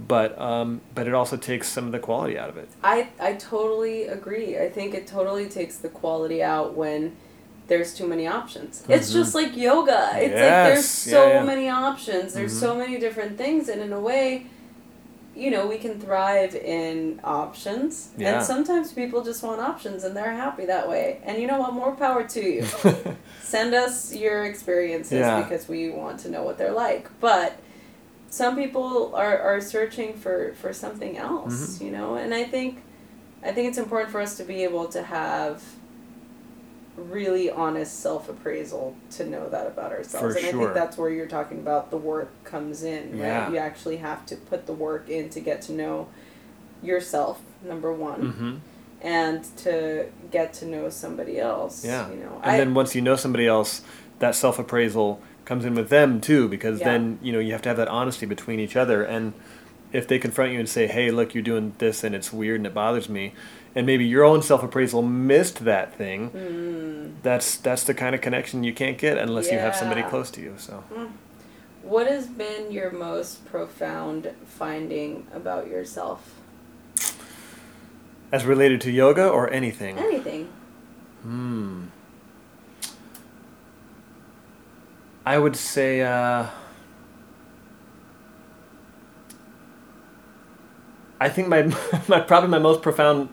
but 0.07 0.39
um, 0.39 0.81
but 0.95 1.07
it 1.07 1.13
also 1.13 1.37
takes 1.37 1.67
some 1.67 1.85
of 1.85 1.91
the 1.91 1.99
quality 1.99 2.37
out 2.37 2.49
of 2.49 2.57
it 2.57 2.69
I 2.83 3.09
I 3.19 3.33
totally 3.33 4.03
agree. 4.03 4.57
I 4.57 4.69
think 4.69 4.93
it 4.93 5.07
totally 5.07 5.47
takes 5.49 5.77
the 5.77 5.89
quality 5.89 6.41
out 6.41 6.73
when 6.75 7.15
there's 7.67 7.93
too 7.93 8.07
many 8.07 8.25
options. 8.25 8.83
It's 8.89 9.13
just 9.13 9.35
like 9.35 9.55
yoga. 9.55 10.11
It's 10.15 10.33
like 10.33 10.33
there's 10.33 10.85
Mm-hmm. 10.85 11.09
Yeah, 11.11 11.13
so 11.13 11.27
yeah. 11.27 11.35
Mm-hmm. 11.37 11.45
many 11.45 11.69
options. 11.69 12.33
There's 12.33 12.59
so 12.59 12.75
many 12.75 12.97
different 12.97 13.37
things 13.37 13.69
and 13.69 13.81
in 13.81 13.93
a 13.93 13.99
way 13.99 14.47
you 15.35 15.51
know, 15.51 15.65
we 15.67 15.77
can 15.77 15.99
thrive 16.01 16.53
in 16.53 17.21
options. 17.23 18.09
Yeah. 18.17 18.37
And 18.37 18.45
sometimes 18.45 18.91
people 18.91 19.23
just 19.23 19.41
want 19.41 19.61
options 19.61 20.03
and 20.03 20.15
they're 20.17 20.33
happy 20.33 20.65
that 20.65 20.89
way. 20.89 21.21
And 21.23 21.39
you 21.41 21.47
know 21.47 21.59
what? 21.59 21.71
More 21.73 21.95
power 21.95 22.23
to 22.27 22.41
you. 22.43 22.65
Send 23.43 23.73
us 23.73 24.13
your 24.13 24.43
experiences 24.43 25.19
Yeah. 25.19 25.41
because 25.41 25.69
we 25.69 25.91
want 25.91 26.19
to 26.21 26.29
know 26.29 26.43
what 26.43 26.57
they're 26.57 26.73
like. 26.73 27.07
But 27.21 27.57
some 28.29 28.55
people 28.55 29.15
are, 29.15 29.37
are 29.39 29.61
searching 29.61 30.13
for, 30.13 30.53
for 30.53 30.73
something 30.73 31.17
else, 31.17 31.77
Mm-hmm. 31.77 31.85
you 31.85 31.91
know? 31.91 32.15
And 32.15 32.33
I 32.33 32.43
think 32.43 32.83
I 33.43 33.51
think 33.51 33.69
it's 33.69 33.77
important 33.77 34.11
for 34.11 34.19
us 34.19 34.35
to 34.37 34.43
be 34.43 34.63
able 34.63 34.87
to 34.89 35.01
have 35.01 35.63
really 36.97 37.49
honest 37.49 38.01
self 38.01 38.27
appraisal 38.29 38.95
to 39.11 39.25
know 39.25 39.49
that 39.49 39.67
about 39.67 39.91
ourselves. 39.91 40.35
For 40.35 40.39
and 40.39 40.47
I 40.47 40.51
think 40.51 40.73
that's 40.73 40.97
where 40.97 41.09
you're 41.09 41.27
talking 41.27 41.59
about 41.59 41.91
the 41.91 41.97
work 41.97 42.29
comes 42.43 42.83
in, 42.83 43.17
right? 43.19 43.49
You 43.49 43.57
actually 43.57 43.97
have 43.97 44.25
to 44.27 44.35
put 44.35 44.65
the 44.65 44.73
work 44.73 45.09
in 45.09 45.29
to 45.29 45.39
get 45.39 45.61
to 45.63 45.71
know 45.71 46.09
yourself, 46.83 47.41
number 47.63 47.93
one, 47.93 48.21
mm-hmm. 48.21 48.55
and 49.01 49.43
to 49.57 50.07
get 50.31 50.53
to 50.55 50.65
know 50.65 50.89
somebody 50.89 51.39
else. 51.39 51.85
yeah 51.85 52.09
You 52.09 52.17
know, 52.17 52.39
and 52.43 52.51
I, 52.51 52.57
then 52.57 52.73
once 52.73 52.95
you 52.95 53.01
know 53.01 53.15
somebody 53.15 53.47
else 53.47 53.81
that 54.19 54.35
self-appraisal 54.35 55.21
comes 55.49 55.65
in 55.65 55.73
with 55.75 55.89
them 55.89 56.21
too 56.21 56.47
because 56.47 56.79
Yeah. 56.79 56.91
then 56.91 57.19
you 57.21 57.33
know 57.33 57.39
you 57.39 57.51
have 57.53 57.61
to 57.63 57.69
have 57.69 57.77
that 57.77 57.87
honesty 57.89 58.25
between 58.27 58.59
each 58.59 58.75
other 58.75 59.03
and 59.03 59.33
if 59.91 60.07
they 60.07 60.19
confront 60.19 60.53
you 60.53 60.59
and 60.59 60.69
say 60.69 60.85
hey 60.85 61.09
look 61.09 61.33
you're 61.33 61.41
doing 61.43 61.73
this 61.79 62.03
and 62.03 62.13
it's 62.13 62.31
weird 62.31 62.59
and 62.59 62.67
it 62.67 62.73
bothers 62.75 63.09
me 63.09 63.33
and 63.75 63.85
maybe 63.87 64.05
your 64.05 64.23
own 64.23 64.41
self-appraisal 64.43 65.01
missed 65.01 65.65
that 65.65 65.93
thing 65.95 66.29
Mm. 66.29 67.13
that's 67.23 67.55
that's 67.57 67.83
the 67.83 67.95
kind 67.95 68.13
of 68.13 68.21
connection 68.21 68.63
you 68.63 68.73
can't 68.73 68.99
get 68.99 69.17
unless 69.17 69.51
you 69.51 69.57
have 69.57 69.75
somebody 69.75 70.03
close 70.03 70.29
to 70.31 70.39
you 70.41 70.53
so 70.57 70.83
what 71.81 72.05
has 72.07 72.27
been 72.27 72.71
your 72.71 72.91
most 72.91 73.43
profound 73.45 74.29
finding 74.45 75.25
about 75.33 75.67
yourself? 75.67 76.35
as 78.31 78.45
related 78.45 78.79
to 78.81 78.91
yoga 78.91 79.27
or 79.27 79.49
anything 79.51 79.97
Anything. 79.97 80.47
Hmm. 81.23 81.85
I 85.29 85.37
would 85.37 85.55
say 85.55 86.01
uh, 86.01 86.47
I 91.21 91.29
think 91.29 91.47
my 91.49 91.61
my 92.07 92.19
probably 92.19 92.49
my 92.49 92.57
most 92.57 92.81
profound 92.81 93.29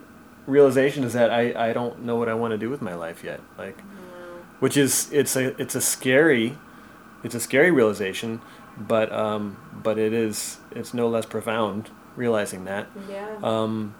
realization 0.46 1.04
is 1.04 1.14
that 1.14 1.30
I, 1.30 1.70
I 1.70 1.72
don't 1.72 2.02
know 2.02 2.16
what 2.16 2.28
I 2.28 2.34
want 2.34 2.52
to 2.52 2.58
do 2.58 2.68
with 2.68 2.82
my 2.82 2.94
life 2.94 3.24
yet. 3.24 3.40
Like 3.56 3.80
which 4.60 4.76
is 4.76 5.10
it's 5.10 5.36
a 5.36 5.58
it's 5.58 5.74
a 5.74 5.80
scary 5.80 6.58
it's 7.24 7.34
a 7.34 7.40
scary 7.40 7.70
realization, 7.70 8.42
but 8.76 9.10
um 9.10 9.56
but 9.82 9.98
it 9.98 10.12
is 10.12 10.58
it's 10.72 10.92
no 10.92 11.08
less 11.08 11.24
profound 11.24 11.88
realizing 12.14 12.66
that. 12.66 12.88
Yeah. 13.08 13.38
Um, 13.42 13.94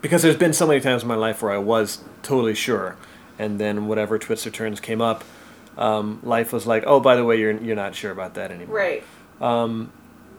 because 0.00 0.22
there's 0.22 0.36
been 0.36 0.52
so 0.52 0.66
many 0.66 0.80
times 0.80 1.02
in 1.02 1.08
my 1.08 1.14
life 1.14 1.42
where 1.42 1.52
I 1.52 1.58
was 1.58 2.02
totally 2.24 2.56
sure, 2.56 2.96
and 3.38 3.60
then 3.60 3.86
whatever 3.86 4.18
twists 4.18 4.48
or 4.48 4.50
turns 4.50 4.80
came 4.80 5.00
up, 5.00 5.22
um, 5.78 6.20
life 6.22 6.52
was 6.52 6.66
like, 6.66 6.84
oh, 6.86 7.00
by 7.00 7.16
the 7.16 7.24
way, 7.24 7.38
you're 7.38 7.56
you're 7.62 7.76
not 7.76 7.94
sure 7.94 8.10
about 8.10 8.34
that 8.34 8.50
anymore. 8.50 8.76
right. 8.76 9.04
Um, 9.40 9.92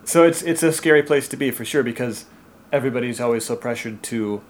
so 0.04 0.24
it's 0.24 0.42
it's 0.42 0.62
a 0.62 0.72
scary 0.72 1.02
place 1.02 1.28
to 1.30 1.38
be 1.38 1.50
for 1.50 1.64
sure 1.66 1.84
because 1.84 2.26
everybody's 2.72 3.20
always 3.20 3.46
so 3.46 3.56
pressured 3.56 4.04
to 4.04 4.42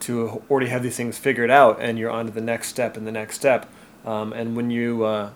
to 0.00 0.42
already 0.48 0.68
have 0.68 0.82
these 0.82 0.96
things 0.96 1.18
figured 1.18 1.50
out, 1.50 1.80
and 1.80 1.98
you're 1.98 2.10
on 2.10 2.26
to 2.26 2.32
the 2.32 2.40
next 2.40 2.68
step 2.68 2.96
and 2.96 3.06
the 3.06 3.12
next 3.12 3.36
step. 3.36 3.66
Um, 4.04 4.32
and 4.32 4.54
when 4.54 4.70
you 4.70 5.04
uh, 5.04 5.30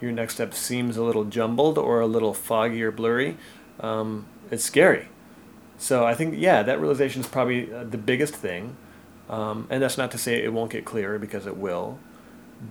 your 0.00 0.12
next 0.12 0.34
step 0.34 0.54
seems 0.54 0.96
a 0.96 1.02
little 1.02 1.24
jumbled 1.24 1.76
or 1.76 2.00
a 2.00 2.06
little 2.06 2.32
foggy 2.32 2.82
or 2.82 2.90
blurry, 2.90 3.36
um, 3.80 4.26
it's 4.50 4.64
scary. 4.64 5.08
So 5.78 6.06
I 6.06 6.14
think 6.14 6.34
yeah, 6.38 6.62
that 6.62 6.80
realization 6.80 7.20
is 7.20 7.28
probably 7.28 7.72
uh, 7.72 7.84
the 7.84 7.98
biggest 7.98 8.34
thing, 8.34 8.76
um, 9.28 9.66
and 9.70 9.82
that's 9.82 9.98
not 9.98 10.10
to 10.12 10.18
say 10.18 10.42
it 10.42 10.52
won't 10.52 10.70
get 10.70 10.84
clearer 10.84 11.18
because 11.18 11.46
it 11.46 11.56
will, 11.56 11.98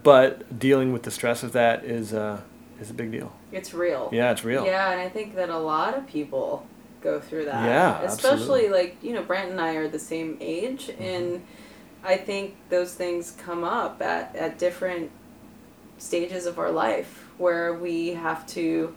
but 0.04 0.58
dealing 0.60 0.94
with 0.94 1.04
the 1.04 1.12
stress 1.12 1.44
of 1.44 1.52
that 1.54 1.84
is 1.84 2.14
uh, 2.14 2.42
is 2.80 2.90
a 2.90 2.94
big 2.94 3.12
deal. 3.12 3.32
It's 3.52 3.74
real. 3.74 4.10
Yeah, 4.12 4.32
it's 4.32 4.44
real. 4.44 4.66
Yeah, 4.66 4.92
and 4.92 5.00
I 5.00 5.10
think 5.10 5.36
that 5.36 5.50
a 5.50 5.58
lot 5.58 5.98
of 5.98 6.08
people 6.08 6.66
go 7.02 7.20
through 7.20 7.46
that. 7.46 7.66
Yeah, 7.66 8.02
Especially 8.02 8.66
absolutely. 8.66 8.70
like, 8.70 8.98
you 9.04 9.14
know, 9.14 9.22
Brant 9.22 9.52
and 9.52 9.62
I 9.62 9.76
are 9.76 9.88
the 9.88 10.00
same 10.00 10.38
age 10.42 10.88
Mm-hmm. 10.88 11.04
and 11.04 11.46
I 12.04 12.18
think 12.18 12.56
those 12.70 12.94
things 12.94 13.32
come 13.32 13.64
up 13.64 14.02
at, 14.02 14.36
at 14.36 14.60
different 14.60 15.10
stages 15.98 16.46
of 16.46 16.60
our 16.60 16.72
life 16.72 17.26
where 17.38 17.74
we 17.74 18.10
have 18.10 18.46
to 18.48 18.94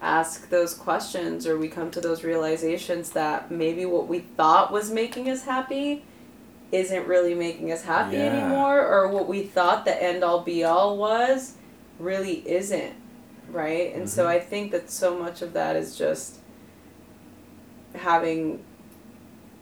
ask 0.00 0.48
those 0.50 0.74
questions 0.74 1.46
or 1.46 1.58
we 1.58 1.68
come 1.68 1.90
to 1.90 2.00
those 2.00 2.22
realizations 2.22 3.10
that 3.10 3.50
maybe 3.50 3.84
what 3.84 4.06
we 4.06 4.20
thought 4.20 4.70
was 4.70 4.90
making 4.90 5.28
us 5.28 5.44
happy 5.44 6.04
isn't 6.72 7.06
really 7.06 7.34
making 7.34 7.70
us 7.72 7.82
happy 7.84 8.16
Yeah. 8.16 8.24
anymore 8.24 8.84
or 8.84 9.08
what 9.08 9.28
we 9.28 9.42
thought 9.42 9.84
the 9.84 10.02
end 10.02 10.24
all 10.24 10.40
be 10.40 10.64
all 10.64 10.96
was 10.98 11.52
really 11.98 12.42
isn't 12.48 12.94
right 13.50 13.94
and 13.94 14.08
so 14.10 14.24
Mhm. 14.24 14.28
i 14.28 14.40
think 14.40 14.72
that 14.72 14.90
so 14.90 15.16
much 15.16 15.42
of 15.42 15.52
that 15.52 15.76
is 15.76 15.96
just 15.96 16.38
having 17.94 18.62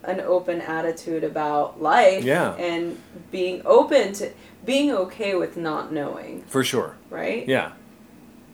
an 0.02 0.20
open 0.20 0.60
attitude 0.60 1.24
about 1.24 1.80
life 1.80 2.24
Yeah. 2.24 2.54
and 2.56 2.98
being 3.30 3.62
open 3.64 4.12
to 4.14 4.30
being 4.64 4.90
okay 4.90 5.34
with 5.34 5.56
not 5.56 5.92
knowing 5.92 6.42
For 6.48 6.64
sure. 6.64 6.96
right 7.10 7.46
Yeah. 7.48 7.72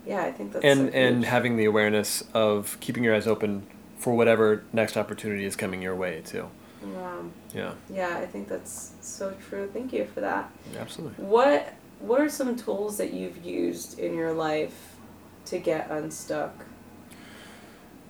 yeah 0.07 0.22
i 0.22 0.33
think 0.33 0.53
that's 0.53 0.64
and 0.64 0.91
so 0.93 0.97
and 0.99 1.24
having 1.24 1.57
the 1.57 1.64
awareness 1.64 2.24
of 2.35 2.77
keeping 2.81 3.03
your 3.05 3.14
eyes 3.14 3.27
open 3.27 3.66
for 3.99 4.14
whatever 4.14 4.62
next 4.72 4.97
opportunity 4.97 5.45
is 5.45 5.57
coming 5.57 5.83
your 5.83 5.95
way 5.95 6.22
too. 6.24 6.49
Um, 6.83 7.33
Yeah. 7.55 7.72
yeah 7.93 8.16
i 8.18 8.26
think 8.26 8.49
that's 8.49 8.93
so 9.01 9.33
true 9.49 9.68
thank 9.72 9.93
you 9.93 10.07
for 10.07 10.20
that 10.20 10.51
Absolutely. 10.78 11.24
what 11.24 11.74
what 12.01 12.20
are 12.20 12.28
some 12.31 12.57
tools 12.57 12.97
that 12.97 13.12
you've 13.12 13.45
used 13.45 13.99
in 13.99 14.14
your 14.14 14.33
life 14.33 14.97
to 15.47 15.59
get 15.59 15.91
unstuck 15.91 16.66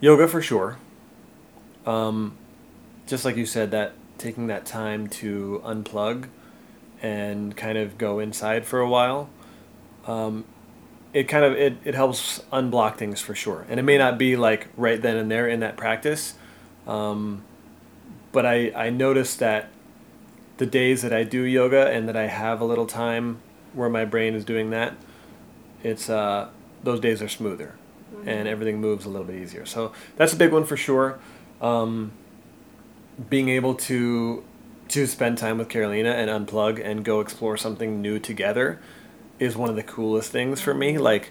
Yoga 0.03 0.27
for 0.29 0.41
sure. 0.41 0.79
Um, 1.85 2.37
just 3.07 3.25
like 3.27 3.37
you 3.37 3.45
said, 3.45 3.71
that 3.73 3.93
taking 4.17 4.47
that 4.47 4.65
time 4.65 5.09
to 5.09 5.61
unplug 5.65 6.29
and 7.03 7.55
kind 7.57 7.77
of 7.77 7.99
go 7.99 8.19
inside 8.19 8.65
for 8.65 8.81
a 8.81 8.89
while, 8.89 9.29
um, 10.07 10.45
it 11.13 11.25
kind 11.25 11.45
of 11.45 11.53
it, 11.53 11.77
it 11.85 11.95
helps 11.95 12.39
unblock 12.51 12.97
things 12.97 13.21
for 13.21 13.35
sure. 13.35 13.67
And 13.69 13.79
it 13.79 13.83
may 13.83 13.99
not 13.99 14.17
be 14.17 14.37
like 14.37 14.69
right 14.77 15.01
then 15.01 15.17
and 15.19 15.31
there 15.31 15.47
in 15.47 15.61
that 15.61 15.77
practice, 15.77 16.35
um, 16.87 17.43
but 18.33 18.47
I, 18.47 18.73
I 18.75 18.91
notice 18.91 19.37
that 19.37 19.69
the 20.59 20.67
days 20.67 21.03
that 21.03 21.13
I 21.13 21.25
do 21.25 21.43
yoga 21.43 21.89
and 21.91 22.09
that 22.09 22.17
I 22.17 22.27
have 22.27 22.61
a 22.61 22.65
little 22.65 22.87
time 22.87 23.41
where 23.73 23.89
my 23.89 24.05
brain 24.05 24.35
is 24.35 24.45
doing 24.45 24.71
that, 24.71 24.95
it's 25.83 26.11
uh, 26.11 26.49
those 26.83 27.01
days 27.01 27.23
are 27.23 27.29
smoother, 27.29 27.75
mm-hmm. 28.15 28.29
and 28.29 28.49
everything 28.49 28.81
moves 28.81 29.07
a 29.07 29.09
little 29.09 29.27
bit 29.27 29.37
easier. 29.37 29.65
So 29.65 29.93
that's 30.17 30.33
a 30.33 30.37
big 30.37 30.53
one 30.53 30.65
for 30.65 30.77
sure. 30.77 31.19
Um, 31.61 32.13
being 33.29 33.49
able 33.49 33.75
to 33.75 34.45
to 34.89 35.07
spend 35.07 35.39
time 35.39 35.59
with 35.59 35.69
Carolina 35.69 36.11
and 36.11 36.29
unplug 36.29 36.85
and 36.85 37.05
go 37.05 37.21
explore 37.21 37.57
something 37.57 38.03
new 38.03 38.19
together 38.19 38.81
is 39.39 39.57
one 39.57 39.71
of 39.71 39.77
the 39.77 39.83
coolest 39.83 40.33
things 40.33 40.61
for 40.61 40.75
me. 40.75 40.95
Mm-hmm. 40.95 41.03
Like 41.03 41.31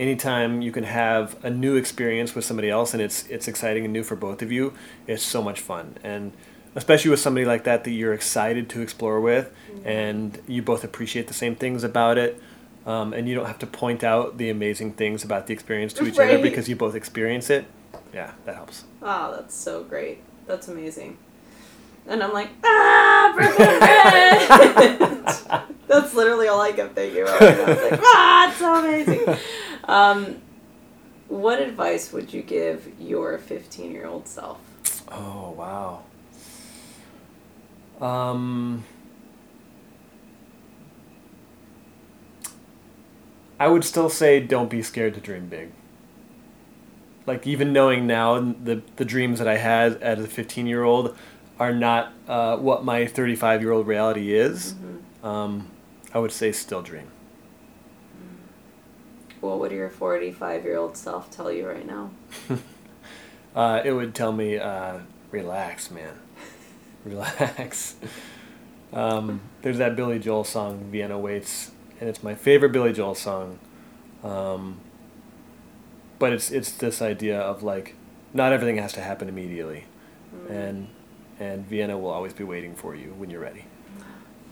anytime 0.00 0.62
you 0.62 0.72
can 0.72 0.84
have 0.84 1.36
a 1.44 1.50
new 1.50 1.76
experience 1.76 2.34
with 2.34 2.44
somebody 2.44 2.70
else 2.70 2.94
and 2.94 3.02
it's 3.02 3.28
it's 3.28 3.46
exciting 3.46 3.84
and 3.84 3.92
new 3.92 4.02
for 4.02 4.16
both 4.16 4.42
of 4.42 4.50
you, 4.50 4.72
it's 5.06 5.22
so 5.22 5.42
much 5.42 5.60
fun. 5.60 5.98
And 6.02 6.32
especially 6.74 7.10
with 7.10 7.20
somebody 7.20 7.44
like 7.44 7.64
that 7.64 7.84
that 7.84 7.90
you're 7.90 8.14
excited 8.14 8.68
to 8.70 8.80
explore 8.80 9.20
with 9.20 9.52
mm-hmm. 9.70 9.86
and 9.86 10.40
you 10.48 10.62
both 10.62 10.82
appreciate 10.82 11.28
the 11.28 11.34
same 11.34 11.54
things 11.54 11.84
about 11.84 12.16
it. 12.18 12.40
Um, 12.86 13.12
and 13.12 13.28
you 13.28 13.34
don't 13.34 13.44
have 13.44 13.58
to 13.58 13.66
point 13.66 14.02
out 14.02 14.38
the 14.38 14.48
amazing 14.48 14.94
things 14.94 15.22
about 15.22 15.46
the 15.46 15.52
experience 15.52 15.92
to 15.92 16.06
each 16.06 16.16
right. 16.16 16.30
other 16.30 16.42
because 16.42 16.66
you 16.66 16.76
both 16.76 16.94
experience 16.94 17.50
it. 17.50 17.66
Yeah, 18.14 18.32
that 18.46 18.54
helps. 18.54 18.84
Oh, 19.02 19.36
that's 19.36 19.54
so 19.54 19.84
great. 19.84 20.22
That's 20.46 20.66
amazing. 20.66 21.18
And 22.06 22.22
I'm 22.22 22.32
like, 22.32 22.48
ah, 22.64 23.32
Brooklyn 23.36 25.19
That's 25.90 26.14
literally 26.14 26.46
all 26.46 26.60
I 26.60 26.70
kept 26.70 26.94
thinking 26.94 27.22
about. 27.22 27.42
I 27.42 27.64
was 27.64 27.90
like, 27.90 28.00
ah, 28.04 28.48
it's 28.48 28.58
so 28.58 28.74
amazing. 28.76 29.36
Um, 29.84 30.40
what 31.26 31.60
advice 31.60 32.12
would 32.12 32.32
you 32.32 32.42
give 32.42 32.88
your 33.00 33.38
15 33.38 33.90
year 33.90 34.06
old 34.06 34.28
self? 34.28 34.60
Oh, 35.10 35.50
wow. 35.50 36.02
Um, 38.06 38.84
I 43.58 43.66
would 43.66 43.82
still 43.82 44.10
say 44.10 44.38
don't 44.38 44.70
be 44.70 44.82
scared 44.82 45.14
to 45.14 45.20
dream 45.20 45.48
big. 45.48 45.72
Like 47.26 47.48
even 47.48 47.72
knowing 47.72 48.06
now 48.06 48.38
the 48.38 48.82
the 48.94 49.04
dreams 49.04 49.40
that 49.40 49.48
I 49.48 49.56
had 49.56 50.00
as 50.02 50.22
a 50.22 50.28
15 50.28 50.66
year 50.66 50.84
old 50.84 51.16
are 51.58 51.72
not 51.72 52.12
uh, 52.28 52.58
what 52.58 52.84
my 52.84 53.06
35 53.06 53.62
year 53.62 53.72
old 53.72 53.88
reality 53.88 54.32
is. 54.34 54.74
Mm-hmm. 54.74 55.26
Um, 55.26 55.68
I 56.12 56.18
would 56.18 56.32
say 56.32 56.52
still 56.52 56.82
dream. 56.82 57.08
What 59.40 59.58
would 59.58 59.72
your 59.72 59.88
45 59.88 60.64
year 60.64 60.76
old 60.76 60.96
self 60.96 61.30
tell 61.30 61.50
you 61.50 61.66
right 61.66 61.86
now? 61.86 62.10
uh, 63.56 63.80
it 63.84 63.92
would 63.92 64.14
tell 64.14 64.32
me, 64.32 64.58
uh, 64.58 64.98
relax, 65.30 65.90
man. 65.90 66.14
relax. 67.04 67.96
Um, 68.92 69.40
there's 69.62 69.78
that 69.78 69.96
Billy 69.96 70.18
Joel 70.18 70.44
song, 70.44 70.88
Vienna 70.90 71.18
Waits, 71.18 71.70
and 72.00 72.08
it's 72.08 72.22
my 72.22 72.34
favorite 72.34 72.72
Billy 72.72 72.92
Joel 72.92 73.14
song. 73.14 73.58
Um, 74.22 74.80
but 76.18 76.32
it's 76.32 76.50
it's 76.50 76.72
this 76.72 77.00
idea 77.00 77.40
of 77.40 77.62
like, 77.62 77.94
not 78.34 78.52
everything 78.52 78.76
has 78.76 78.92
to 78.94 79.00
happen 79.00 79.28
immediately, 79.28 79.86
mm. 80.34 80.50
and 80.50 80.88
and 81.38 81.66
Vienna 81.66 81.96
will 81.96 82.10
always 82.10 82.34
be 82.34 82.44
waiting 82.44 82.74
for 82.74 82.94
you 82.94 83.14
when 83.16 83.30
you're 83.30 83.40
ready. 83.40 83.64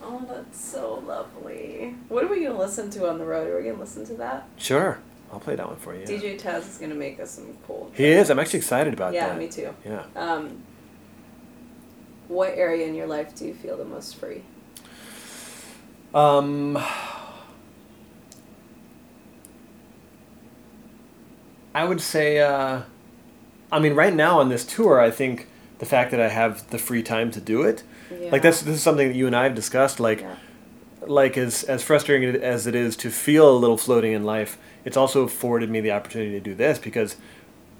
Oh, 0.03 0.25
that's 0.29 0.61
so 0.61 1.03
lovely. 1.07 1.95
What 2.09 2.25
are 2.25 2.29
we 2.29 2.45
gonna 2.45 2.59
listen 2.59 2.91
to 2.91 3.09
on 3.09 3.19
the 3.19 3.25
road? 3.25 3.49
Are 3.49 3.59
we 3.59 3.65
gonna 3.65 3.81
listen 3.81 4.05
to 4.07 4.15
that? 4.15 4.49
Sure. 4.57 4.99
I'll 5.33 5.41
play 5.41 5.57
that 5.57 5.67
one 5.67 5.77
for 5.77 5.95
you. 5.95 6.07
DJ 6.07 6.41
Taz 6.41 6.69
is 6.69 6.79
gonna 6.79 6.95
make 6.95 7.21
us 7.21 7.33
some 7.33 7.57
cool. 7.67 7.91
He 7.95 8.07
is. 8.07 8.31
I'm 8.31 8.39
actually 8.39 8.61
excited 8.61 8.95
about 8.95 9.13
yeah, 9.13 9.29
that. 9.29 9.33
Yeah, 9.35 9.39
me 9.39 9.49
too. 9.49 9.75
Yeah. 9.85 10.05
Um, 10.17 10.63
what 12.29 12.55
area 12.57 12.87
in 12.87 12.95
your 12.95 13.07
life 13.07 13.35
do 13.35 13.47
you 13.47 13.55
feel 13.55 13.77
the 13.77 13.85
most 13.85 14.17
free? 14.17 14.43
Um, 16.15 16.79
I 21.75 21.85
would 21.85 22.01
say, 22.01 22.41
uh, 22.41 22.83
I 23.71 23.79
mean, 23.79 23.95
right 23.95 24.15
now 24.15 24.41
on 24.41 24.49
this 24.49 24.65
tour, 24.65 25.01
I 25.01 25.11
think 25.11 25.47
the 25.79 25.87
fact 25.87 26.11
that 26.11 26.20
I 26.20 26.29
have 26.29 26.68
the 26.70 26.79
free 26.79 27.03
time 27.03 27.31
to 27.33 27.41
do 27.41 27.62
it, 27.62 27.83
yeah. 28.11 28.31
like 28.31 28.43
that's 28.43 28.62
this 28.62 28.76
is 28.76 28.83
something 28.83 29.09
that 29.09 29.14
you 29.14 29.26
and 29.26 29.37
I 29.37 29.45
have 29.45 29.55
discussed. 29.55 30.01
Like, 30.01 30.20
yeah. 30.20 30.37
like 31.03 31.37
as 31.37 31.64
as 31.64 31.83
frustrating 31.83 32.41
as 32.43 32.66
it 32.66 32.74
is 32.74 32.97
to 32.99 33.11
feel 33.11 33.51
a 33.51 33.57
little 33.57 33.79
floating 33.79 34.12
in 34.12 34.24
life, 34.24 34.59
it's 34.85 34.97
also 34.97 35.22
afforded 35.22 35.70
me 35.70 35.81
the 35.81 35.93
opportunity 35.93 36.33
to 36.33 36.41
do 36.41 36.55
this 36.55 36.79
because 36.79 37.16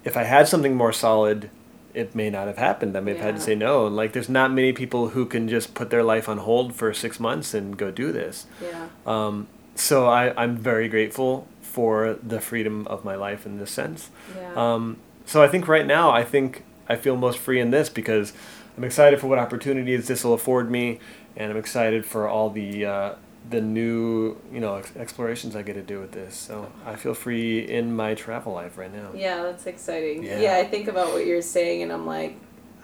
if 0.03 0.15
I 0.15 0.23
had 0.23 0.47
something 0.47 0.75
more 0.75 0.93
solid 0.93 1.49
it 1.93 2.15
may 2.15 2.29
not 2.29 2.47
have 2.47 2.57
happened. 2.57 2.95
I 2.95 2.99
may 2.99 3.11
have 3.11 3.19
yeah. 3.19 3.25
had 3.25 3.35
to 3.35 3.41
say 3.41 3.55
no. 3.55 3.87
And 3.87 3.95
like, 3.95 4.13
there's 4.13 4.29
not 4.29 4.51
many 4.51 4.73
people 4.73 5.09
who 5.09 5.25
can 5.25 5.47
just 5.47 5.73
put 5.73 5.89
their 5.89 6.03
life 6.03 6.29
on 6.29 6.39
hold 6.39 6.75
for 6.75 6.93
six 6.93 7.19
months 7.19 7.53
and 7.53 7.77
go 7.77 7.91
do 7.91 8.11
this. 8.11 8.45
Yeah. 8.61 8.87
Um, 9.05 9.47
so 9.75 10.07
I, 10.07 10.33
I'm 10.41 10.57
very 10.57 10.87
grateful 10.87 11.47
for 11.61 12.17
the 12.21 12.39
freedom 12.39 12.87
of 12.87 13.03
my 13.03 13.15
life 13.15 13.45
in 13.45 13.57
this 13.57 13.71
sense. 13.71 14.09
Yeah. 14.35 14.53
Um, 14.55 14.97
so 15.25 15.41
I 15.43 15.47
think 15.47 15.67
right 15.67 15.85
now, 15.85 16.11
I 16.11 16.23
think 16.23 16.63
I 16.89 16.95
feel 16.95 17.15
most 17.15 17.37
free 17.37 17.59
in 17.59 17.71
this 17.71 17.87
because 17.89 18.33
I'm 18.75 18.83
excited 18.83 19.19
for 19.19 19.27
what 19.27 19.39
opportunities 19.39 20.07
this 20.07 20.23
will 20.23 20.33
afford 20.33 20.71
me, 20.71 20.99
and 21.37 21.51
I'm 21.51 21.57
excited 21.57 22.05
for 22.05 22.27
all 22.27 22.49
the 22.49 22.85
uh, 22.85 23.13
the 23.49 23.61
new 23.61 24.37
you 24.51 24.59
know 24.59 24.75
ex- 24.75 24.95
explorations 24.95 25.55
I 25.55 25.61
get 25.61 25.73
to 25.73 25.81
do 25.81 25.99
with 25.99 26.11
this. 26.11 26.35
So 26.35 26.71
I 26.85 26.95
feel 26.95 27.13
free 27.13 27.59
in 27.59 27.95
my 27.95 28.15
travel 28.15 28.53
life 28.53 28.77
right 28.77 28.93
now. 28.93 29.11
Yeah, 29.13 29.43
that's 29.43 29.65
exciting. 29.65 30.23
Yeah, 30.23 30.39
yeah 30.39 30.57
I 30.57 30.65
think 30.65 30.87
about 30.87 31.13
what 31.13 31.25
you're 31.25 31.41
saying, 31.41 31.83
and 31.83 31.91
I'm 31.91 32.05
like, 32.05 32.37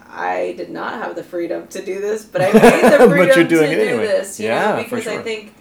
I 0.08 0.54
did 0.58 0.70
not 0.70 0.94
have 0.94 1.16
the 1.16 1.24
freedom 1.24 1.68
to 1.68 1.84
do 1.84 2.00
this, 2.00 2.26
but 2.26 2.42
I 2.42 2.54
made 2.54 2.84
the 2.84 3.08
freedom 3.10 3.48
to 3.48 3.66
anyway. 3.66 3.90
do 3.90 3.98
this. 3.98 4.40
yeah, 4.40 4.76
know, 4.76 4.84
because 4.84 5.04
sure. 5.04 5.20
I 5.20 5.24
think 5.24 5.54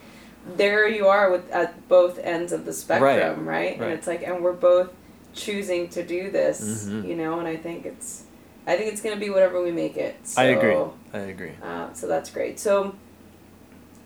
there 0.57 0.87
you 0.89 1.07
are 1.07 1.31
with 1.31 1.51
at 1.51 1.89
both 1.89 2.19
ends 2.19 2.53
of 2.53 2.65
the 2.65 2.73
spectrum, 2.73 3.47
right? 3.47 3.47
right? 3.47 3.81
right. 3.81 3.81
And 3.81 3.99
it's 3.99 4.07
like, 4.07 4.23
and 4.23 4.43
we're 4.43 4.53
both 4.53 4.93
choosing 5.33 5.89
to 5.91 6.05
do 6.05 6.31
this, 6.31 6.87
mm-hmm. 6.87 7.09
you 7.09 7.17
know. 7.17 7.39
And 7.39 7.49
I 7.49 7.57
think 7.57 7.87
it's, 7.87 8.24
I 8.67 8.77
think 8.77 8.93
it's 8.93 9.03
gonna 9.03 9.17
be 9.17 9.31
whatever 9.31 9.63
we 9.63 9.73
make 9.73 9.97
it. 9.97 10.17
So, 10.27 10.41
I 10.41 10.47
agree. 10.47 10.77
I 11.13 11.19
agree. 11.19 11.53
Uh, 11.63 11.93
so 11.93 12.07
that's 12.07 12.31
great. 12.31 12.59
So 12.59 12.95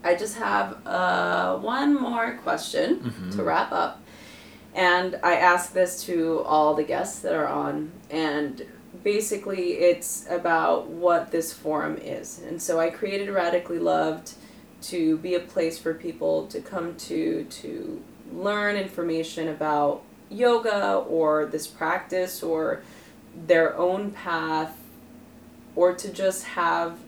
I 0.05 0.15
just 0.15 0.37
have 0.39 0.87
uh, 0.87 1.57
one 1.59 2.01
more 2.01 2.39
question 2.43 3.01
mm-hmm. 3.01 3.31
to 3.31 3.43
wrap 3.43 3.73
up. 3.73 4.03
And 4.75 5.19
I 5.23 5.37
ask 5.37 5.73
this 5.73 6.05
to 6.05 6.41
all 6.41 6.75
the 6.75 6.85
guests 6.85 7.21
that 7.21 7.35
are 7.35 7.49
on. 7.49 7.91
And 8.11 8.65
basically, 9.03 9.73
it's 9.73 10.27
about 10.31 10.87
what 10.87 11.31
this 11.31 11.53
forum 11.53 11.97
is. 11.97 12.41
And 12.47 12.61
so 12.61 12.79
I 12.79 12.91
created 12.91 13.29
Radically 13.31 13.79
Loved 13.79 14.35
to 14.83 15.19
be 15.19 15.35
a 15.35 15.41
place 15.41 15.79
for 15.79 15.95
people 15.95 16.47
to 16.47 16.61
come 16.61 16.95
to 16.95 17.45
to 17.45 18.03
learn 18.33 18.77
information 18.77 19.49
about 19.49 20.03
yoga 20.31 20.95
or 20.95 21.47
this 21.47 21.67
practice 21.67 22.43
or 22.43 22.83
their 23.47 23.77
own 23.77 24.11
path 24.11 24.77
or 25.77 25.95
to 25.95 26.13
just 26.13 26.45
have 26.45 26.99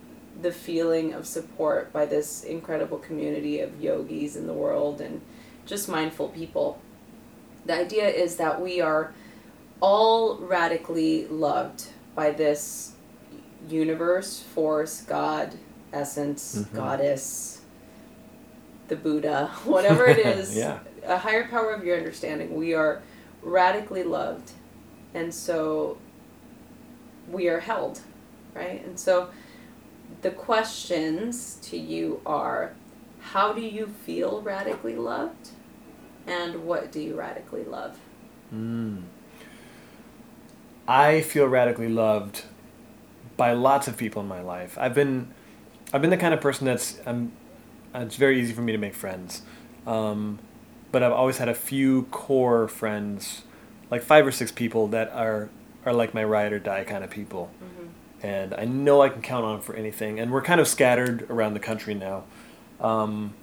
the 0.41 0.53
feeling 0.53 1.13
of 1.13 1.27
support 1.27 1.93
by 1.93 2.07
this 2.07 2.45
incredible 2.45 2.99
community 2.99 3.61
of 3.61 3.81
yogis 3.81 4.37
in 4.37 4.47
the 4.47 4.53
world 4.53 5.01
and 5.01 5.21
just 5.67 5.89
mindful 5.89 6.29
people. 6.29 6.81
The 7.67 7.75
idea 7.75 8.09
is 8.09 8.37
that 8.37 8.61
we 8.61 8.81
are 8.81 9.13
all 9.81 10.39
radically 10.39 11.27
loved 11.27 11.89
by 12.15 12.31
this 12.31 12.93
universe, 13.69 14.41
force, 14.41 15.03
God, 15.03 15.55
essence, 15.93 16.57
mm-hmm. 16.57 16.77
goddess, 16.77 17.61
the 18.89 18.97
Buddha, 18.97 19.47
whatever 19.65 20.07
it 20.07 20.19
is, 20.27 20.57
yeah. 20.57 20.79
a 21.05 21.19
higher 21.19 21.47
power 21.49 21.73
of 21.73 21.85
your 21.85 21.97
understanding. 21.97 22.55
We 22.55 22.75
are 22.75 23.03
radically 23.43 24.03
loved. 24.03 24.53
And 25.15 25.35
so 25.35 25.99
we 27.31 27.49
are 27.49 27.61
held, 27.61 28.01
right? 28.55 28.85
And 28.85 28.99
so 28.99 29.31
the 30.23 30.31
questions 30.31 31.59
to 31.63 31.77
you 31.77 32.21
are 32.27 32.75
how 33.21 33.53
do 33.53 33.61
you 33.61 33.87
feel 33.87 34.41
radically 34.43 34.97
loved 34.97 35.51
and 36.27 36.65
what 36.65 36.91
do 36.93 37.01
you 37.01 37.15
radically 37.15 37.65
love 37.65 37.99
mm. 38.55 39.03
i 40.89 41.21
feel 41.21 41.47
radically 41.47 41.89
loved 41.89 42.45
by 43.37 43.53
lots 43.53 43.89
of 43.89 43.97
people 43.97 44.21
in 44.23 44.29
my 44.29 44.41
life 44.41 44.77
i've 44.79 44.95
been 44.95 45.33
i've 45.93 46.01
been 46.01 46.11
the 46.11 46.17
kind 46.17 46.35
of 46.35 46.41
person 46.41 46.67
that's 46.67 47.01
i'm 47.07 47.33
it's 47.95 48.17
very 48.17 48.41
easy 48.41 48.53
for 48.53 48.63
me 48.63 48.73
to 48.73 48.79
make 48.79 48.95
friends 48.95 49.43
um, 49.87 50.39
but 50.93 51.03
i've 51.03 51.13
always 51.13 51.39
had 51.39 51.49
a 51.49 51.55
few 51.55 52.05
core 52.05 52.69
friends 52.69 53.43
like 53.91 54.03
five 54.03 54.27
or 54.27 54.33
six 54.33 54.53
people 54.53 54.87
that 54.89 55.11
are 55.13 55.49
are 55.85 55.93
like 55.93 56.15
my 56.15 56.25
ride 56.25 56.53
or 56.53 56.59
die 56.59 56.85
kind 56.85 57.05
of 57.05 57.11
people 57.11 57.51
mm-hmm 57.63 57.81
and 58.23 58.55
I 58.55 58.65
know 58.65 59.03
I 59.03 59.09
can 59.09 59.23
count 59.23 59.45
on 59.45 59.61
for 59.61 59.75
anything. 59.75 60.21
And 60.21 60.31
we're 60.31 60.43
kind 60.43 60.61
of 60.61 60.69
scattered 60.69 61.27
around 61.31 61.55
the 61.55 61.61
country 61.61 61.95
now, 61.95 62.25
um, 62.81 63.35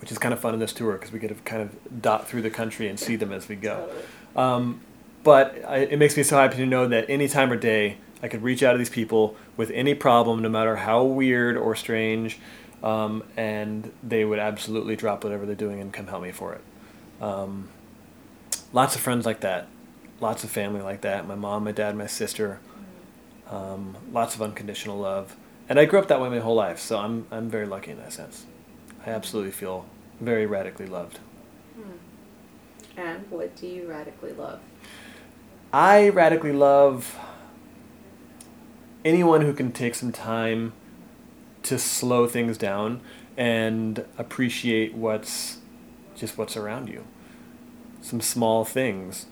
which 0.00 0.10
is 0.10 0.18
kind 0.18 0.32
of 0.32 0.40
fun 0.40 0.54
in 0.54 0.60
this 0.60 0.72
tour 0.72 0.92
because 0.94 1.12
we 1.12 1.18
get 1.18 1.28
to 1.28 1.34
kind 1.34 1.62
of 1.62 2.02
dot 2.02 2.28
through 2.28 2.42
the 2.42 2.50
country 2.50 2.88
and 2.88 2.98
see 2.98 3.16
them 3.16 3.32
as 3.32 3.48
we 3.48 3.56
go. 3.56 3.88
Um, 4.34 4.80
but 5.22 5.62
I, 5.66 5.78
it 5.78 5.98
makes 5.98 6.16
me 6.16 6.22
so 6.22 6.36
happy 6.36 6.56
to 6.56 6.66
know 6.66 6.88
that 6.88 7.06
any 7.08 7.28
time 7.28 7.52
or 7.52 7.56
day 7.56 7.98
I 8.22 8.28
could 8.28 8.42
reach 8.42 8.62
out 8.62 8.72
to 8.72 8.78
these 8.78 8.90
people 8.90 9.36
with 9.56 9.70
any 9.70 9.94
problem, 9.94 10.42
no 10.42 10.48
matter 10.48 10.76
how 10.76 11.04
weird 11.04 11.56
or 11.56 11.76
strange, 11.76 12.38
um, 12.82 13.22
and 13.36 13.92
they 14.02 14.24
would 14.24 14.38
absolutely 14.38 14.96
drop 14.96 15.22
whatever 15.22 15.46
they're 15.46 15.54
doing 15.54 15.80
and 15.80 15.92
come 15.92 16.06
help 16.06 16.22
me 16.22 16.32
for 16.32 16.54
it. 16.54 16.62
Um, 17.22 17.68
lots 18.72 18.94
of 18.94 19.02
friends 19.02 19.26
like 19.26 19.40
that, 19.40 19.68
lots 20.20 20.44
of 20.44 20.50
family 20.50 20.82
like 20.82 21.00
that. 21.02 21.26
My 21.26 21.34
mom, 21.34 21.64
my 21.64 21.72
dad, 21.72 21.96
my 21.96 22.06
sister. 22.06 22.60
Um, 23.48 23.96
lots 24.12 24.36
of 24.36 24.42
unconditional 24.42 24.96
love, 24.96 25.34
and 25.68 25.80
I 25.80 25.84
grew 25.84 25.98
up 25.98 26.06
that 26.06 26.20
way 26.20 26.28
my 26.28 26.38
whole 26.38 26.54
life, 26.54 26.78
so 26.78 26.98
I'm 26.98 27.26
I'm 27.32 27.50
very 27.50 27.66
lucky 27.66 27.90
in 27.90 27.98
that 27.98 28.12
sense. 28.12 28.46
I 29.04 29.10
absolutely 29.10 29.50
feel 29.50 29.86
very 30.20 30.46
radically 30.46 30.86
loved. 30.86 31.18
And 32.96 33.24
what 33.30 33.56
do 33.56 33.66
you 33.66 33.88
radically 33.88 34.32
love? 34.32 34.60
I 35.72 36.10
radically 36.10 36.52
love 36.52 37.18
anyone 39.04 39.40
who 39.40 39.52
can 39.52 39.72
take 39.72 39.94
some 39.94 40.12
time 40.12 40.72
to 41.62 41.78
slow 41.78 42.26
things 42.26 42.58
down 42.58 43.00
and 43.36 44.04
appreciate 44.18 44.94
what's 44.94 45.58
just 46.14 46.36
what's 46.36 46.56
around 46.56 46.88
you. 46.88 47.04
Some 48.02 48.20
small 48.20 48.64
things. 48.64 49.26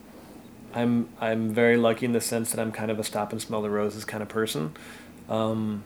I'm 0.74 1.08
I'm 1.20 1.52
very 1.52 1.76
lucky 1.76 2.06
in 2.06 2.12
the 2.12 2.20
sense 2.20 2.50
that 2.50 2.60
I'm 2.60 2.72
kind 2.72 2.90
of 2.90 2.98
a 2.98 3.04
stop 3.04 3.32
and 3.32 3.40
smell 3.40 3.62
the 3.62 3.70
roses 3.70 4.04
kind 4.04 4.22
of 4.22 4.28
person. 4.28 4.74
Um, 5.28 5.84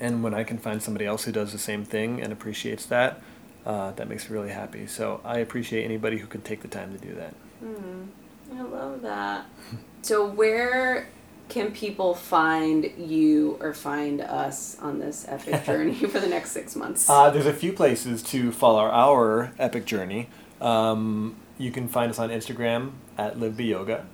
and 0.00 0.22
when 0.22 0.34
I 0.34 0.44
can 0.44 0.58
find 0.58 0.82
somebody 0.82 1.06
else 1.06 1.24
who 1.24 1.32
does 1.32 1.52
the 1.52 1.58
same 1.58 1.84
thing 1.84 2.20
and 2.20 2.32
appreciates 2.32 2.86
that, 2.86 3.20
uh, 3.64 3.92
that 3.92 4.08
makes 4.08 4.28
me 4.28 4.36
really 4.36 4.50
happy. 4.50 4.86
So 4.86 5.20
I 5.24 5.38
appreciate 5.38 5.84
anybody 5.84 6.18
who 6.18 6.26
can 6.26 6.40
take 6.42 6.62
the 6.62 6.68
time 6.68 6.92
to 6.92 6.98
do 6.98 7.14
that. 7.14 7.34
Hmm. 7.60 8.04
I 8.56 8.62
love 8.62 9.02
that. 9.02 9.46
So 10.02 10.26
where 10.26 11.08
can 11.48 11.72
people 11.72 12.14
find 12.14 12.92
you 12.98 13.56
or 13.58 13.72
find 13.72 14.20
us 14.20 14.76
on 14.80 14.98
this 14.98 15.24
epic 15.26 15.64
journey 15.66 15.94
for 15.94 16.20
the 16.20 16.26
next 16.26 16.50
six 16.50 16.76
months? 16.76 17.08
Uh, 17.08 17.30
there's 17.30 17.46
a 17.46 17.54
few 17.54 17.72
places 17.72 18.22
to 18.24 18.52
follow 18.52 18.80
our 18.80 19.54
epic 19.58 19.86
journey. 19.86 20.28
Um, 20.60 21.36
you 21.58 21.70
can 21.70 21.88
find 21.88 22.10
us 22.10 22.18
on 22.18 22.30
Instagram 22.30 22.92
at 23.16 23.36
LiveBeYoga. 23.36 24.04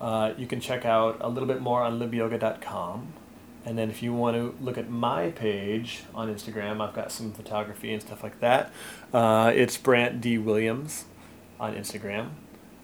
Uh, 0.00 0.34
you 0.36 0.46
can 0.46 0.60
check 0.60 0.84
out 0.84 1.18
a 1.20 1.28
little 1.28 1.46
bit 1.46 1.60
more 1.60 1.82
on 1.82 1.98
livebeyoga.com. 2.00 3.12
And 3.64 3.78
then 3.78 3.90
if 3.90 4.02
you 4.02 4.12
want 4.12 4.36
to 4.36 4.54
look 4.60 4.76
at 4.76 4.90
my 4.90 5.30
page 5.30 6.02
on 6.14 6.32
Instagram, 6.32 6.80
I've 6.80 6.94
got 6.94 7.12
some 7.12 7.32
photography 7.32 7.92
and 7.92 8.02
stuff 8.02 8.22
like 8.22 8.40
that. 8.40 8.72
Uh, 9.12 9.52
it's 9.54 9.76
Brant 9.76 10.20
D. 10.20 10.36
Williams 10.38 11.04
on 11.60 11.74
Instagram. 11.76 12.30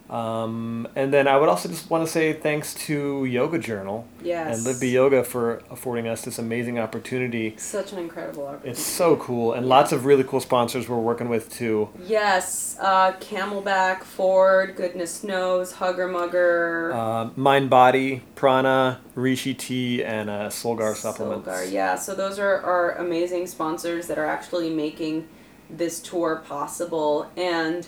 Um, 0.09 0.87
and 0.95 1.13
then 1.13 1.27
I 1.27 1.37
would 1.37 1.49
also 1.49 1.69
just 1.69 1.89
want 1.89 2.05
to 2.05 2.11
say 2.11 2.33
thanks 2.33 2.73
to 2.85 3.25
Yoga 3.25 3.59
Journal 3.59 4.07
yes. 4.23 4.55
and 4.55 4.65
Live 4.65 4.81
Be 4.81 4.89
Yoga 4.89 5.23
for 5.23 5.61
affording 5.69 6.07
us 6.07 6.23
this 6.23 6.39
amazing 6.39 6.79
opportunity. 6.79 7.55
Such 7.57 7.93
an 7.93 7.99
incredible 7.99 8.47
opportunity. 8.47 8.71
It's 8.71 8.81
so 8.81 9.17
cool, 9.17 9.53
and 9.53 9.67
lots 9.67 9.91
of 9.91 10.05
really 10.05 10.23
cool 10.23 10.39
sponsors 10.39 10.89
we're 10.89 10.97
working 10.97 11.29
with 11.29 11.51
too. 11.51 11.89
Yes, 12.03 12.75
uh, 12.79 13.13
CamelBak, 13.19 14.03
Ford, 14.03 14.75
Goodness 14.75 15.23
Knows, 15.23 15.73
Hugger 15.73 16.07
Mugger. 16.07 16.91
Uh, 16.91 17.29
Mind 17.35 17.69
Body, 17.69 18.23
Prana, 18.33 19.01
Rishi 19.13 19.53
Tea, 19.53 20.03
and 20.03 20.29
uh, 20.29 20.49
Solgar 20.49 20.95
supplements. 20.95 21.47
Solgar, 21.47 21.71
yeah. 21.71 21.95
So 21.95 22.15
those 22.15 22.39
are 22.39 22.59
our 22.61 22.93
amazing 22.93 23.45
sponsors 23.45 24.07
that 24.07 24.17
are 24.17 24.25
actually 24.25 24.71
making 24.71 25.27
this 25.69 25.99
tour 25.99 26.41
possible, 26.47 27.29
and 27.37 27.87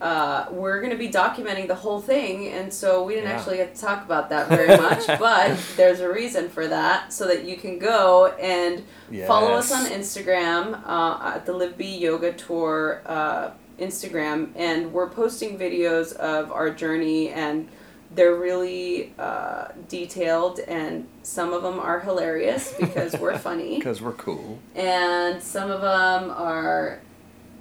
uh, 0.00 0.46
we're 0.50 0.80
going 0.80 0.92
to 0.92 0.96
be 0.98 1.08
documenting 1.10 1.66
the 1.68 1.74
whole 1.74 2.00
thing, 2.00 2.48
and 2.48 2.72
so 2.72 3.04
we 3.04 3.14
didn't 3.14 3.28
Yeah. 3.28 3.36
actually 3.36 3.56
get 3.58 3.74
to 3.74 3.80
talk 3.80 4.04
about 4.04 4.28
that 4.30 4.48
very 4.48 4.68
much, 4.88 5.06
but 5.18 5.58
there's 5.76 6.00
a 6.00 6.10
reason 6.12 6.48
for 6.48 6.66
that, 6.68 7.12
so 7.12 7.26
that 7.26 7.44
you 7.44 7.56
can 7.56 7.78
go 7.78 8.28
and 8.40 8.82
follow 9.26 9.52
us 9.52 9.70
on 9.72 9.86
Instagram 9.86 10.80
uh, 10.86 11.34
at 11.34 11.44
the 11.46 11.52
Live 11.52 11.76
Be 11.76 11.86
Yoga 11.86 12.32
Tour 12.32 13.02
uh, 13.06 13.50
Instagram, 13.78 14.50
and 14.56 14.92
we're 14.92 15.08
posting 15.08 15.58
videos 15.58 16.12
of 16.14 16.50
our 16.52 16.70
journey, 16.70 17.28
and 17.30 17.68
they're 18.14 18.34
really 18.34 19.12
uh, 19.18 19.68
detailed, 19.88 20.58
and 20.60 21.06
some 21.22 21.52
of 21.52 21.62
them 21.62 21.78
are 21.78 22.00
hilarious 22.00 22.72
because 22.80 23.14
we're 23.18 23.38
funny, 23.48 23.76
Because 23.76 24.00
we're 24.02 24.12
cool. 24.12 24.58
and 24.74 25.42
some 25.42 25.70
of 25.70 25.80
them 25.82 26.30
are 26.30 27.00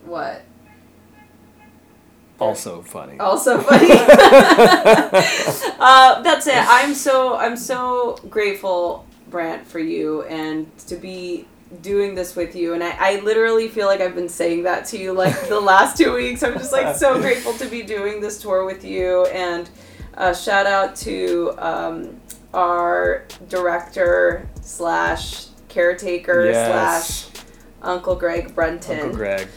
what 0.05 0.41
Also 2.39 2.81
funny. 2.81 3.19
also 3.19 3.59
funny. 3.69 3.89
uh, 5.79 6.21
that's 6.21 6.47
it. 6.47 6.55
I'm 6.57 6.93
so 6.93 7.35
I'm 7.35 7.57
so 7.57 8.17
grateful, 8.29 9.05
Brant, 9.29 9.65
for 9.67 9.79
you 9.79 10.23
and 10.23 10.75
to 10.87 10.95
be 10.95 11.45
doing 11.81 12.15
this 12.15 12.35
with 12.35 12.55
you. 12.55 12.73
And 12.73 12.83
I, 12.83 12.95
I 12.99 13.19
literally 13.19 13.67
feel 13.67 13.85
like 13.87 14.01
I've 14.01 14.15
been 14.15 14.29
saying 14.29 14.63
that 14.63 14.85
to 14.85 14.97
you 14.97 15.13
like 15.13 15.47
the 15.49 15.59
last 15.73 15.97
two 15.97 16.13
weeks. 16.13 16.41
I'm 16.43 16.53
just 16.53 16.71
like 16.71 16.95
so 16.95 17.19
grateful 17.19 17.53
to 17.53 17.65
be 17.67 17.83
doing 17.83 18.21
this 18.21 18.41
tour 18.41 18.65
with 18.65 18.83
you. 18.83 19.25
And 19.27 19.69
uh, 20.15 20.33
shout 20.33 20.65
out 20.65 20.95
to 20.97 21.53
um, 21.59 22.19
our 22.53 23.25
director 23.49 24.49
slash 24.61 25.45
caretaker 25.67 26.45
Yes. 26.45 27.25
slash 27.29 27.43
Uncle 27.83 28.15
Greg 28.15 28.55
Brenton 28.55 28.99
Uncle 28.99 29.15
Greg. 29.15 29.47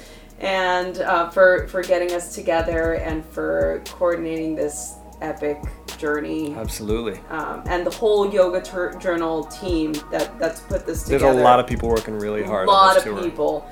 And 0.43 0.99
uh, 0.99 1.30
for 1.30 1.66
for 1.68 1.82
getting 1.82 2.12
us 2.12 2.34
together 2.34 2.95
and 2.95 3.24
for 3.24 3.82
coordinating 3.86 4.55
this 4.55 4.95
epic 5.20 5.62
journey 5.99 6.53
Absolutely. 6.57 7.20
um, 7.30 7.62
and 7.66 7.86
the 7.86 7.90
whole 7.90 8.32
yoga 8.32 8.61
tur- 8.61 8.95
journal 8.99 9.45
team 9.45 9.93
that 10.11 10.36
that's 10.40 10.61
put 10.62 10.84
this 10.84 11.05
together. 11.05 11.26
There's 11.26 11.36
a 11.36 11.43
lot 11.43 11.61
of 11.61 11.66
people 11.68 11.88
working 11.88 12.18
really 12.18 12.43
hard 12.43 12.66
a 12.66 12.70
lot 12.70 12.97
of 13.07 13.22
people 13.22 13.68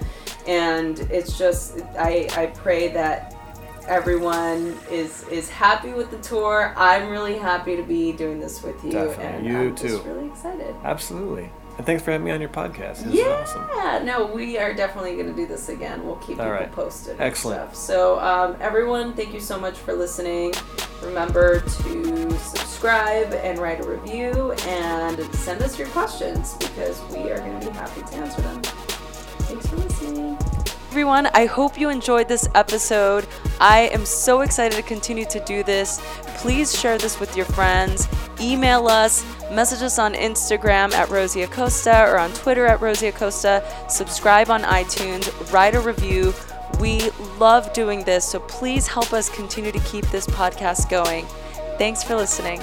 and 0.46 1.00
it's 1.10 1.36
just 1.36 1.80
i 1.98 2.28
i 2.36 2.46
pray 2.46 2.88
that 2.88 3.34
everyone 3.88 4.78
is 4.92 5.26
is 5.28 5.48
happy 5.50 5.92
with 5.92 6.10
the 6.12 6.18
tour 6.18 6.72
i'm 6.76 7.08
really 7.10 7.36
happy 7.36 7.74
to 7.74 7.82
be 7.82 8.12
doing 8.12 8.38
this 8.38 8.62
with 8.62 8.82
you 8.84 8.92
Definitely. 8.92 9.24
and 9.24 9.46
You 9.46 9.58
i'm 9.58 9.74
too. 9.74 9.88
just 9.88 10.04
really 10.04 10.28
excited 10.28 10.74
Absolutely. 10.84 11.50
And 11.80 11.86
thanks 11.86 12.02
for 12.02 12.10
having 12.10 12.26
me 12.26 12.30
on 12.30 12.42
your 12.42 12.50
podcast. 12.50 13.04
This 13.04 13.14
yeah, 13.14 13.42
is 13.42 13.56
awesome. 13.56 14.04
no, 14.04 14.26
we 14.26 14.58
are 14.58 14.74
definitely 14.74 15.14
going 15.14 15.28
to 15.28 15.32
do 15.32 15.46
this 15.46 15.70
again. 15.70 16.04
We'll 16.04 16.16
keep 16.16 16.38
All 16.38 16.44
people 16.44 16.50
right. 16.50 16.70
posted. 16.70 17.18
Excellent. 17.18 17.70
Stuff. 17.70 17.74
So, 17.74 18.20
um, 18.20 18.58
everyone, 18.60 19.14
thank 19.14 19.32
you 19.32 19.40
so 19.40 19.58
much 19.58 19.78
for 19.78 19.94
listening. 19.94 20.52
Remember 21.02 21.60
to 21.60 22.38
subscribe 22.38 23.32
and 23.32 23.58
write 23.58 23.80
a 23.80 23.88
review 23.88 24.52
and 24.66 25.24
send 25.34 25.62
us 25.62 25.78
your 25.78 25.88
questions 25.88 26.52
because 26.58 27.00
we 27.14 27.30
are 27.30 27.38
going 27.38 27.58
to 27.58 27.68
be 27.68 27.72
happy 27.72 28.02
to 28.02 28.14
answer 28.14 28.42
them. 28.42 28.60
Thanks 28.60 29.66
for 29.66 29.76
listening. 29.76 30.59
Everyone, 30.90 31.26
I 31.34 31.46
hope 31.46 31.78
you 31.78 31.88
enjoyed 31.88 32.26
this 32.26 32.48
episode. 32.56 33.24
I 33.60 33.90
am 33.92 34.04
so 34.04 34.40
excited 34.40 34.74
to 34.74 34.82
continue 34.82 35.24
to 35.26 35.38
do 35.44 35.62
this. 35.62 36.00
Please 36.38 36.76
share 36.76 36.98
this 36.98 37.20
with 37.20 37.36
your 37.36 37.46
friends. 37.46 38.08
Email 38.40 38.88
us, 38.88 39.24
message 39.52 39.82
us 39.82 40.00
on 40.00 40.14
Instagram 40.14 40.92
at 40.92 41.08
Rosie 41.08 41.42
Acosta 41.42 42.02
or 42.10 42.18
on 42.18 42.32
Twitter 42.32 42.66
at 42.66 42.80
Rosie 42.80 43.06
Acosta. 43.06 43.62
Subscribe 43.88 44.50
on 44.50 44.62
iTunes, 44.62 45.52
write 45.52 45.76
a 45.76 45.80
review. 45.80 46.34
We 46.80 47.10
love 47.38 47.72
doing 47.72 48.02
this, 48.02 48.24
so 48.24 48.40
please 48.40 48.88
help 48.88 49.12
us 49.12 49.30
continue 49.30 49.70
to 49.70 49.80
keep 49.80 50.04
this 50.06 50.26
podcast 50.26 50.90
going. 50.90 51.24
Thanks 51.78 52.02
for 52.02 52.16
listening. 52.16 52.60